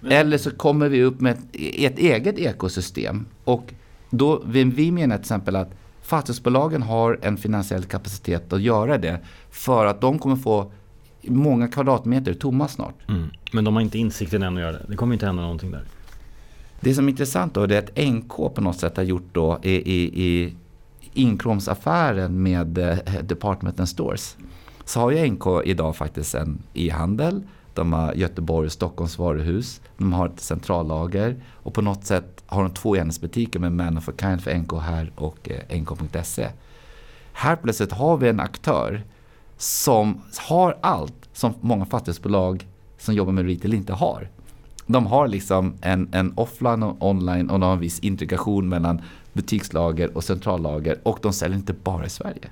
Men. 0.00 0.12
Eller 0.12 0.38
så 0.38 0.50
kommer 0.50 0.88
vi 0.88 1.02
upp 1.02 1.20
med 1.20 1.32
ett, 1.32 1.44
ett 1.52 1.98
eget 1.98 2.38
ekosystem. 2.38 3.26
Och 3.44 3.74
då, 4.10 4.42
vi, 4.46 4.64
vi 4.64 4.90
menar 4.90 5.16
till 5.16 5.22
exempel 5.22 5.56
att 5.56 5.70
fastighetsbolagen 6.02 6.82
har 6.82 7.18
en 7.22 7.36
finansiell 7.36 7.84
kapacitet 7.84 8.52
att 8.52 8.62
göra 8.62 8.98
det. 8.98 9.20
För 9.50 9.86
att 9.86 10.00
de 10.00 10.18
kommer 10.18 10.36
få 10.36 10.72
många 11.22 11.68
kvadratmeter 11.68 12.34
tomma 12.34 12.68
snart. 12.68 13.08
Mm. 13.08 13.28
Men 13.52 13.64
de 13.64 13.74
har 13.74 13.82
inte 13.82 13.98
insikten 13.98 14.42
än 14.42 14.56
att 14.56 14.60
göra 14.60 14.72
det. 14.72 14.84
Det 14.88 14.96
kommer 14.96 15.12
inte 15.14 15.26
hända 15.26 15.42
någonting 15.42 15.70
där. 15.70 15.84
Det 16.80 16.94
som 16.94 17.06
är 17.06 17.10
intressant 17.10 17.54
då 17.54 17.62
är 17.62 17.78
att 17.78 17.96
NK 17.96 18.36
på 18.54 18.60
något 18.60 18.78
sätt 18.78 18.96
har 18.96 19.04
gjort 19.04 19.28
då 19.32 19.58
i, 19.62 19.72
i, 19.72 20.24
i 20.24 20.54
inkromsaffären 21.14 22.42
med 22.42 22.78
eh, 22.78 22.98
Department 23.22 23.88
Stores 23.88 24.36
så 24.84 25.00
har 25.00 25.10
ju 25.10 25.30
NK 25.30 25.46
idag 25.64 25.96
faktiskt 25.96 26.34
en 26.34 26.62
e-handel. 26.74 27.42
De 27.74 27.92
har 27.92 28.14
Göteborg 28.14 28.66
och 28.66 28.72
Stockholms 28.72 29.18
varuhus. 29.18 29.80
De 29.96 30.12
har 30.12 30.28
ett 30.28 30.40
centrallager 30.40 31.42
och 31.52 31.74
på 31.74 31.82
något 31.82 32.04
sätt 32.04 32.44
har 32.46 32.62
de 32.62 32.74
två 32.74 32.96
enhetsbutiker 32.96 33.58
med 33.58 33.72
Man 33.72 33.98
of 33.98 34.08
a 34.08 34.12
Kind 34.20 34.42
för 34.42 34.54
NK 34.54 34.72
här 34.72 35.12
och 35.14 35.50
eh, 35.50 35.80
NK.se. 35.80 36.48
Här 37.32 37.56
plötsligt 37.56 37.92
har 37.92 38.16
vi 38.16 38.28
en 38.28 38.40
aktör 38.40 39.02
som 39.56 40.22
har 40.48 40.78
allt 40.80 41.28
som 41.32 41.54
många 41.60 41.86
fastighetsbolag 41.86 42.66
som 42.98 43.14
jobbar 43.14 43.32
med 43.32 43.46
retail 43.46 43.74
inte 43.74 43.92
har. 43.92 44.28
De 44.86 45.06
har 45.06 45.28
liksom 45.28 45.74
en, 45.80 46.08
en 46.12 46.32
offline 46.36 46.82
och 46.82 47.08
online 47.08 47.50
och 47.50 47.60
de 47.60 47.66
har 47.66 47.72
en 47.72 47.80
viss 47.80 47.98
integration 47.98 48.68
mellan 48.68 49.02
butikslager 49.32 50.16
och 50.16 50.24
centrallager 50.24 50.98
och 51.02 51.18
de 51.22 51.32
säljer 51.32 51.58
inte 51.58 51.72
bara 51.72 52.06
i 52.06 52.10
Sverige. 52.10 52.48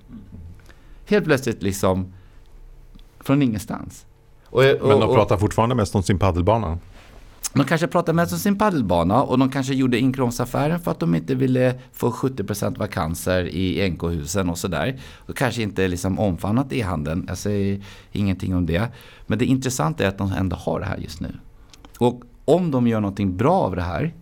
Helt 1.07 1.25
plötsligt 1.25 1.63
liksom 1.63 2.13
från 3.21 3.43
ingenstans. 3.43 4.07
Och, 4.45 4.65
och, 4.65 4.89
Men 4.89 5.01
de 5.01 5.15
pratar 5.15 5.37
fortfarande 5.37 5.75
mest 5.75 5.95
om 5.95 6.03
sin 6.03 6.19
paddelbana? 6.19 6.79
De 7.55 7.65
kanske 7.65 7.87
pratar 7.87 8.13
mest 8.13 8.33
om 8.33 8.39
sin 8.39 8.59
paddelbana 8.59 9.23
och 9.23 9.39
de 9.39 9.51
kanske 9.51 9.75
gjorde 9.75 9.99
inkromsaffären 9.99 10.81
för 10.81 10.91
att 10.91 11.01
de 11.01 11.15
inte 11.15 11.35
ville 11.35 11.75
få 11.93 12.11
70% 12.11 12.79
vakanser 12.79 13.49
i 13.49 13.91
NK-husen 13.91 14.51
och 14.51 14.59
sådär. 14.59 15.01
Och 15.17 15.37
kanske 15.37 15.63
inte 15.63 15.89
liksom 15.89 16.19
omfamnat 16.19 16.73
e-handeln, 16.73 17.25
jag 17.29 17.39
säger 17.39 17.81
ingenting 18.13 18.57
om 18.57 18.67
det. 18.67 18.89
Men 19.27 19.39
det 19.39 19.45
intressanta 19.45 20.05
är 20.05 20.09
att 20.09 20.19
de 20.19 20.33
ändå 20.33 20.57
har 20.57 20.81
det 20.81 20.87
här 20.87 20.97
just 20.97 21.21
nu. 21.21 21.35
Och 21.99 22.23
om 22.45 22.71
de 22.71 22.87
gör 22.87 23.01
någonting 23.01 23.37
bra 23.37 23.55
av 23.55 23.77
det 23.77 23.83
här 23.83 24.15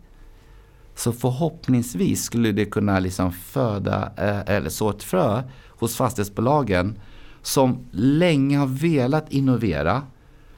så 0.94 1.12
förhoppningsvis 1.12 2.22
skulle 2.22 2.52
det 2.52 2.64
kunna 2.64 2.98
liksom 2.98 3.32
föda 3.32 4.12
eh, 4.16 4.56
eller 4.56 4.70
så 4.70 4.90
ett 4.90 5.02
frö 5.02 5.42
hos 5.68 5.96
fastighetsbolagen 5.96 6.98
som 7.42 7.78
länge 7.90 8.58
har 8.58 8.66
velat 8.66 9.32
innovera 9.32 10.02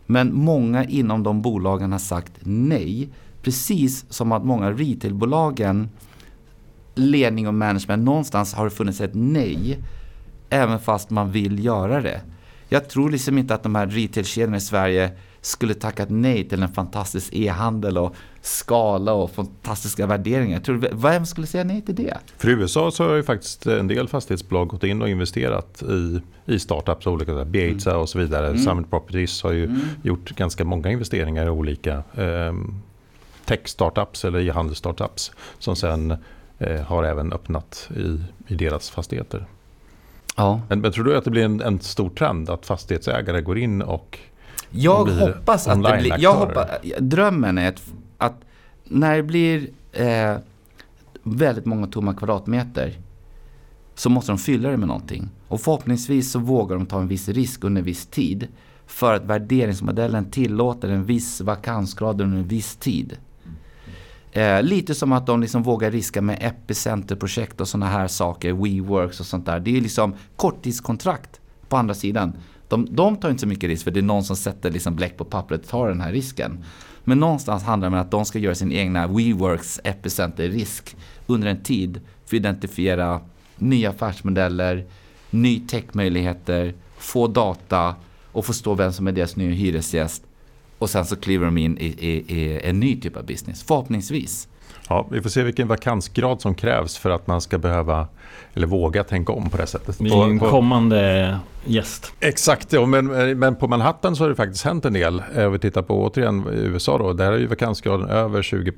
men 0.06 0.34
många 0.34 0.84
inom 0.84 1.22
de 1.22 1.42
bolagen 1.42 1.92
har 1.92 1.98
sagt 1.98 2.32
nej. 2.40 3.10
Precis 3.42 4.12
som 4.12 4.32
att 4.32 4.44
många 4.44 4.70
retailbolagen 4.70 5.88
ledning 6.94 7.48
och 7.48 7.54
management 7.54 8.04
någonstans 8.04 8.54
har 8.54 8.64
det 8.64 8.70
funnits 8.70 9.00
ett 9.00 9.14
nej 9.14 9.78
även 10.50 10.78
fast 10.78 11.10
man 11.10 11.30
vill 11.30 11.64
göra 11.64 12.00
det. 12.00 12.20
Jag 12.68 12.88
tror 12.88 13.10
liksom 13.10 13.38
inte 13.38 13.54
att 13.54 13.62
de 13.62 13.74
här 13.74 13.86
retailkedjorna 13.86 14.56
i 14.56 14.60
Sverige 14.60 15.10
skulle 15.42 15.74
tackat 15.74 16.10
nej 16.10 16.48
till 16.48 16.62
en 16.62 16.68
fantastisk 16.68 17.34
e-handel 17.34 17.98
och 17.98 18.14
skala 18.40 19.12
och 19.12 19.30
fantastiska 19.30 20.06
värderingar. 20.06 20.56
Jag 20.56 20.64
tror, 20.64 20.88
vem 20.92 21.26
skulle 21.26 21.46
säga 21.46 21.64
nej 21.64 21.82
till 21.82 21.94
det? 21.94 22.18
För 22.36 22.48
i 22.48 22.52
USA 22.52 22.90
så 22.90 23.08
har 23.08 23.14
ju 23.14 23.22
faktiskt 23.22 23.66
en 23.66 23.88
del 23.88 24.08
fastighetsbolag 24.08 24.68
gått 24.68 24.84
in 24.84 25.02
och 25.02 25.08
investerat 25.08 25.82
i, 25.82 26.20
i 26.46 26.58
startups, 26.58 27.06
olika, 27.06 27.44
Bieza 27.44 27.90
mm. 27.90 28.02
och 28.02 28.08
så 28.08 28.18
vidare. 28.18 28.46
Mm. 28.46 28.58
Summit 28.58 28.90
Properties 28.90 29.42
har 29.42 29.52
ju 29.52 29.64
mm. 29.64 29.80
gjort 30.02 30.30
ganska 30.30 30.64
många 30.64 30.90
investeringar 30.90 31.46
i 31.46 31.50
olika 31.50 32.02
eh, 32.14 32.52
tech-startups 33.44 34.24
eller 34.24 34.40
e-handelsstartups 34.40 35.32
som 35.58 35.76
sen 35.76 36.16
eh, 36.58 36.80
har 36.80 37.04
även 37.04 37.32
öppnat 37.32 37.88
i, 37.96 38.20
i 38.52 38.54
deras 38.54 38.90
fastigheter. 38.90 39.46
Ja. 40.36 40.60
Men, 40.68 40.80
men, 40.80 40.92
tror 40.92 41.04
du 41.04 41.16
att 41.16 41.24
det 41.24 41.30
blir 41.30 41.44
en, 41.44 41.60
en 41.60 41.80
stor 41.80 42.10
trend 42.10 42.50
att 42.50 42.66
fastighetsägare 42.66 43.40
går 43.40 43.58
in 43.58 43.82
och 43.82 44.18
jag 44.72 45.04
hoppas 45.04 45.68
att 45.68 45.82
det 45.82 45.98
blir... 46.00 46.14
Jag 46.18 46.34
hoppas, 46.34 46.66
drömmen 46.98 47.58
är 47.58 47.68
att, 47.68 47.82
att 48.18 48.34
när 48.84 49.16
det 49.16 49.22
blir 49.22 49.68
eh, 49.92 50.36
väldigt 51.22 51.64
många 51.64 51.86
tomma 51.86 52.14
kvadratmeter 52.14 52.92
så 53.94 54.10
måste 54.10 54.32
de 54.32 54.38
fylla 54.38 54.70
det 54.70 54.76
med 54.76 54.88
någonting. 54.88 55.28
Och 55.48 55.60
förhoppningsvis 55.60 56.32
så 56.32 56.38
vågar 56.38 56.76
de 56.76 56.86
ta 56.86 57.00
en 57.00 57.08
viss 57.08 57.28
risk 57.28 57.64
under 57.64 57.80
en 57.80 57.84
viss 57.84 58.06
tid. 58.06 58.48
För 58.86 59.14
att 59.14 59.24
värderingsmodellen 59.24 60.30
tillåter 60.30 60.88
en 60.88 61.04
viss 61.04 61.40
vakansgrad 61.40 62.20
under 62.20 62.38
en 62.38 62.48
viss 62.48 62.76
tid. 62.76 63.16
Eh, 64.32 64.62
lite 64.62 64.94
som 64.94 65.12
att 65.12 65.26
de 65.26 65.40
liksom 65.40 65.62
vågar 65.62 65.90
riska 65.90 66.22
med 66.22 66.38
epicenterprojekt 66.40 67.60
och 67.60 67.68
sådana 67.68 67.86
här 67.86 68.08
saker, 68.08 68.52
WeWorks 68.52 69.20
och 69.20 69.26
sånt 69.26 69.46
där. 69.46 69.60
Det 69.60 69.76
är 69.76 69.80
liksom 69.80 70.14
korttidskontrakt 70.36 71.40
på 71.68 71.76
andra 71.76 71.94
sidan. 71.94 72.32
De, 72.72 72.86
de 72.90 73.16
tar 73.16 73.30
inte 73.30 73.40
så 73.40 73.46
mycket 73.46 73.68
risk 73.68 73.84
för 73.84 73.90
det 73.90 74.00
är 74.00 74.02
någon 74.02 74.24
som 74.24 74.36
sätter 74.36 74.70
liksom 74.70 74.96
bläck 74.96 75.16
på 75.16 75.24
pappret 75.24 75.62
och 75.62 75.68
tar 75.68 75.88
den 75.88 76.00
här 76.00 76.12
risken. 76.12 76.64
Men 77.04 77.20
någonstans 77.20 77.62
handlar 77.62 77.90
det 77.90 77.96
om 77.96 78.02
att 78.02 78.10
de 78.10 78.24
ska 78.24 78.38
göra 78.38 78.54
sin 78.54 78.72
egna 78.72 79.06
WeWorks 79.06 79.80
epicenter-risk 79.84 80.96
under 81.26 81.48
en 81.48 81.62
tid 81.62 82.00
för 82.24 82.36
att 82.36 82.40
identifiera 82.40 83.20
nya 83.56 83.90
affärsmodeller, 83.90 84.86
ny 85.30 85.60
techmöjligheter, 85.60 86.74
få 86.98 87.26
data 87.26 87.94
och 88.32 88.46
förstå 88.46 88.74
vem 88.74 88.92
som 88.92 89.06
är 89.06 89.12
deras 89.12 89.36
nya 89.36 89.50
hyresgäst. 89.50 90.22
Och 90.78 90.90
sen 90.90 91.04
så 91.04 91.16
kliver 91.16 91.44
de 91.44 91.58
in 91.58 91.78
i, 91.78 91.86
i, 91.86 92.36
i 92.36 92.60
en 92.64 92.80
ny 92.80 93.00
typ 93.00 93.16
av 93.16 93.26
business, 93.26 93.62
förhoppningsvis. 93.62 94.48
Ja, 94.92 95.06
vi 95.10 95.22
får 95.22 95.30
se 95.30 95.42
vilken 95.42 95.68
vakansgrad 95.68 96.40
som 96.40 96.54
krävs 96.54 96.98
för 96.98 97.10
att 97.10 97.26
man 97.26 97.40
ska 97.40 97.58
behöva 97.58 98.08
eller 98.54 98.66
våga 98.66 99.04
tänka 99.04 99.32
om 99.32 99.50
på 99.50 99.56
det 99.56 99.66
sättet. 99.66 100.00
En 100.00 100.38
kommande 100.38 101.38
gäst. 101.64 102.12
Exakt, 102.20 102.72
ja, 102.72 102.86
men, 102.86 103.38
men 103.38 103.56
på 103.56 103.68
Manhattan 103.68 104.16
så 104.16 104.24
har 104.24 104.28
det 104.28 104.34
faktiskt 104.34 104.64
hänt 104.64 104.84
en 104.84 104.92
del. 104.92 105.22
Om 105.34 105.40
eh, 105.40 105.48
vi 105.48 105.58
tittar 105.58 105.82
på 105.82 106.02
återigen 106.02 106.46
USA 106.50 106.98
då, 106.98 107.12
där 107.12 107.32
är 107.32 107.38
ju 107.38 107.46
vakansgraden 107.46 108.08
över 108.08 108.42
20 108.42 108.72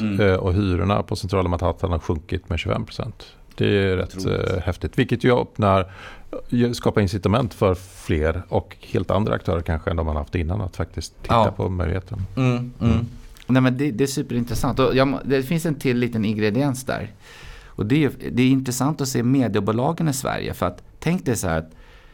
mm. 0.00 0.20
Eh, 0.20 0.34
och 0.34 0.54
hyrorna 0.54 1.02
på 1.02 1.16
centrala 1.16 1.48
Manhattan 1.48 1.90
har 1.90 1.98
sjunkit 1.98 2.48
med 2.48 2.58
25% 2.58 3.12
Det 3.54 3.66
är 3.66 3.96
rätt 3.96 4.26
äh, 4.26 4.62
häftigt, 4.62 4.98
vilket 4.98 5.24
ju 5.24 5.40
öppnar, 5.40 5.92
skapar 6.72 7.00
incitament 7.00 7.54
för 7.54 7.74
fler 7.74 8.42
och 8.48 8.76
helt 8.80 9.10
andra 9.10 9.34
aktörer 9.34 9.60
kanske 9.60 9.90
än 9.90 9.96
de 9.96 10.06
man 10.06 10.16
haft 10.16 10.34
innan 10.34 10.60
att 10.60 10.76
faktiskt 10.76 11.22
titta 11.22 11.34
ja. 11.34 11.52
på 11.56 11.68
möjligheten. 11.68 12.26
Mm, 12.36 12.72
mm. 12.80 13.06
Nej, 13.50 13.62
men 13.62 13.76
det, 13.76 13.90
det 13.90 14.04
är 14.04 14.08
superintressant. 14.08 14.78
Och 14.78 14.96
jag, 14.96 15.20
det 15.24 15.42
finns 15.42 15.66
en 15.66 15.74
till 15.74 15.98
liten 15.98 16.24
ingrediens 16.24 16.84
där. 16.84 17.14
Och 17.66 17.86
det 17.86 18.04
är, 18.04 18.12
det 18.32 18.42
är 18.42 18.50
intressant 18.50 19.00
att 19.00 19.08
se 19.08 19.22
mediebolagen 19.22 20.08
i 20.08 20.12
Sverige. 20.12 20.54
För 20.54 20.66
att 20.66 20.82
tänk 20.98 21.24
dig 21.24 21.36
så 21.36 21.48
här 21.48 21.58
att 21.58 21.70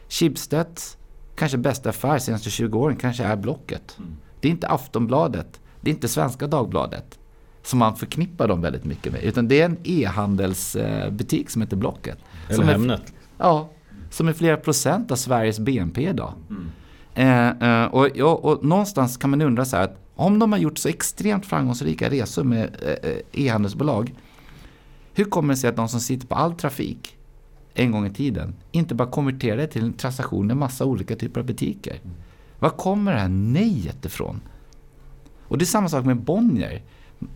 Schibsteds 0.09 0.97
kanske 1.35 1.57
bästa 1.57 1.89
affär 1.89 2.19
senaste 2.19 2.49
20 2.49 2.79
åren 2.79 2.95
kanske 2.95 3.23
är 3.23 3.35
Blocket. 3.35 3.95
Mm. 3.99 4.17
Det 4.39 4.47
är 4.47 4.51
inte 4.51 4.67
Aftonbladet. 4.67 5.59
Det 5.81 5.89
är 5.89 5.93
inte 5.93 6.07
Svenska 6.07 6.47
Dagbladet. 6.47 7.19
Som 7.63 7.79
man 7.79 7.95
förknippar 7.95 8.47
dem 8.47 8.61
väldigt 8.61 8.85
mycket 8.85 9.13
med. 9.13 9.23
Utan 9.23 9.47
det 9.47 9.61
är 9.61 9.65
en 9.65 9.77
e-handelsbutik 9.83 11.49
som 11.49 11.61
heter 11.61 11.77
Blocket. 11.77 12.17
Eller 12.47 12.55
som 12.55 12.67
Hemnet. 12.67 13.01
Är, 13.01 13.13
ja, 13.37 13.69
som 14.09 14.27
är 14.27 14.33
flera 14.33 14.57
procent 14.57 15.11
av 15.11 15.15
Sveriges 15.15 15.59
BNP 15.59 16.09
idag. 16.09 16.33
Mm. 16.49 16.69
Eh, 17.13 17.69
eh, 17.69 17.85
och, 17.85 18.05
och, 18.05 18.45
och, 18.45 18.65
någonstans 18.65 19.17
kan 19.17 19.29
man 19.29 19.41
undra 19.41 19.65
så 19.65 19.77
här 19.77 19.83
att 19.83 20.06
om 20.17 20.39
de 20.39 20.51
har 20.51 20.59
gjort 20.59 20.77
så 20.77 20.89
extremt 20.89 21.45
framgångsrika 21.45 22.09
resor 22.09 22.43
med 22.43 22.75
eh, 22.81 23.11
eh, 23.11 23.17
e-handelsbolag. 23.31 24.15
Hur 25.13 25.25
kommer 25.25 25.53
det 25.53 25.57
sig 25.57 25.69
att 25.69 25.75
de 25.75 25.89
som 25.89 25.99
sitter 25.99 26.27
på 26.27 26.35
all 26.35 26.53
trafik 26.53 27.17
en 27.73 27.91
gång 27.91 28.05
i 28.05 28.09
tiden 28.09 28.55
inte 28.71 28.95
bara 28.95 29.09
konverterar 29.09 29.57
det 29.57 29.67
till 29.67 29.83
en 29.83 29.93
transaktion 29.93 30.51
i 30.51 30.53
massa 30.53 30.85
olika 30.85 31.15
typer 31.15 31.39
av 31.39 31.45
butiker? 31.45 31.99
Var 32.59 32.69
kommer 32.69 33.13
det 33.13 33.19
här 33.19 33.29
nejet 33.29 34.05
ifrån? 34.05 34.41
Och 35.41 35.57
det 35.57 35.63
är 35.63 35.67
samma 35.67 35.89
sak 35.89 36.05
med 36.05 36.17
Bonnier. 36.17 36.81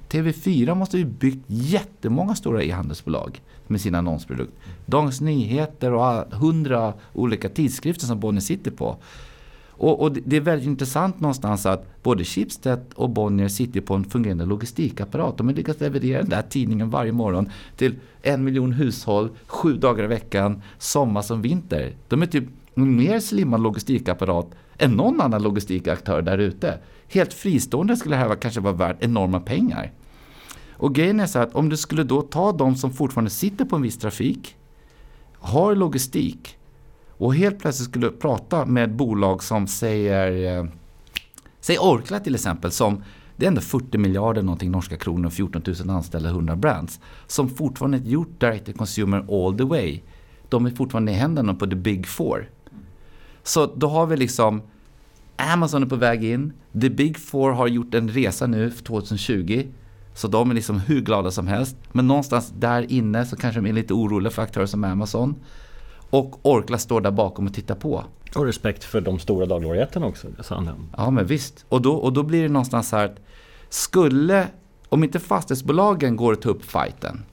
TV4 0.10 0.76
måste 0.76 0.98
ju 0.98 1.06
byggt 1.06 1.46
jättemånga 1.48 2.36
stora 2.36 2.64
e-handelsbolag 2.64 3.42
med 3.68 3.82
sin 3.82 3.96
annonsprodukt. 3.96 4.54
Dagens 4.86 5.22
Nyheter 5.22 5.94
och 5.94 6.26
hundra 6.32 6.94
olika 7.14 7.50
tidskrifter 7.50 8.06
som 8.06 8.20
Bonnier 8.20 8.42
sitter 8.42 8.72
på. 8.72 8.98
Och, 9.82 10.02
och, 10.02 10.12
det 10.12 10.38
är 10.38 10.42
väldigt 10.42 10.68
intressant 10.68 11.20
någonstans 11.20 11.66
att 11.66 12.04
både 12.04 12.24
Schibsted 12.24 12.80
och 12.96 13.10
Bonnier 13.10 13.48
sitter 13.48 13.82
på 13.82 13.94
en 13.94 14.04
fungerande 14.04 14.46
logistikapparat. 14.46 15.38
De 15.38 15.48
har 15.48 15.54
lyckats 15.54 15.80
leverera 15.80 16.22
den 16.22 16.30
där 16.30 16.42
tidningen 16.42 16.90
varje 16.90 17.12
morgon 17.12 17.50
till 17.76 17.96
en 18.22 18.44
miljon 18.44 18.74
hushåll, 18.74 19.30
sju 19.48 19.74
dagar 19.74 20.04
i 20.04 20.08
veckan, 20.08 20.62
sommar 20.78 21.22
som 21.22 21.42
vinter. 21.42 21.94
De 22.08 22.22
är 22.22 22.26
typ 22.26 22.44
en 22.76 22.96
mer 22.96 23.20
slimmad 23.20 23.62
logistikapparat 23.62 24.48
än 24.78 24.92
någon 24.92 25.22
annan 25.22 25.44
logistikaktör 25.44 26.22
där 26.22 26.38
ute. 26.38 26.80
Helt 27.08 27.34
fristående 27.34 27.96
skulle 27.96 28.16
det 28.16 28.20
här 28.20 28.36
kanske 28.36 28.60
vara 28.62 28.74
värt 28.74 29.04
enorma 29.04 29.40
pengar. 29.40 29.92
Och 30.72 30.96
grejen 30.96 31.20
är 31.20 31.28
så 31.28 31.40
att 31.40 31.56
om 31.56 31.70
du 31.70 31.78
skulle 31.78 32.04
då 32.04 32.22
ta 32.22 32.52
de 32.52 32.76
som 32.76 32.94
fortfarande 32.94 33.32
sitter 33.32 33.66
på 33.66 33.76
en 33.76 33.82
viss 33.82 33.98
trafik, 33.98 34.56
har 35.34 35.76
logistik 35.76 36.58
och 37.22 37.36
helt 37.36 37.60
plötsligt 37.60 37.90
skulle 37.90 38.10
prata 38.10 38.66
med 38.66 38.96
bolag 38.96 39.44
som 39.44 39.68
säger, 39.68 40.58
eh, 40.58 40.66
säg 41.60 41.78
Orkla 41.80 42.20
till 42.20 42.36
exempel, 42.36 42.72
som 42.72 43.04
det 43.36 43.46
är 43.46 43.48
ändå 43.48 43.62
40 43.62 43.98
miljarder 43.98 44.42
någonting 44.42 44.72
norska 44.72 44.98
kronor, 44.98 45.30
14 45.30 45.62
000 45.86 45.90
anställda, 45.90 46.30
100 46.30 46.56
brands. 46.56 47.00
Som 47.28 47.50
fortfarande 47.50 47.98
inte 47.98 48.10
gjort 48.10 48.40
direct 48.40 48.66
to 48.66 48.74
consumer 48.74 49.26
all 49.30 49.58
the 49.58 49.64
way. 49.64 50.02
De 50.50 50.66
är 50.66 50.70
fortfarande 50.70 51.12
i 51.12 51.16
händerna 51.16 51.54
på 51.54 51.68
the 51.68 51.76
big 51.76 52.08
four. 52.08 52.50
Så 53.44 53.66
då 53.66 53.88
har 53.88 54.06
vi 54.06 54.18
liksom 54.18 54.62
Amazon 55.36 55.84
är 55.84 55.88
på 55.88 55.96
väg 55.96 56.24
in. 56.24 56.54
The 56.82 56.90
Big 56.90 57.18
Four 57.18 57.52
har 57.52 57.68
gjort 57.68 57.94
en 57.94 58.10
resa 58.10 58.48
nu 58.48 58.72
för 58.72 58.84
2020. 58.84 59.68
Så 60.14 60.28
de 60.28 60.52
är 60.52 60.56
liksom 60.56 60.80
hur 60.80 61.02
glada 61.02 61.32
som 61.32 61.48
helst. 61.48 61.76
Men 61.92 62.08
någonstans 62.08 62.54
där 62.60 62.92
inne 62.92 63.26
så 63.26 63.36
kanske 63.36 63.62
de 63.62 63.70
är 63.70 63.74
lite 63.74 63.94
oroliga 63.94 64.32
för 64.32 64.42
aktörer 64.42 64.66
som 64.66 64.84
Amazon. 64.84 65.36
Och 66.12 66.40
Orkla 66.46 66.78
står 66.78 67.02
där 67.02 67.12
bakom 67.12 67.48
och 67.48 67.54
tittar 67.54 67.76
på. 67.76 68.04
Och 68.36 68.46
respekt 68.46 68.84
för 68.84 69.02
de 69.02 69.20
stora 69.20 69.46
dagligvarujättarna 69.46 70.06
också. 70.06 70.28
Ja 70.98 71.10
men 71.10 71.26
visst. 71.26 71.66
Och 71.70 71.82
då, 71.82 71.94
och 71.94 72.14
då 72.14 72.24
blir 72.24 72.42
det 72.42 72.50
någonstans 72.50 72.90
så 72.90 72.96
här 72.96 73.06
att 73.06 73.20
skulle, 73.70 74.48
om 74.90 75.04
inte 75.04 75.20
fastighetsbolagen 75.20 76.16
går 76.16 76.34
att 76.34 76.42
ta 76.42 76.50
upp 76.50 76.66
fighten, 76.66 77.24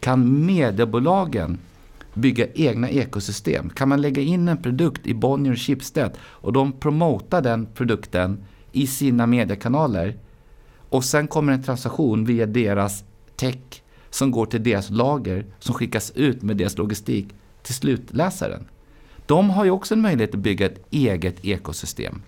kan 0.00 0.46
mediebolagen 0.46 1.58
bygga 2.14 2.46
egna 2.54 2.88
ekosystem. 2.88 3.70
Kan 3.70 3.88
man 3.88 4.00
lägga 4.00 4.22
in 4.22 4.48
en 4.48 4.62
produkt 4.62 5.06
i 5.06 5.14
Bonnier 5.14 5.52
och 5.52 5.58
Schibsted 5.58 6.10
och 6.20 6.52
de 6.52 6.72
promotar 6.72 7.42
den 7.42 7.66
produkten 7.66 8.44
i 8.72 8.86
sina 8.86 9.26
mediekanaler 9.26 10.18
och 10.88 11.04
sen 11.04 11.28
kommer 11.28 11.52
en 11.52 11.62
transaktion 11.62 12.24
via 12.24 12.46
deras 12.46 13.04
tech 13.36 13.82
som 14.10 14.30
går 14.30 14.46
till 14.46 14.62
deras 14.62 14.90
lager 14.90 15.46
som 15.58 15.74
skickas 15.74 16.10
ut 16.10 16.42
med 16.42 16.56
deras 16.56 16.78
logistik 16.78 17.34
till 17.62 17.74
slutläsaren. 17.74 18.68
De 19.26 19.50
har 19.50 19.64
ju 19.64 19.70
också 19.70 19.94
en 19.94 20.00
möjlighet 20.00 20.34
att 20.34 20.40
bygga 20.40 20.66
ett 20.66 20.86
eget 20.90 21.44
ekosystem. 21.44 22.22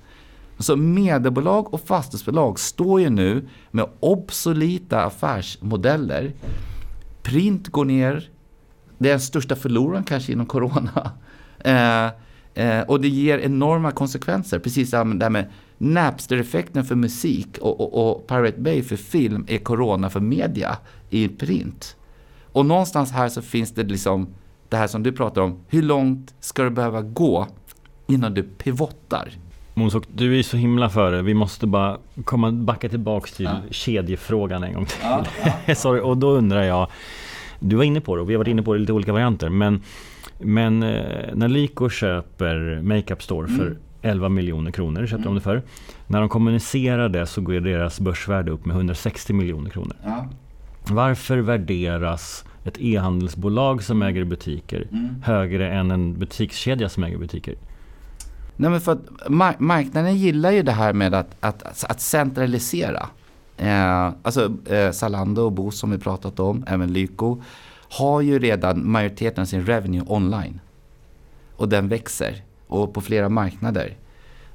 Så 0.59 0.77
mediebolag 0.77 1.75
och 1.75 1.81
fastighetsbolag 1.81 2.61
står 2.61 3.01
ju 3.01 3.11
nu 3.11 3.49
med 3.71 3.87
obsoleta 4.01 5.05
affärsmodeller. 5.05 6.33
Print 7.23 7.69
går 7.69 7.85
ner, 7.85 8.31
det 8.99 9.09
är 9.09 9.13
den 9.13 9.21
största 9.21 9.57
förloraren 9.57 10.05
kanske 10.05 10.33
inom 10.33 10.47
corona. 10.47 11.13
Eh, 11.67 12.11
eh, 12.55 12.81
och 12.81 13.01
det 13.01 13.09
ger 13.09 13.39
enorma 13.39 13.91
konsekvenser. 13.91 14.59
Precis 14.59 14.91
som 14.91 15.19
det 15.19 15.25
här 15.25 15.31
med 15.31 15.51
Napster-effekten 15.79 16.85
för 16.85 16.95
musik 16.95 17.59
och, 17.61 17.81
och, 17.81 18.11
och, 18.11 18.27
Pirate 18.27 18.61
Bay 18.61 18.83
för 18.83 18.97
film 18.97 19.45
är 19.49 19.59
corona 19.59 20.11
för 20.11 20.21
media 20.21 20.77
i 21.11 21.29
print. 21.29 21.97
Och 22.53 22.67
någonstans 22.67 23.13
här 23.13 23.29
så 23.29 23.43
finns 23.43 23.73
det 23.73 23.83
liksom 23.83 24.29
det 24.75 24.79
här 24.79 24.87
som 24.87 25.03
du 25.03 25.13
pratar 25.13 25.43
om. 25.43 25.59
Hur 25.69 25.83
långt 25.83 26.35
ska 26.41 26.63
du 26.63 26.71
behöva 26.71 27.03
gå 27.03 27.47
innan 28.07 28.35
du 28.35 28.43
pivottar? 28.43 29.31
Monsok, 29.75 30.05
du 30.15 30.39
är 30.39 30.43
så 30.43 30.57
himla 30.57 30.91
före. 30.91 31.23
Vi 31.23 31.35
måste 31.35 31.67
bara 31.67 31.99
komma, 32.25 32.53
backa 32.53 32.89
tillbaks 32.89 33.33
till 33.33 33.45
ja. 33.45 33.61
kedjefrågan 33.71 34.65
en 34.65 34.75
gång 34.75 34.87
till. 34.87 34.99
Ja, 35.03 35.25
ja, 35.67 35.75
Sorry, 35.75 36.01
och 36.01 36.17
då 36.17 36.31
undrar 36.31 36.63
jag 36.63 36.89
du 37.61 37.77
var 37.77 37.85
inne 37.85 38.01
på 38.01 38.17
det 38.17 38.23
och 38.23 38.31
vi 38.31 38.35
har 38.35 38.39
varit 38.39 38.49
inne 38.49 38.63
på 38.63 38.73
det 38.73 38.77
i 38.77 38.81
lite 38.81 38.93
olika 38.93 39.13
varianter. 39.13 39.49
Men, 39.49 39.83
men 40.39 40.83
eh, 40.83 41.35
när 41.35 41.49
Lyko 41.49 41.89
köper 41.89 42.81
Makeup 42.83 43.23
Store 43.23 43.49
för 43.49 43.67
mm. 43.67 43.79
11 44.03 44.29
miljoner 44.29 44.71
kronor, 44.71 45.01
köpte 45.01 45.15
mm. 45.15 45.25
de 45.25 45.35
det 45.35 45.41
för. 45.41 45.63
När 46.07 46.21
de 46.21 46.29
kommunicerar 46.29 47.09
det 47.09 47.27
så 47.27 47.41
går 47.41 47.61
deras 47.61 48.01
börsvärde 48.01 48.53
upp 48.53 48.65
med 48.65 48.77
160 48.77 49.33
miljoner 49.33 49.71
kronor. 49.71 49.97
Ja. 50.05 50.29
Varför 50.89 51.39
värderas 51.39 52.45
ett 52.65 52.81
e-handelsbolag 52.81 53.83
som 53.83 54.03
äger 54.03 54.25
butiker 54.25 54.89
mm. 54.93 55.23
högre 55.23 55.73
än 55.73 55.91
en 55.91 56.19
butikskedja 56.19 56.89
som 56.89 57.05
äger 57.05 57.19
butiker? 57.19 57.55
Nej, 58.57 58.71
men 58.71 58.81
för 58.81 58.93
att 58.93 59.29
marknaden 59.59 60.17
gillar 60.17 60.51
ju 60.51 60.63
det 60.63 60.73
här 60.73 60.93
med 60.93 61.15
att, 61.15 61.37
att, 61.41 61.85
att 61.85 62.01
centralisera. 62.01 63.09
Eh, 63.57 64.13
alltså 64.23 64.53
eh, 64.67 64.91
Zalando 64.91 65.43
och 65.43 65.53
Boozt 65.53 65.79
som 65.79 65.91
vi 65.91 65.99
pratat 65.99 66.41
om, 66.41 66.65
även 66.67 66.93
Lyko, 66.93 67.43
har 67.91 68.21
ju 68.21 68.39
redan 68.39 68.91
majoriteten 68.91 69.43
av 69.43 69.47
sin 69.47 69.67
revenue 69.67 70.05
online. 70.07 70.61
Och 71.57 71.69
den 71.69 71.89
växer 71.89 72.43
och 72.67 72.95
på 72.95 73.01
flera 73.01 73.29
marknader. 73.29 73.97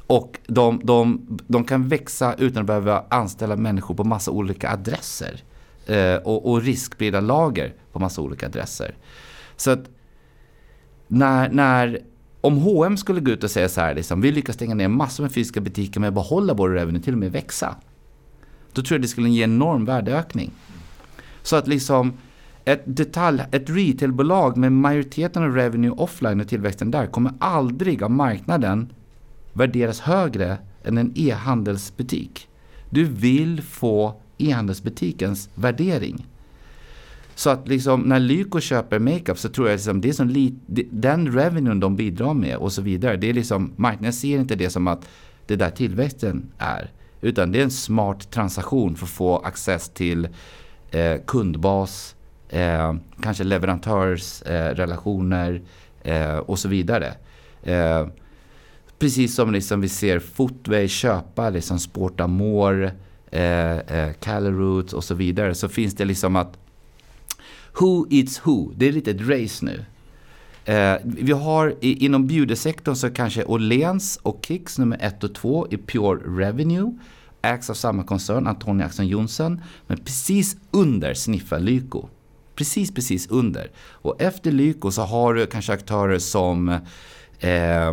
Och 0.08 0.40
de, 0.48 0.82
de, 0.84 1.28
de 1.48 1.64
kan 1.64 1.88
växa 1.88 2.34
utan 2.34 2.62
att 2.62 2.68
behöva 2.68 3.04
anställa 3.10 3.56
människor 3.56 3.96
på 3.96 4.04
massa 4.04 4.32
olika 4.32 4.72
adresser. 4.72 5.44
Eh, 5.86 6.16
och, 6.16 6.52
och 6.52 6.62
riskbilda 6.62 7.20
lager 7.20 7.74
på 7.92 8.00
massa 8.00 8.22
olika 8.22 8.46
adresser. 8.46 8.96
Så 9.56 9.72
att 9.72 9.90
när, 11.08 11.50
när 11.50 12.00
om 12.42 12.58
H&M 12.58 12.98
skulle 12.98 13.20
gå 13.20 13.32
ut 13.32 13.44
och 13.44 13.52
säga 13.52 13.70
så 13.70 13.82
här, 13.82 13.96
liksom, 13.96 14.22
vi 14.22 14.32
lyckas 14.32 14.56
stänga 14.56 14.76
ner 14.76 14.88
massor 14.88 15.24
med 15.24 15.32
fysiska 15.32 15.62
butiker 15.62 16.00
men 16.00 16.14
behålla 16.14 16.54
vår 16.54 16.70
revenue, 16.70 17.02
till 17.02 17.14
och 17.14 17.20
med 17.20 17.32
växa. 17.32 17.76
Då 18.74 18.82
tror 18.82 18.96
jag 18.96 19.02
det 19.02 19.08
skulle 19.08 19.30
ge 19.30 19.44
en 19.44 19.52
enorm 19.52 19.86
värdeökning. 19.86 20.52
Så 21.42 21.56
att 21.56 21.68
liksom 21.68 22.14
ett, 22.66 22.82
detalj, 22.86 23.42
ett 23.52 23.70
retailbolag 23.70 24.58
med 24.58 24.72
majoriteten 24.72 25.44
av 25.44 25.56
revenue 25.56 25.92
offline 25.92 26.40
och 26.40 26.48
tillväxten 26.48 26.92
där 26.92 27.06
kommer 27.06 27.34
aldrig 27.40 28.04
av 28.04 28.12
marknaden 28.12 28.94
värderas 29.54 30.00
högre 30.00 30.58
än 30.84 30.98
en 30.98 31.12
e-handelsbutik. 31.16 32.48
Du 32.90 33.04
vill 33.04 33.62
få 33.62 34.22
e-handelsbutikens 34.40 35.50
värdering. 35.56 36.26
Så 37.36 37.50
att 37.50 37.68
liksom 37.68 38.02
när 38.02 38.20
Lyko 38.20 38.60
köper 38.60 39.00
makeup 39.00 39.40
så 39.40 39.50
tror 39.50 39.68
jag 39.68 39.76
liksom 39.76 40.02
det 40.02 40.10
är 40.10 40.14
som 40.14 40.30
lit, 40.30 40.54
den 40.92 41.34
revenue 41.34 41.74
de 41.74 41.96
bidrar 41.96 42.34
med 42.34 42.58
och 42.58 42.74
så 42.74 42.82
vidare. 42.82 43.18
Det 43.18 43.30
är 43.30 43.34
liksom, 43.34 43.72
marknaden 43.76 44.14
ser 44.14 44.40
inte 44.40 44.56
det 44.56 44.70
som 44.70 44.88
att 44.88 45.08
det 45.46 45.56
där 45.56 45.70
tillväxten 45.70 46.52
är. 46.58 46.92
Utan 47.22 47.52
det 47.52 47.60
är 47.60 47.64
en 47.64 47.72
smart 47.72 48.32
transaktion 48.32 48.96
för 48.96 49.06
att 49.06 49.10
få 49.10 49.38
access 49.38 49.90
till 49.90 50.28
eh, 50.92 51.16
kundbas, 51.28 52.16
eh, 52.50 52.96
kanske 53.22 53.44
leverantörsrelationer 53.44 55.62
eh, 56.04 56.32
eh, 56.32 56.38
och 56.38 56.60
så 56.60 56.68
vidare. 56.68 57.14
Eh, 57.64 58.08
precis 59.00 59.36
som 59.36 59.52
liksom 59.52 59.82
vi 59.82 59.90
ser 59.90 60.20
Footway 60.20 60.88
köpa 60.88 61.50
liksom 61.50 61.80
Sportamore, 61.80 62.92
eh, 63.32 63.78
eh, 63.78 64.94
och 64.94 65.04
så 65.04 65.14
vidare. 65.16 65.56
Så 65.56 65.70
finns 65.70 65.96
det 65.96 66.06
liksom 66.06 66.36
att 66.36 66.58
Who 67.80 68.08
eats 68.10 68.42
who? 68.44 68.72
Det 68.76 68.88
är 68.88 68.92
lite 68.92 69.12
ett 69.12 69.22
race 69.22 69.66
nu. 69.66 69.86
Eh, 70.66 70.98
vi 71.04 71.32
har 71.32 71.76
i, 71.82 72.06
inom 72.06 72.28
beautysektorn 72.28 72.96
så 72.96 73.10
kanske 73.10 73.44
Åhléns 73.44 74.20
och 74.24 74.46
Kicks 74.48 74.78
nummer 74.78 74.98
ett 75.02 75.24
och 75.24 75.36
två 75.36 75.68
i 75.72 75.78
Pure 75.78 76.44
Revenue. 76.46 76.98
ägs 77.42 77.70
av 77.70 77.74
samma 77.74 78.04
koncern, 78.04 78.48
Antonia 78.48 78.86
Axon 78.86 79.08
Johnson. 79.08 79.62
Men 79.88 79.98
precis 79.98 80.58
under 80.72 81.14
sniffar 81.14 81.60
Lyko. 81.60 82.08
Precis, 82.56 82.94
precis 82.94 83.28
under. 83.28 83.72
Och 83.78 84.22
efter 84.22 84.52
Lyko 84.52 84.92
så 84.92 85.02
har 85.02 85.34
du 85.34 85.46
kanske 85.46 85.74
aktörer 85.74 86.20
som 86.20 86.70
eh, 87.40 87.88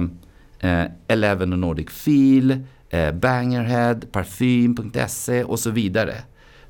eh, 0.58 0.84
Eleven 1.08 1.52
och 1.52 1.58
Nordic 1.58 1.90
Feel, 1.90 2.64
eh, 2.90 3.12
Bangerhead, 3.12 4.00
Parfym.se 4.12 5.44
och 5.44 5.58
så 5.58 5.70
vidare. 5.70 6.14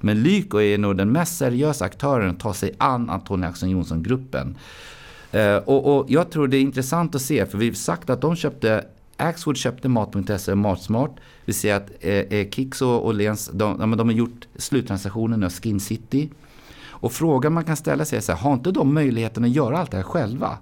Men 0.01 0.23
Lyko 0.23 0.61
är 0.61 0.79
nog 0.79 0.97
den 0.97 1.13
mest 1.13 1.39
seriösa 1.39 1.85
aktören 1.85 2.31
att 2.31 2.41
ta 2.41 2.55
sig 2.55 2.75
an 2.79 3.11
Antonia 3.11 3.49
Axon 3.49 3.71
Johnson-gruppen. 3.71 4.57
Eh, 5.33 5.57
och, 5.57 5.97
och, 5.97 6.07
jag 6.09 6.31
tror 6.31 6.49
det 6.49 6.57
är 6.57 6.61
intressant 6.61 7.15
att 7.15 7.23
se, 7.23 7.47
för 7.47 7.59
vi 7.59 7.69
har 7.69 7.75
sagt 7.75 8.11
att 8.11 8.21
de 8.21 8.37
köpte 8.37 8.85
Axwood 9.17 9.57
köpte 9.57 9.89
Mat.se 9.89 10.53
och 10.53 10.59
Matsmart. 10.59 11.17
Vi 11.45 11.53
ser 11.53 11.75
att 11.75 11.91
eh, 12.01 12.15
eh 12.15 12.51
Kicks 12.51 12.83
och 12.83 13.07
Åhléns, 13.07 13.51
de, 13.53 13.97
de 13.97 14.09
har 14.09 14.17
gjort 14.17 14.49
sluttransaktionen 14.57 15.45
av 15.45 15.51
Skin 15.51 15.81
City. 15.81 16.31
Och 16.99 17.13
frågan 17.13 17.53
man 17.53 17.65
kan 17.65 17.77
ställa 17.77 18.05
sig 18.05 18.17
är 18.17 18.21
så 18.21 18.33
här, 18.33 18.39
har 18.39 18.53
inte 18.53 18.71
de 18.71 18.95
möjligheten 18.95 19.45
att 19.45 19.51
göra 19.51 19.79
allt 19.79 19.91
det 19.91 19.97
här 19.97 20.05
själva? 20.05 20.59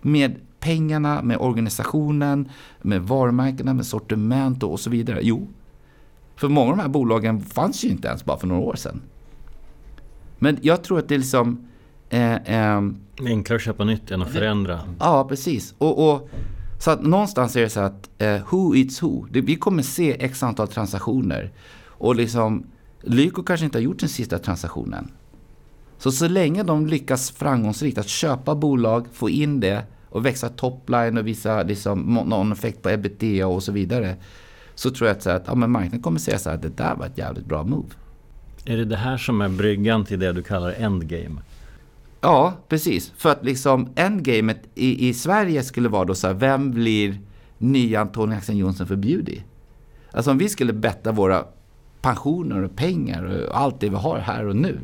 Med 0.00 0.36
pengarna, 0.60 1.22
med 1.22 1.36
organisationen, 1.40 2.48
med 2.82 3.02
varumärkena, 3.02 3.74
med 3.74 3.86
sortiment 3.86 4.62
och, 4.62 4.80
så 4.80 4.90
vidare. 4.90 5.20
Jo, 5.22 5.48
för 6.36 6.48
många 6.48 6.70
av 6.70 6.76
de 6.76 6.82
här 6.82 6.88
bolagen 6.88 7.40
fanns 7.40 7.84
ju 7.84 7.88
inte 7.88 8.08
ens 8.08 8.24
bara 8.24 8.38
för 8.38 8.46
några 8.46 8.62
år 8.62 8.74
sedan. 8.74 9.00
Men 10.38 10.58
jag 10.62 10.84
tror 10.84 10.98
att 10.98 11.08
det 11.08 11.14
är 11.14 11.18
liksom... 11.18 11.68
Eh, 12.08 12.34
eh, 12.34 12.82
Enklare 13.20 13.56
att 13.56 13.62
köpa 13.62 13.84
nytt 13.84 14.10
än 14.10 14.22
att 14.22 14.30
förändra. 14.30 14.80
Ja, 14.98 15.26
precis. 15.28 15.74
Och, 15.78 16.10
och, 16.10 16.28
så 16.78 16.90
att 16.90 17.02
någonstans 17.02 17.56
är 17.56 17.60
det 17.60 17.70
så 17.70 17.80
att 17.80 18.10
eh, 18.18 18.40
who 18.50 18.76
eats 18.76 19.02
who. 19.02 19.26
Det, 19.30 19.40
vi 19.40 19.56
kommer 19.56 19.82
se 19.82 20.24
x 20.24 20.42
antal 20.42 20.68
transaktioner. 20.68 21.50
Och 21.84 22.16
liksom, 22.16 22.66
Lyko 23.00 23.42
kanske 23.42 23.64
inte 23.64 23.78
har 23.78 23.82
gjort 23.82 23.98
den 24.00 24.08
sista 24.08 24.38
transaktionen. 24.38 25.10
Så 25.98 26.12
så 26.12 26.28
länge 26.28 26.62
de 26.62 26.86
lyckas 26.86 27.30
framgångsrikt 27.30 27.98
att 27.98 28.08
köpa 28.08 28.54
bolag, 28.54 29.06
få 29.12 29.30
in 29.30 29.60
det 29.60 29.84
och 30.10 30.26
växa 30.26 30.48
topline 30.48 31.18
och 31.18 31.26
visa 31.26 31.62
liksom, 31.62 32.00
någon 32.26 32.52
effekt 32.52 32.82
på 32.82 32.90
ebitda 32.90 33.46
och 33.46 33.62
så 33.62 33.72
vidare. 33.72 34.16
Så 34.74 34.90
tror 34.90 35.08
jag 35.08 35.16
att, 35.16 35.22
så 35.22 35.30
att 35.30 35.44
ja, 35.46 35.54
men 35.54 35.70
marknaden 35.70 36.02
kommer 36.02 36.18
säga 36.18 36.38
så 36.38 36.48
här, 36.48 36.56
att 36.56 36.62
det 36.62 36.76
där 36.76 36.94
var 36.94 37.06
ett 37.06 37.18
jävligt 37.18 37.46
bra 37.46 37.64
move. 37.64 37.88
Är 38.64 38.76
det 38.76 38.84
det 38.84 38.96
här 38.96 39.16
som 39.16 39.40
är 39.40 39.48
bryggan 39.48 40.04
till 40.04 40.18
det 40.18 40.32
du 40.32 40.42
kallar 40.42 40.72
endgame? 40.72 41.40
Ja, 42.20 42.54
precis. 42.68 43.12
För 43.16 43.30
att 43.30 43.44
liksom 43.44 43.88
endgamet 43.94 44.60
i, 44.74 45.08
i 45.08 45.14
Sverige 45.14 45.62
skulle 45.62 45.88
vara 45.88 46.04
då 46.04 46.14
så 46.14 46.26
här, 46.26 46.34
vem 46.34 46.70
blir 46.70 47.18
nya 47.58 48.00
Antonija 48.00 48.38
Axén 48.38 48.56
Johnson 48.56 48.86
för 48.86 48.96
Beauty? 48.96 49.40
Alltså 50.10 50.30
om 50.30 50.38
vi 50.38 50.48
skulle 50.48 50.72
betta 50.72 51.12
våra 51.12 51.44
pensioner 52.00 52.62
och 52.62 52.76
pengar 52.76 53.24
och 53.24 53.60
allt 53.60 53.80
det 53.80 53.88
vi 53.88 53.96
har 53.96 54.18
här 54.18 54.46
och 54.46 54.56
nu. 54.56 54.78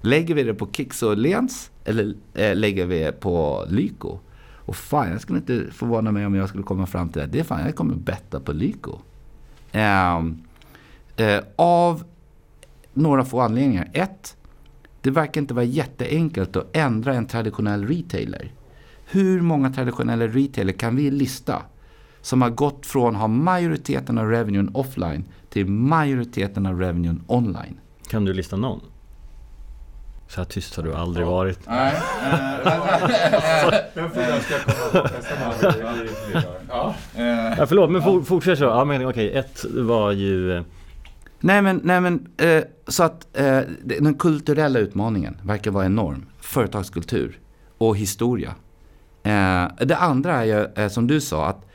Lägger 0.00 0.34
vi 0.34 0.42
det 0.42 0.54
på 0.54 0.68
Kicks 0.72 1.02
och 1.02 1.16
Lens 1.16 1.70
eller 1.84 2.14
äh, 2.34 2.54
lägger 2.54 2.86
vi 2.86 2.98
det 2.98 3.12
på 3.12 3.64
Lyko? 3.68 4.18
Och 4.66 4.76
fan, 4.76 5.10
jag 5.10 5.20
skulle 5.20 5.38
inte 5.38 5.66
förvåna 5.72 6.12
mig 6.12 6.26
om 6.26 6.34
jag 6.34 6.48
skulle 6.48 6.64
komma 6.64 6.86
fram 6.86 7.08
till 7.08 7.22
det. 7.22 7.26
Det 7.26 7.40
är 7.40 7.44
fan, 7.44 7.66
jag 7.66 7.76
kommer 7.76 7.94
betta 7.94 8.40
på 8.40 8.52
Lyko. 8.52 8.98
Um, 9.72 10.42
uh, 11.20 11.40
av 11.56 12.04
några 12.92 13.24
få 13.24 13.40
anledningar. 13.40 13.90
Ett, 13.92 14.36
det 15.00 15.10
verkar 15.10 15.40
inte 15.40 15.54
vara 15.54 15.64
jätteenkelt 15.64 16.56
att 16.56 16.76
ändra 16.76 17.14
en 17.14 17.26
traditionell 17.26 17.86
retailer. 17.86 18.52
Hur 19.06 19.40
många 19.40 19.72
traditionella 19.72 20.26
retailer 20.26 20.72
kan 20.72 20.96
vi 20.96 21.10
lista 21.10 21.62
som 22.20 22.42
har 22.42 22.50
gått 22.50 22.86
från 22.86 23.14
att 23.14 23.20
ha 23.20 23.28
majoriteten 23.28 24.18
av 24.18 24.30
revenuen 24.30 24.70
offline 24.74 25.24
till 25.50 25.66
majoriteten 25.66 26.66
av 26.66 26.80
revenuen 26.80 27.22
online? 27.26 27.80
Kan 28.08 28.24
du 28.24 28.32
lista 28.32 28.56
någon? 28.56 28.80
Så 30.34 30.40
här 30.40 30.44
tyst 30.44 30.76
har 30.76 30.82
du 30.82 30.94
aldrig 30.94 31.26
varit. 31.26 31.58
Nej. 31.66 31.94
ja, 37.58 37.66
förlåt, 37.66 37.90
men 37.90 38.24
fortsätt 38.24 38.58
så. 38.58 38.64
Ja, 38.64 38.84
men 38.84 39.06
okej, 39.06 39.32
ett 39.36 39.64
var 39.74 40.12
ju... 40.12 40.56
Eh, 40.56 40.62
nej 41.40 41.62
men, 41.62 41.80
nej, 41.84 42.00
men 42.00 42.26
eh, 42.36 42.64
så 42.88 43.02
att 43.02 43.36
eh, 43.38 43.60
den 43.82 44.14
kulturella 44.14 44.78
utmaningen 44.78 45.36
verkar 45.42 45.70
vara 45.70 45.86
enorm. 45.86 46.26
Företagskultur 46.40 47.38
och 47.78 47.96
historia. 47.96 48.54
Eh, 49.22 49.66
det 49.78 49.96
andra 49.96 50.34
är 50.34 50.44
ju, 50.44 50.66
eh, 50.84 50.88
som 50.88 51.06
du 51.06 51.20
sa, 51.20 51.46
att 51.46 51.66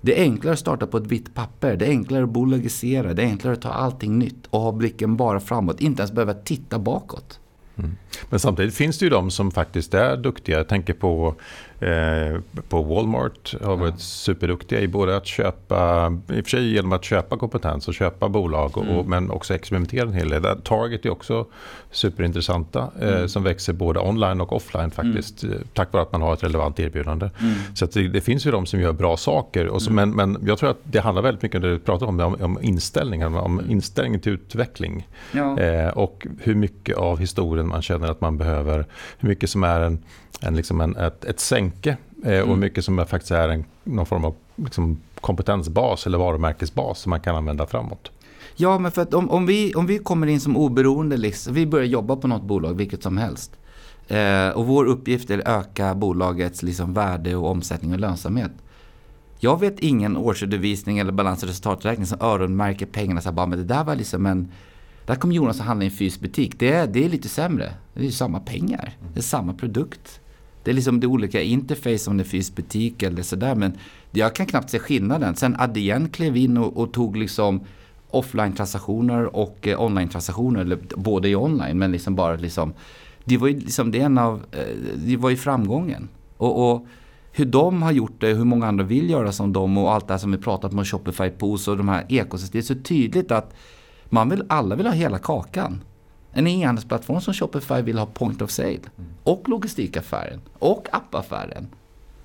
det 0.00 0.20
är 0.20 0.22
enklare 0.22 0.52
att 0.52 0.58
starta 0.58 0.86
på 0.86 0.96
ett 0.96 1.06
vitt 1.06 1.34
papper. 1.34 1.76
Det 1.76 1.86
är 1.86 1.90
enklare 1.90 2.24
att 2.24 2.30
bolagisera. 2.30 3.14
Det 3.14 3.22
är 3.22 3.26
enklare 3.26 3.54
att 3.54 3.62
ta 3.62 3.70
allting 3.70 4.18
nytt 4.18 4.46
och 4.50 4.60
ha 4.60 4.72
blicken 4.72 5.16
bara 5.16 5.40
framåt. 5.40 5.80
Inte 5.80 6.02
ens 6.02 6.12
behöva 6.12 6.34
titta 6.34 6.78
bakåt. 6.78 7.38
Mm. 7.78 7.96
Men 8.30 8.40
samtidigt 8.40 8.74
finns 8.74 8.98
det 8.98 9.04
ju 9.04 9.10
de 9.10 9.30
som 9.30 9.50
faktiskt 9.50 9.94
är 9.94 10.16
duktiga. 10.16 10.56
Jag 10.56 10.68
tänker 10.68 10.92
på, 10.92 11.34
eh, 11.82 12.40
på 12.68 12.82
Walmart. 12.82 13.54
har 13.62 13.76
varit 13.76 13.94
ja. 13.94 13.98
superduktiga 13.98 14.80
i 14.80 14.88
både 14.88 15.16
att 15.16 15.26
köpa, 15.26 16.12
i 16.28 16.40
och 16.40 16.44
för 16.44 16.50
sig 16.50 16.72
genom 16.72 16.92
att 16.92 17.04
köpa 17.04 17.36
kompetens 17.36 17.88
och 17.88 17.94
köpa 17.94 18.28
bolag. 18.28 18.78
Och, 18.78 18.84
mm. 18.84 19.06
men 19.06 19.30
också 19.30 19.54
experimentera 19.54 20.02
en 20.02 20.12
hel 20.12 20.28
del. 20.28 20.62
Target 20.62 21.06
är 21.06 21.10
också 21.10 21.46
superintressanta. 21.90 22.90
Eh, 23.00 23.08
mm. 23.08 23.28
som 23.28 23.42
växer 23.42 23.72
både 23.72 24.00
online 24.00 24.40
och 24.40 24.52
offline 24.52 24.90
faktiskt. 24.90 25.42
Mm. 25.42 25.58
Tack 25.74 25.92
vare 25.92 26.02
att 26.02 26.12
man 26.12 26.22
har 26.22 26.32
ett 26.32 26.44
relevant 26.44 26.80
erbjudande. 26.80 27.30
Mm. 27.40 27.54
Så 27.74 27.86
det, 27.86 28.08
det, 28.08 28.20
finns 28.20 28.46
ju 28.46 28.50
de 28.50 28.66
som 28.66 28.80
gör 28.80 28.92
bra 28.92 29.16
saker. 29.16 29.66
Och 29.66 29.82
så, 29.82 29.90
mm. 29.90 30.10
men, 30.10 30.32
men 30.32 30.46
jag 30.46 30.58
tror 30.58 30.70
att 30.70 30.80
det 30.82 31.00
handlar 31.00 31.22
väldigt 31.22 31.42
mycket 31.42 31.56
om 31.56 31.62
det 31.62 31.70
du 31.70 31.78
pratar 31.78 32.06
om, 32.06 32.20
om, 32.20 32.36
om 32.40 32.58
inställningen. 32.62 33.34
Om 33.34 33.62
inställningen 33.68 34.20
till 34.20 34.32
utveckling. 34.32 35.08
Ja. 35.32 35.58
Eh, 35.58 35.88
och 35.88 36.26
hur 36.40 36.54
mycket 36.54 36.96
av 36.96 37.18
historien 37.18 37.68
man 37.68 37.82
känner 37.82 38.10
att 38.10 38.20
man 38.20 38.38
behöver. 38.38 38.86
Hur 39.18 39.28
mycket 39.28 39.50
som 39.50 39.64
är 39.64 39.80
en, 39.80 40.02
en, 40.42 40.56
liksom 40.56 40.80
en, 40.80 40.96
ett, 40.96 41.24
ett 41.24 41.40
sänke 41.40 41.96
eh, 42.24 42.40
och 42.40 42.46
mm. 42.46 42.60
mycket 42.60 42.84
som 42.84 43.06
faktiskt 43.06 43.30
är 43.30 43.48
en, 43.48 43.64
någon 43.84 44.06
form 44.06 44.24
av 44.24 44.34
liksom, 44.56 45.00
kompetensbas 45.20 46.06
eller 46.06 46.18
varumärkesbas 46.18 46.98
som 47.00 47.10
man 47.10 47.20
kan 47.20 47.36
använda 47.36 47.66
framåt. 47.66 48.10
Ja, 48.56 48.78
men 48.78 48.92
för 48.92 49.02
att 49.02 49.14
om, 49.14 49.30
om, 49.30 49.46
vi, 49.46 49.74
om 49.74 49.86
vi 49.86 49.98
kommer 49.98 50.26
in 50.26 50.40
som 50.40 50.56
oberoende, 50.56 51.16
liksom, 51.16 51.54
vi 51.54 51.66
börjar 51.66 51.86
jobba 51.86 52.16
på 52.16 52.28
något 52.28 52.42
bolag, 52.42 52.74
vilket 52.74 53.02
som 53.02 53.16
helst. 53.16 53.56
Eh, 54.08 54.48
och 54.48 54.66
vår 54.66 54.84
uppgift 54.84 55.30
är 55.30 55.38
att 55.38 55.66
öka 55.66 55.94
bolagets 55.94 56.62
liksom, 56.62 56.94
värde 56.94 57.36
och 57.36 57.50
omsättning 57.50 57.92
och 57.92 58.00
lönsamhet. 58.00 58.52
Jag 59.38 59.60
vet 59.60 59.80
ingen 59.80 60.16
årsredovisning 60.16 60.98
eller 60.98 61.12
balans 61.12 61.42
och 61.42 61.48
resultaträkning 61.48 62.06
som 62.06 62.20
öronmärker 62.20 62.86
pengarna. 62.86 63.20
Så 63.20 63.28
här, 63.28 63.34
bara, 63.34 63.46
men 63.46 63.58
det 63.58 63.64
där 63.64 63.84
var 63.84 63.96
liksom 63.96 64.26
en 64.26 64.52
där 65.06 65.14
kommer 65.14 65.34
Jonas 65.34 65.60
att 65.60 65.66
handla 65.66 65.84
i 65.84 65.88
en 65.88 65.92
fysisk 65.96 66.20
butik. 66.20 66.58
Det 66.58 66.72
är, 66.72 66.86
det 66.86 67.04
är 67.04 67.08
lite 67.08 67.28
sämre. 67.28 67.72
Det 67.94 68.00
är 68.00 68.04
ju 68.04 68.12
samma 68.12 68.40
pengar. 68.40 68.96
Det 69.12 69.20
är 69.20 69.22
samma 69.22 69.54
produkt. 69.54 70.20
Det 70.62 70.70
är 70.70 70.74
liksom 70.74 71.00
det 71.00 71.06
olika 71.06 71.42
interface 71.42 72.10
om 72.10 72.16
det 72.16 72.24
finns 72.24 72.54
butik 72.54 73.02
eller 73.02 73.22
sådär. 73.22 73.54
Men 73.54 73.72
jag 74.10 74.34
kan 74.34 74.46
knappt 74.46 74.70
se 74.70 74.78
skillnaden. 74.78 75.36
Sen 75.36 75.56
Adyen 75.58 76.08
klev 76.08 76.36
in 76.36 76.56
och, 76.56 76.76
och 76.76 76.92
tog 76.92 77.16
liksom 77.16 77.60
offline-transaktioner 78.10 79.36
och 79.36 79.68
eh, 79.68 79.80
online-transaktioner. 79.80 80.60
Eller 80.60 80.78
både 80.96 81.28
i 81.28 81.36
online 81.36 81.78
men 81.78 81.92
liksom 81.92 82.14
bara 82.14 82.36
liksom. 82.36 82.72
Det 83.24 83.36
var 83.36 83.48
ju 83.48 83.60
liksom 83.60 83.90
det 83.90 84.00
en 84.00 84.18
av, 84.18 84.42
eh, 84.52 84.76
det 84.96 85.16
var 85.16 85.30
ju 85.30 85.36
framgången. 85.36 86.08
Och, 86.36 86.70
och, 86.70 86.86
hur 87.34 87.44
de 87.44 87.82
har 87.82 87.92
gjort 87.92 88.20
det, 88.20 88.26
hur 88.26 88.44
många 88.44 88.66
andra 88.66 88.84
vill 88.84 89.10
göra 89.10 89.32
som 89.32 89.52
dem 89.52 89.78
och 89.78 89.92
allt 89.92 90.08
det 90.08 90.14
här 90.14 90.18
som 90.18 90.32
vi 90.32 90.38
pratat 90.38 90.72
om, 90.72 90.84
Shopify 90.84 91.30
Pools 91.30 91.68
och 91.68 91.76
de 91.76 91.88
här 91.88 92.04
ekosystemen. 92.08 92.52
Det 92.52 92.72
är 92.72 92.74
så 92.76 92.82
tydligt 92.82 93.30
att 93.30 93.54
man 94.04 94.28
vill, 94.28 94.44
alla 94.48 94.76
vill 94.76 94.86
ha 94.86 94.92
hela 94.92 95.18
kakan. 95.18 95.80
En 96.32 96.46
e-handelsplattform 96.46 97.20
som 97.20 97.34
Shopify 97.34 97.82
vill 97.82 97.98
ha 97.98 98.06
point 98.06 98.42
of 98.42 98.50
sale. 98.50 98.68
Mm. 98.70 99.10
Och 99.22 99.48
logistikaffären. 99.48 100.40
Och 100.58 100.88
appaffären. 100.92 101.66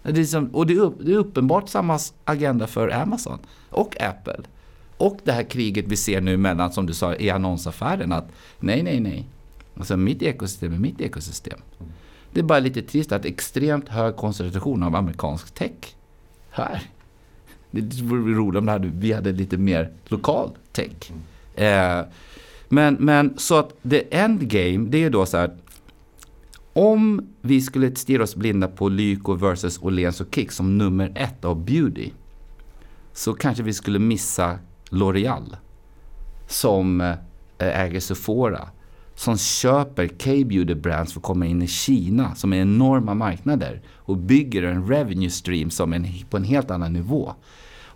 Det 0.04 0.10
är 0.10 0.14
liksom, 0.14 0.48
och 0.48 0.68
det 0.68 0.74
är, 0.74 0.92
det 1.00 1.12
är 1.12 1.18
uppenbart 1.18 1.70
samma 1.70 2.00
agenda 2.26 2.68
för 2.68 2.90
Amazon. 2.90 3.40
Och 3.70 4.02
Apple. 4.02 4.40
Och 4.98 5.20
det 5.24 5.32
här 5.32 5.44
kriget 5.44 5.86
vi 5.88 5.98
ser 5.98 6.22
nu 6.22 6.38
mellan, 6.38 6.72
som 6.72 6.86
du 6.86 6.94
sa, 6.94 7.16
i 7.16 7.30
annonsaffären. 7.30 8.12
Att 8.12 8.32
nej, 8.60 8.84
nej, 8.84 9.00
nej. 9.00 9.28
Alltså 9.78 9.98
mitt 9.98 10.22
ekosystem 10.22 10.74
är 10.74 10.78
mitt 10.78 11.02
ekosystem. 11.02 11.60
Mm. 11.80 11.92
Det 12.34 12.40
är 12.40 12.44
bara 12.44 12.60
lite 12.60 12.82
trist 12.82 13.12
att 13.12 13.26
extremt 13.26 13.90
hög 13.90 14.16
koncentration 14.16 14.84
av 14.84 14.96
amerikansk 14.96 15.54
tech 15.54 15.96
här. 16.50 16.82
Det 17.72 18.02
vore 18.02 18.34
roligt 18.34 18.60
om 18.60 18.66
det 18.66 18.72
hade, 18.72 18.88
vi 18.88 19.14
hade 19.14 19.32
lite 19.32 19.58
mer 19.58 19.92
lokal 20.06 20.50
tech. 20.72 21.12
Mm. 21.56 22.00
Eh, 22.00 22.06
men, 22.70 22.94
men 23.00 23.34
så 23.38 23.56
att 23.56 23.74
the 23.90 24.16
endgame, 24.18 24.78
det 24.90 24.98
är 24.98 25.02
ju 25.02 25.10
då 25.10 25.26
så 25.26 25.38
här. 25.38 25.58
Om 26.74 27.28
vi 27.42 27.62
skulle 27.62 27.96
stirra 27.96 28.24
oss 28.24 28.36
blinda 28.36 28.68
på 28.68 28.90
Lyko 28.90 29.34
versus 29.34 29.80
Åhléns 29.82 30.22
och 30.22 30.36
Kick 30.36 30.52
som 30.52 30.78
nummer 30.78 31.12
ett 31.16 31.46
av 31.46 31.66
beauty. 31.66 32.10
Så 33.14 33.34
kanske 33.34 33.64
vi 33.64 33.74
skulle 33.74 34.00
missa 34.00 34.60
L'Oreal. 34.90 35.56
Som 36.48 37.02
eh, 37.02 37.16
äger 37.58 38.00
Sephora. 38.00 38.70
Som 39.16 39.38
köper 39.38 40.08
K-beauty 40.08 40.76
brands 40.76 41.14
för 41.14 41.20
att 41.20 41.24
komma 41.24 41.46
in 41.46 41.62
i 41.62 41.68
Kina 41.68 42.36
som 42.36 42.54
är 42.54 42.58
enorma 42.58 43.14
marknader. 43.14 43.82
Och 43.96 44.18
bygger 44.18 44.64
en 44.64 44.88
revenue 44.88 45.30
stream 45.30 45.70
som 45.70 45.94
en, 45.94 46.08
på 46.30 46.38
en 46.38 46.44
helt 46.44 46.72
annan 46.72 46.94
nivå 46.94 47.34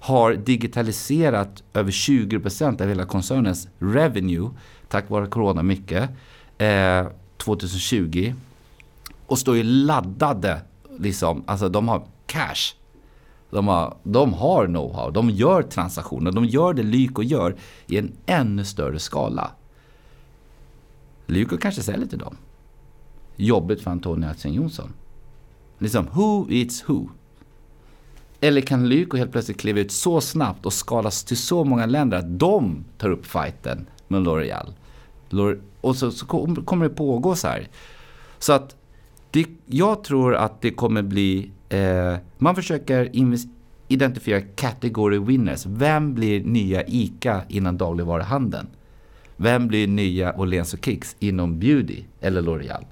har 0.02 0.34
digitaliserat 0.34 1.64
över 1.74 1.92
20% 1.92 2.82
av 2.82 2.88
hela 2.88 3.06
koncernens 3.06 3.68
revenue 3.80 4.50
tack 4.88 5.10
vare 5.10 5.28
corona 5.28 5.64
mycket 5.64 6.10
eh, 6.58 7.08
2020 7.38 8.34
och 9.28 9.40
står 9.40 9.58
ju 9.58 9.64
laddade 9.64 10.62
liksom, 10.98 11.44
alltså 11.46 11.70
de 11.70 11.88
har 11.88 12.04
cash. 12.26 12.76
De 13.50 13.68
har, 13.68 13.98
de 14.04 14.34
har 14.34 14.68
know-how, 14.68 15.12
de 15.12 15.30
gör 15.30 15.62
transaktioner, 15.62 16.32
de 16.32 16.46
gör 16.46 16.74
det 16.74 16.84
Lyko 16.84 17.24
gör 17.24 17.56
i 17.88 17.98
en 17.98 18.12
ännu 18.26 18.66
större 18.66 19.00
skala. 19.00 19.52
Lyko 21.26 21.58
kanske 21.58 21.82
säljer 21.82 22.08
till 22.08 22.20
dem. 22.20 22.38
Jobbigt 23.36 23.82
för 23.82 23.92
Antonio 23.92 24.30
Axén 24.30 24.54
Jonsson. 24.54 24.94
Liksom, 25.78 26.08
who 26.14 26.48
eats 26.52 26.90
who? 26.90 27.10
Eller 28.44 28.62
kan 28.62 28.90
Lyko 28.90 29.18
helt 29.18 29.32
plötsligt 29.32 29.60
kliva 29.60 29.80
ut 29.80 29.92
så 29.92 30.22
snabbt 30.22 30.66
och 30.66 30.74
skalas 30.74 31.24
till 31.24 31.38
så 31.38 31.64
många 31.64 31.86
länder 31.86 32.18
att 32.18 32.40
de 32.40 32.86
tar 32.98 33.10
upp 33.10 33.26
fighten 33.26 33.88
med 34.08 34.22
L'Oreal? 34.22 34.74
Och 35.82 35.96
så, 35.96 36.12
så, 36.12 36.26
kommer 36.26 36.84
det 36.84 36.96
pågå 36.96 37.36
så 37.36 37.48
här. 37.48 37.68
Så 38.40 38.54
att 38.54 38.76
det, 39.32 39.46
jag 39.66 40.04
tror 40.04 40.36
att 40.36 40.62
det 40.62 40.72
kommer 40.72 41.02
bli, 41.02 41.52
eh, 41.70 42.16
man 42.38 42.56
försöker 42.56 43.10
identifiera 43.88 44.42
category 44.42 45.20
winners. 45.20 45.66
Vem 45.66 46.14
blir 46.14 46.44
nya 46.44 46.88
ICA 46.88 47.42
inom 47.48 47.78
dagligvaruhandeln? 47.78 48.68
Vem 49.38 49.68
blir 49.68 49.88
nya 49.88 50.40
Åhléns 50.40 50.74
och 50.74 50.86
Kicks 50.86 51.16
inom 51.20 51.60
beauty 51.60 52.04
eller 52.22 52.42
L'Oreal? 52.42 52.86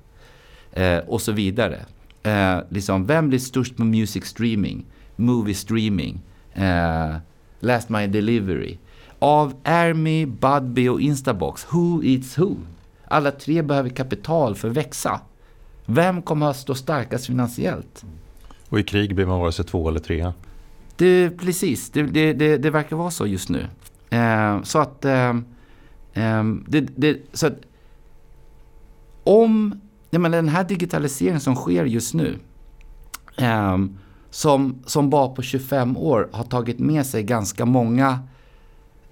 Eh, 0.72 0.98
och 0.98 1.22
så 1.22 1.32
vidare. 1.32 1.86
Eh, 2.24 2.60
liksom, 2.70 3.06
vem 3.06 3.30
blir 3.30 3.40
störst 3.40 3.78
på 3.78 3.84
music 3.84 4.26
streaming, 4.26 4.86
movie 5.20 5.54
streaming, 5.54 6.22
eh, 6.54 7.16
last 7.60 7.90
mile 7.90 8.08
delivery? 8.08 8.78
Av 9.20 9.54
Army, 9.64 10.26
Budbee 10.26 10.90
och 10.90 11.02
Instabox, 11.02 11.68
who 11.70 12.04
eats 12.04 12.38
who? 12.38 12.56
Alla 13.08 13.32
tre 13.32 13.62
behöver 13.62 13.90
kapital 13.90 14.56
för 14.56 14.70
att 14.70 14.78
växa. 14.78 15.22
Vem 15.86 16.22
kommer 16.22 16.50
att 16.50 16.58
stå 16.58 16.76
starkast 16.76 17.26
finansiellt? 17.26 18.06
Och 18.70 18.80
i 18.80 18.84
krig 18.84 19.16
blir 19.16 19.26
man 19.26 19.40
vare 19.40 19.52
sig 19.52 19.66
två 19.66 19.90
eller 19.90 20.00
tre. 20.00 20.32
Det, 20.98 21.30
precis, 21.30 21.90
det, 21.90 22.04
det, 22.04 22.34
det, 22.34 22.58
det 22.58 22.70
verkar 22.70 22.96
vara 22.96 23.12
så 23.12 23.28
just 23.28 23.50
nu. 23.50 23.68
Eh, 24.10 24.64
så 24.64 24.80
att... 24.80 25.06
Eh, 25.06 25.30
eh, 26.14 26.44
det, 26.68 27.18
så 27.34 27.48
att 27.48 27.62
om 29.24 29.82
jag 30.10 30.22
menar, 30.22 30.38
den 30.38 30.50
här 30.50 30.64
digitaliseringen 30.64 31.40
som 31.40 31.56
sker 31.56 31.86
just 31.86 32.14
nu, 32.14 32.40
eh, 33.38 33.78
som, 34.30 34.84
som 34.86 35.10
bara 35.10 35.28
på 35.28 35.42
25 35.42 35.98
år 35.98 36.30
har 36.32 36.44
tagit 36.44 36.80
med 36.80 37.06
sig 37.06 37.24
ganska 37.24 37.66
många 37.66 38.20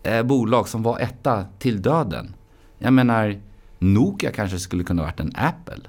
eh, 0.03 0.24
bolag 0.24 0.68
som 0.68 0.84
var 0.84 0.99
etta 0.99 1.45
till 1.59 1.82
döden. 1.82 2.34
Jag 2.78 2.93
menar, 2.93 3.41
Nokia 3.80 4.32
kanske 4.32 4.59
skulle 4.59 4.84
kunna 4.84 5.01
varit 5.01 5.20
en 5.20 5.34
Apple. 5.36 5.82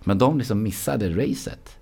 Men 0.00 0.18
de 0.18 0.38
liksom 0.38 0.62
missade 0.62 1.08
racet. 1.10 1.76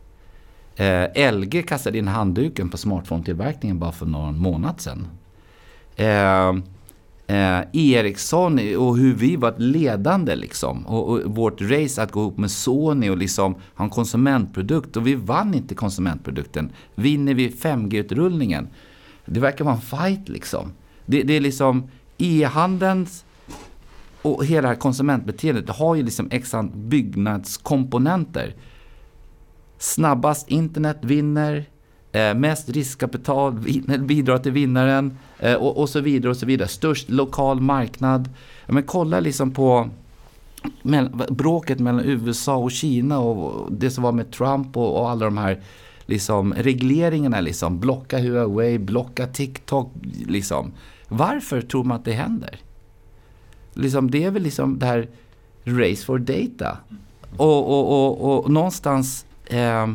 Eh, 0.76 1.32
LG 1.32 1.62
kastade 1.62 1.98
in 1.98 2.08
handduken 2.08 2.70
på 2.70 2.76
smartphone-tillverkningen 2.76 3.78
bara 3.78 3.92
för 3.92 4.06
någon 4.06 4.38
månad 4.38 4.80
sedan. 4.80 5.06
Eh, 5.96 6.52
eh, 7.26 7.60
Ericsson 7.72 8.76
och 8.76 8.96
hur 8.96 9.14
vi 9.14 9.36
var 9.36 9.54
ledande 9.58 10.36
liksom. 10.36 10.86
Och, 10.86 11.08
och, 11.08 11.20
vårt 11.24 11.60
race 11.60 12.02
att 12.02 12.12
gå 12.12 12.20
ihop 12.20 12.38
med 12.38 12.50
Sony 12.50 13.10
och 13.10 13.16
liksom 13.16 13.54
ha 13.74 13.84
en 13.84 13.90
konsumentprodukt. 13.90 14.96
Och 14.96 15.06
vi 15.06 15.14
vann 15.14 15.54
inte 15.54 15.74
konsumentprodukten. 15.74 16.72
Vinner 16.94 17.34
vi 17.34 17.48
5G-utrullningen? 17.48 18.68
Det 19.26 19.40
verkar 19.40 19.64
vara 19.64 19.74
en 19.74 19.80
fight 19.80 20.28
liksom. 20.28 20.72
Det, 21.06 21.22
det 21.22 21.36
är 21.36 21.40
liksom 21.40 21.88
e-handelns 22.18 23.24
och 24.22 24.44
hela 24.44 24.62
det 24.62 24.68
här 24.68 24.74
konsumentbeteendet 24.74 25.66
Det 25.66 25.72
har 25.72 25.94
ju 25.94 26.02
liksom 26.02 26.28
x 26.30 26.54
byggnadskomponenter. 26.74 28.54
Snabbast 29.78 30.50
internet 30.50 30.98
vinner, 31.00 31.64
eh, 32.12 32.34
mest 32.34 32.68
riskkapital 32.68 33.58
vinner, 33.58 33.98
bidrar 33.98 34.38
till 34.38 34.52
vinnaren 34.52 35.18
Eh, 35.44 35.54
och, 35.54 35.78
och, 35.78 35.88
så 35.88 36.00
vidare 36.00 36.30
och 36.30 36.36
så 36.36 36.46
vidare. 36.46 36.68
Störst 36.68 37.10
lokal 37.10 37.60
marknad. 37.60 38.28
Ja, 38.66 38.72
men 38.72 38.82
kolla 38.82 39.20
liksom 39.20 39.50
på 39.50 39.88
bråket 41.28 41.78
mellan 41.78 42.04
USA 42.04 42.56
och 42.56 42.70
Kina 42.70 43.18
och 43.18 43.72
det 43.72 43.90
som 43.90 44.02
var 44.04 44.12
med 44.12 44.30
Trump 44.30 44.76
och, 44.76 45.00
och 45.00 45.10
alla 45.10 45.24
de 45.24 45.38
här 45.38 45.60
liksom, 46.06 46.54
regleringarna. 46.54 47.40
Liksom. 47.40 47.80
Blocka 47.80 48.18
Huawei, 48.18 48.78
blocka 48.78 49.26
TikTok. 49.26 49.92
Liksom. 50.26 50.72
Varför 51.08 51.60
tror 51.60 51.84
man 51.84 51.96
att 51.96 52.04
det 52.04 52.12
händer? 52.12 52.60
Liksom, 53.74 54.10
det 54.10 54.24
är 54.24 54.30
väl 54.30 54.42
liksom 54.42 54.78
det 54.78 54.86
här 54.86 55.08
race 55.64 56.04
for 56.04 56.18
data. 56.18 56.78
Och, 57.36 57.70
och, 57.70 58.06
och, 58.06 58.44
och 58.44 58.50
någonstans, 58.50 59.26
eh, 59.46 59.88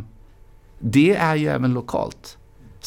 det 0.80 1.16
är 1.16 1.36
ju 1.36 1.48
även 1.48 1.74
lokalt. 1.74 2.39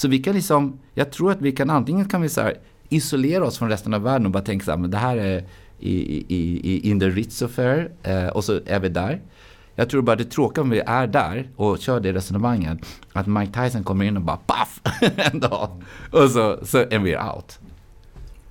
Så 0.03 0.09
vi 0.09 0.19
kan 0.19 0.35
liksom, 0.35 0.79
jag 0.95 1.13
tror 1.13 1.33
att 1.33 1.41
vi 1.41 1.53
kan 1.53 1.71
antingen 1.71 2.09
kan 2.09 2.23
vi 2.23 2.29
så 2.29 2.41
här, 2.41 2.55
isolera 2.89 3.45
oss 3.45 3.59
från 3.59 3.69
resten 3.69 3.95
av 3.95 4.03
världen 4.03 4.27
och 4.27 4.33
bara 4.33 4.43
tänka 4.43 4.65
så 4.65 4.71
här, 4.71 4.79
men 4.79 4.91
det 4.91 4.97
här 4.97 5.17
är 5.17 5.45
i, 5.79 5.95
i, 6.29 6.61
i, 6.73 6.91
in 6.91 7.01
the 7.01 7.09
Ritz 7.09 7.43
affair 7.43 7.91
eh, 8.03 8.27
och 8.27 8.45
så 8.45 8.61
är 8.67 8.81
vi 8.81 8.89
där. 8.89 9.21
Jag 9.75 9.91
tror 9.91 10.03
bara 10.03 10.17
det 10.17 10.25
tråkiga 10.25 10.63
om 10.63 10.71
vi 10.71 10.81
är 10.81 11.07
där 11.07 11.49
och 11.57 11.79
kör 11.79 12.01
det 12.01 12.13
resonemanget 12.13 12.79
att 13.13 13.27
Mike 13.27 13.63
Tyson 13.63 13.85
kommer 13.85 14.05
in 14.05 14.17
och 14.17 14.23
bara 14.23 14.37
paff 14.37 14.81
en 15.17 15.41
dag 15.41 15.83
och 16.11 16.31
så, 16.31 16.59
så 16.63 16.79
är 16.79 16.99
vi 16.99 17.17
out. 17.17 17.59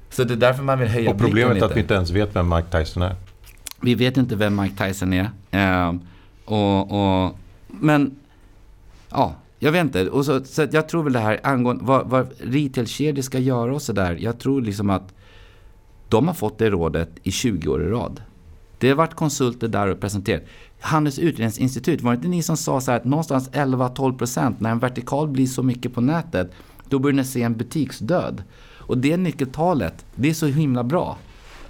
Så 0.09 0.23
det 0.23 0.33
är 0.33 0.37
därför 0.37 0.63
man 0.63 0.79
vill 0.79 0.87
höja 0.87 1.11
Och 1.11 1.17
problemet 1.17 1.57
är 1.57 1.65
att 1.65 1.75
vi 1.75 1.79
inte 1.79 1.93
ens 1.93 2.09
vet 2.09 2.35
vem 2.35 2.49
Mike 2.49 2.79
Tyson 2.79 3.03
är. 3.03 3.15
Vi 3.81 3.95
vet 3.95 4.17
inte 4.17 4.35
vem 4.35 4.61
Mike 4.61 4.87
Tyson 4.87 5.13
är. 5.13 5.29
Eh, 5.51 5.93
och, 6.45 6.91
och, 6.91 7.35
men, 7.67 8.15
ja, 9.09 9.35
jag 9.63 9.71
vet 9.71 9.81
inte. 9.81 10.09
Och 10.09 10.25
så, 10.25 10.43
så 10.43 10.67
jag 10.71 10.89
tror 10.89 11.03
väl 11.03 11.13
det 11.13 11.19
här 11.19 11.39
angående 11.43 11.83
vad, 11.83 12.09
vad 12.09 12.27
retailkedjor 12.39 13.21
ska 13.21 13.39
göra 13.39 13.75
och 13.75 13.81
sådär. 13.81 14.17
Jag 14.21 14.39
tror 14.39 14.61
liksom 14.61 14.89
att 14.89 15.13
de 16.09 16.27
har 16.27 16.33
fått 16.33 16.57
det 16.57 16.69
rådet 16.69 17.09
i 17.23 17.31
20 17.31 17.69
år 17.69 17.83
i 17.83 17.87
rad. 17.87 18.21
Det 18.77 18.89
har 18.89 18.95
varit 18.95 19.13
konsulter 19.13 19.67
där 19.67 19.87
och 19.87 19.99
presenterat. 19.99 20.43
Handels 20.79 21.19
utredningsinstitut, 21.19 22.01
var 22.01 22.11
det 22.11 22.15
inte 22.15 22.27
ni 22.27 22.43
som 22.43 22.57
sa 22.57 22.81
så 22.81 22.91
här 22.91 22.97
att 22.97 23.05
någonstans 23.05 23.49
11-12 23.49 24.17
procent 24.17 24.59
när 24.59 24.71
en 24.71 24.79
vertikal 24.79 25.27
blir 25.27 25.47
så 25.47 25.63
mycket 25.63 25.93
på 25.93 26.01
nätet, 26.01 26.51
då 26.89 26.99
börjar 26.99 27.15
ni 27.15 27.23
se 27.23 27.43
en 27.43 27.57
butiksdöd. 27.57 28.43
Och 28.77 28.97
det 28.97 29.17
nyckeltalet, 29.17 30.05
det 30.15 30.29
är 30.29 30.33
så 30.33 30.45
himla 30.45 30.83
bra. 30.83 31.17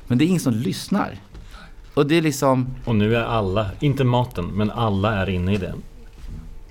Men 0.07 0.17
det 0.17 0.25
är 0.25 0.27
ingen 0.27 0.39
som 0.39 0.53
lyssnar. 0.53 1.19
Och 1.93 2.07
det 2.07 2.15
är 2.15 2.21
liksom... 2.21 2.67
Och 2.85 2.95
nu 2.95 3.15
är 3.15 3.23
alla, 3.23 3.69
inte 3.79 4.03
maten, 4.03 4.45
men 4.45 4.71
alla 4.71 5.13
är 5.13 5.29
inne 5.29 5.53
i 5.53 5.57
det. 5.57 5.73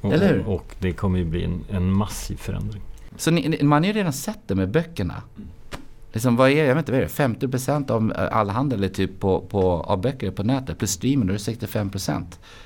Och, 0.00 0.12
Eller 0.12 0.34
hur? 0.34 0.46
Och, 0.46 0.74
det 0.78 0.92
kommer 0.92 1.18
ju 1.18 1.24
bli 1.24 1.44
en, 1.44 1.64
en 1.70 1.92
massiv 1.92 2.36
förändring. 2.36 2.82
Så 3.16 3.30
ni, 3.30 3.62
man 3.62 3.82
har 3.82 3.86
ju 3.86 3.92
redan 3.92 4.12
sett 4.12 4.40
det 4.46 4.54
med 4.54 4.70
böckerna. 4.70 5.22
Liksom, 6.12 6.36
vad 6.36 6.50
är, 6.50 6.64
jag 6.64 6.74
vet 6.74 6.82
inte, 6.82 6.92
vad 6.92 7.00
är 7.00 7.36
det? 7.38 7.46
50% 7.46 7.90
av 7.90 8.12
all 8.32 8.50
handel 8.50 8.84
är 8.84 8.88
typ 8.88 9.20
på, 9.20 9.40
på, 9.40 9.72
av 9.72 10.00
böcker 10.00 10.30
på 10.30 10.42
nätet. 10.42 10.78
Plus 10.78 10.90
streamen, 10.90 11.26
då 11.26 11.34
är 11.34 11.38
det 11.38 11.66
65%. 11.68 12.24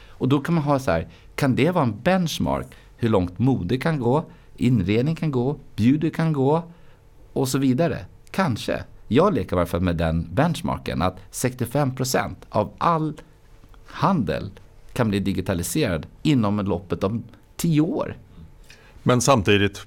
Och 0.08 0.28
då 0.28 0.40
kan 0.40 0.54
man 0.54 0.64
ha 0.64 0.78
så 0.78 0.90
här, 0.90 1.08
kan 1.34 1.54
det 1.54 1.70
vara 1.70 1.84
en 1.84 2.00
benchmark? 2.02 2.66
Hur 2.96 3.08
långt 3.08 3.38
mode 3.38 3.76
kan 3.76 4.00
gå, 4.00 4.24
inredning 4.56 5.16
kan 5.16 5.30
gå, 5.30 5.56
beauty 5.76 6.10
kan 6.10 6.32
gå 6.32 6.62
och 7.32 7.48
så 7.48 7.58
vidare. 7.58 7.98
Kanske. 8.30 8.84
Jag 9.08 9.34
leker 9.34 9.56
i 9.56 9.58
alla 9.58 9.66
fall 9.66 9.80
med 9.80 9.96
den 9.96 10.28
benchmarken 10.32 11.02
att 11.02 11.18
65% 11.30 12.34
av 12.48 12.70
all 12.78 13.12
handel 13.86 14.50
kan 14.94 15.08
bli 15.08 15.20
digitaliserad 15.20 16.06
inom 16.22 16.58
loppet 16.58 17.04
av 17.04 17.22
10 17.56 17.80
år. 17.80 18.16
Men 19.02 19.20
samtidigt, 19.20 19.82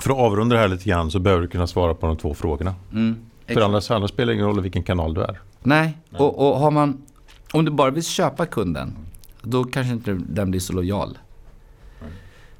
för 0.00 0.10
att 0.10 0.18
avrunda 0.18 0.56
det 0.56 0.62
här 0.62 0.68
lite 0.68 0.88
grann 0.88 1.10
så 1.10 1.18
behöver 1.18 1.42
du 1.42 1.48
kunna 1.48 1.66
svara 1.66 1.94
på 1.94 2.06
de 2.06 2.16
två 2.16 2.34
frågorna. 2.34 2.74
Mm, 2.92 3.16
för 3.46 3.60
annars, 3.60 3.90
annars 3.90 4.10
spelar 4.10 4.26
det 4.26 4.34
ingen 4.34 4.46
roll 4.46 4.60
vilken 4.60 4.82
kanal 4.82 5.14
du 5.14 5.22
är. 5.22 5.40
Nej, 5.62 5.98
Nej. 6.10 6.20
Och, 6.20 6.48
och, 6.48 6.58
har 6.58 6.70
man, 6.70 7.02
om 7.52 7.64
du 7.64 7.70
bara 7.70 7.90
vill 7.90 8.04
köpa 8.04 8.46
kunden, 8.46 8.92
då 9.42 9.64
kanske 9.64 9.92
inte 9.92 10.20
den 10.28 10.50
blir 10.50 10.60
så 10.60 10.72
lojal. 10.72 11.18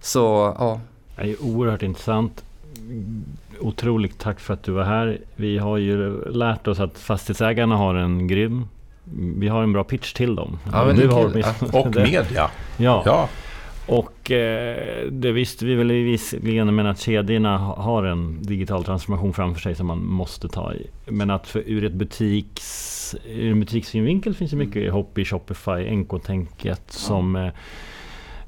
Så, 0.01 0.55
ja. 0.59 0.81
Det 1.17 1.31
är 1.31 1.43
oerhört 1.43 1.83
intressant 1.83 2.45
otroligt 3.61 4.19
tack 4.19 4.41
för 4.41 4.55
att 4.55 4.63
du 4.63 4.73
var 4.73 4.85
här. 4.85 5.19
Vi 5.37 5.59
har 5.59 5.77
ju 5.77 6.25
lärt 6.31 6.69
oss 6.69 6.81
att 6.81 6.99
fastighetsägarna 6.99 7.77
har 7.77 7.95
en 7.95 8.29
grym 8.29 8.69
vi 9.13 9.49
har 9.49 9.63
en 9.63 9.73
bra 9.73 9.85
pitch 9.85 10.13
till 10.13 10.35
dem. 10.35 10.59
Ja, 10.73 10.93
nu 10.93 11.09
har 11.09 11.29
vi, 11.29 11.43
och 11.73 11.97
media. 11.97 12.51
Ja. 12.79 13.03
ja. 13.07 13.29
Och 13.91 14.31
eh, 14.31 15.07
det 15.11 15.33
visste 15.33 15.67
vi 15.67 15.75
väl 15.75 15.89
visserligen 15.89 16.75
men 16.75 16.87
att 16.87 17.01
kedjorna 17.01 17.59
har 17.59 18.05
en 18.05 18.43
digital 18.43 18.85
transformation 18.85 19.35
framför 19.35 19.61
sig 19.61 19.75
som 19.75 19.87
man 19.87 20.07
måste 20.07 20.49
ta 20.49 20.75
i. 20.75 20.87
Men 21.07 21.31
att 21.31 21.47
för, 21.47 21.63
ur 21.67 21.85
ett 21.85 21.93
butiks, 21.93 23.17
ur 23.25 23.51
en 23.51 23.61
butikssynvinkel 23.61 24.35
finns 24.35 24.51
det 24.51 24.57
mycket 24.57 24.83
mm. 24.83 24.93
hopp 24.93 25.19
i 25.19 25.25
Shopify, 25.25 25.97
NK-tänket 25.97 26.83
ja. 26.87 26.93
som 26.93 27.37
eh, 27.37 27.47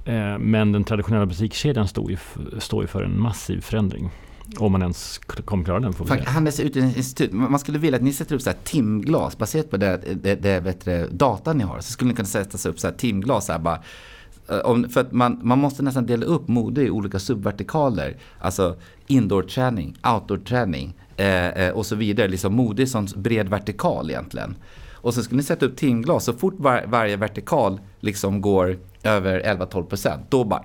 eh, 0.04 0.38
men 0.38 0.72
den 0.72 0.84
traditionella 0.84 1.26
butikskedjan 1.26 1.88
står 1.88 2.10
ju, 2.10 2.16
står 2.58 2.82
ju 2.82 2.86
för 2.86 3.02
en 3.02 3.20
massiv 3.20 3.60
förändring. 3.60 4.10
Om 4.58 4.72
man 4.72 4.82
ens 4.82 5.18
kommer 5.44 5.64
klara 5.64 5.80
den 5.80 5.92
får. 5.92 6.06
Handels 6.26 6.60
utredningsinstitut, 6.60 7.32
man 7.32 7.58
skulle 7.58 7.78
vilja 7.78 7.96
att 7.96 8.02
ni 8.02 8.12
sätter 8.12 8.34
upp 8.34 8.42
så 8.42 8.50
här 8.50 8.56
timglas 8.64 9.38
baserat 9.38 9.70
på 9.70 9.76
det, 9.76 10.00
det, 10.22 10.34
det 10.34 10.64
bättre 10.64 11.06
data 11.10 11.52
ni 11.52 11.64
har. 11.64 11.80
Så 11.80 11.92
skulle 11.92 12.08
ni 12.08 12.14
kunna 12.14 12.26
sätta 12.26 12.68
upp 12.68 12.80
så 12.80 12.86
här 12.86 12.94
timglas 12.94 13.46
så 13.46 13.52
här 13.52 13.58
bara. 13.58 13.82
Eh, 14.48 14.58
om, 14.58 14.88
för 14.88 15.00
att 15.00 15.12
man, 15.12 15.40
man 15.42 15.58
måste 15.58 15.82
nästan 15.82 16.06
dela 16.06 16.26
upp 16.26 16.48
mode 16.48 16.82
i 16.82 16.90
olika 16.90 17.18
subvertikaler. 17.18 18.16
Alltså 18.38 18.76
indoor-träning, 19.06 19.96
outdoor-träning 20.02 20.94
eh, 21.16 21.48
eh, 21.48 21.72
och 21.72 21.86
så 21.86 21.94
vidare. 21.94 22.28
Liksom 22.28 22.54
mode 22.54 22.82
är 22.82 22.86
sån 22.86 23.08
bred 23.16 23.48
vertikal 23.48 24.10
egentligen. 24.10 24.54
Och 24.92 25.14
så 25.14 25.22
skulle 25.22 25.36
ni 25.36 25.42
sätta 25.42 25.66
upp 25.66 25.76
timglas 25.76 26.24
så 26.24 26.32
fort 26.32 26.54
var, 26.56 26.84
varje 26.86 27.16
vertikal 27.16 27.80
liksom 28.00 28.40
går 28.40 28.78
över 29.02 29.40
11-12% 29.40 30.18
då 30.28 30.44
bara 30.44 30.64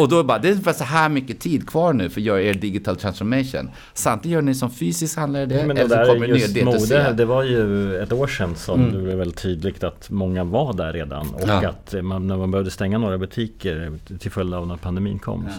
och 0.00 0.08
då 0.08 0.22
bara, 0.24 0.38
det 0.38 0.48
är 0.48 0.52
ungefär 0.52 0.72
så 0.72 0.84
här 0.84 1.08
mycket 1.08 1.40
tid 1.40 1.68
kvar 1.68 1.92
nu 1.92 2.10
för 2.10 2.20
att 2.20 2.24
göra 2.24 2.42
er 2.42 2.54
digital 2.54 2.96
transformation. 2.96 3.70
Samtidigt 3.94 4.32
gör 4.34 4.42
ni 4.42 4.54
som 4.54 4.70
fysisk 4.70 5.16
handlare 5.18 5.46
det, 5.46 5.66
Men 5.66 5.76
det 5.76 5.82
eller 5.82 6.04
så 6.04 6.12
kommer 6.12 6.26
nya 6.26 6.36
just 6.36 6.56
D2C. 6.56 6.64
mode, 6.64 7.12
det 7.12 7.24
var 7.24 7.42
ju 7.42 7.96
ett 7.96 8.12
år 8.12 8.26
sedan 8.26 8.54
som 8.54 8.80
Mm. 8.80 8.92
det 8.94 9.02
blev 9.02 9.18
väldigt 9.18 9.38
tydligt 9.42 9.84
att 9.84 10.10
många 10.10 10.44
var 10.44 10.72
där 10.72 10.92
redan 10.92 11.28
och 11.34 11.40
Ja. 11.48 11.68
att 11.68 11.94
man, 12.02 12.26
när 12.26 12.36
man 12.36 12.50
behövde 12.50 12.70
stänga 12.70 12.98
några 12.98 13.18
butiker 13.18 13.92
till 14.18 14.30
följd 14.30 14.54
av 14.54 14.66
när 14.66 14.76
pandemin 14.76 15.18
kom 15.18 15.44
Ja. 15.48 15.54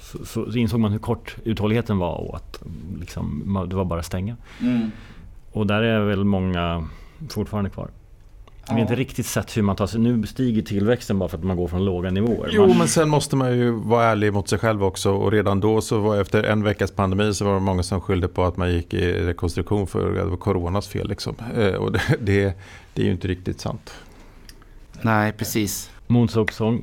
så, 0.00 0.24
så, 0.26 0.50
så 0.50 0.58
insåg 0.58 0.80
man 0.80 0.92
hur 0.92 0.98
kort 0.98 1.36
uthålligheten 1.44 1.98
var 1.98 2.14
och 2.14 2.36
att 2.36 2.62
liksom, 3.00 3.66
det 3.70 3.76
var 3.76 3.84
bara 3.84 4.00
att 4.00 4.06
stänga. 4.06 4.36
Mm. 4.60 4.90
Och 5.52 5.66
där 5.66 5.82
är 5.82 6.00
väl 6.00 6.24
många 6.24 6.88
fortfarande 7.30 7.70
kvar. 7.70 7.88
Vi 8.66 8.72
har 8.72 8.80
inte 8.80 8.94
riktigt 8.94 9.26
sett 9.26 9.56
hur 9.56 9.62
man 9.62 9.76
tar 9.76 9.86
sig, 9.86 10.00
nu 10.00 10.26
stiger 10.26 10.62
tillväxten 10.62 11.18
bara 11.18 11.28
för 11.28 11.38
att 11.38 11.44
man 11.44 11.56
går 11.56 11.68
från 11.68 11.84
låga 11.84 12.10
nivåer. 12.10 12.50
Jo, 12.52 12.66
Man- 12.68 12.78
men 12.78 12.88
sen 12.88 13.08
måste 13.08 13.36
man 13.36 13.58
ju 13.58 13.70
vara 13.70 14.04
ärlig 14.04 14.32
mot 14.32 14.48
sig 14.48 14.58
själv 14.58 14.84
också. 14.84 15.12
Och 15.12 15.32
redan 15.32 15.60
då, 15.60 15.80
så 15.80 15.98
var 15.98 16.20
efter 16.20 16.42
en 16.44 16.62
veckas 16.62 16.90
pandemi, 16.90 17.34
så 17.34 17.44
var 17.44 17.54
det 17.54 17.60
många 17.60 17.82
som 17.82 18.00
skyllde 18.00 18.28
på 18.28 18.44
att 18.44 18.56
man 18.56 18.72
gick 18.72 18.94
i 18.94 19.12
rekonstruktion 19.12 19.86
för 19.86 20.10
det 20.12 20.24
var 20.24 20.36
coronas 20.36 20.88
fel. 20.88 21.08
Liksom. 21.08 21.34
Eh, 21.58 21.66
Och 21.74 21.92
det, 21.92 22.02
det, 22.20 22.54
det 22.94 23.02
är 23.02 23.06
ju 23.06 23.12
inte 23.12 23.28
riktigt 23.28 23.60
sant. 23.60 23.94
Nej, 25.02 25.32
precis. 25.32 25.90
Måns 26.06 26.36
Oxholm, 26.36 26.82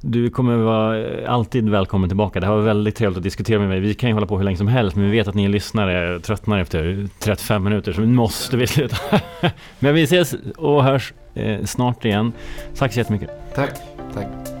du 0.00 0.30
kommer 0.30 0.56
vara 0.56 1.28
alltid 1.28 1.68
välkommen 1.68 2.08
tillbaka. 2.08 2.40
Det 2.40 2.46
har 2.46 2.54
varit 2.54 2.66
väldigt 2.66 2.96
trevligt 2.96 3.16
att 3.16 3.22
diskutera 3.22 3.58
med 3.58 3.68
mig. 3.68 3.80
Vi 3.80 3.94
kan 3.94 4.08
ju 4.08 4.14
hålla 4.14 4.26
på 4.26 4.36
hur 4.36 4.44
länge 4.44 4.56
som 4.56 4.68
helst, 4.68 4.96
men 4.96 5.04
vi 5.04 5.10
vet 5.10 5.28
att 5.28 5.34
ni 5.34 5.48
lyssnare 5.48 6.20
tröttnar 6.20 6.58
efter 6.58 7.08
35 7.18 7.64
minuter, 7.64 7.92
så 7.92 8.00
nu 8.00 8.06
måste 8.06 8.56
vi 8.56 8.66
sluta. 8.66 8.96
men 9.78 9.94
vi 9.94 10.02
ses 10.02 10.34
och 10.56 10.84
hörs 10.84 11.12
eh, 11.34 11.64
snart 11.64 12.04
igen. 12.04 12.32
Tack 12.76 12.92
så 12.92 12.98
jättemycket. 12.98 13.30
Tack. 13.54 13.70
Tack. 14.14 14.51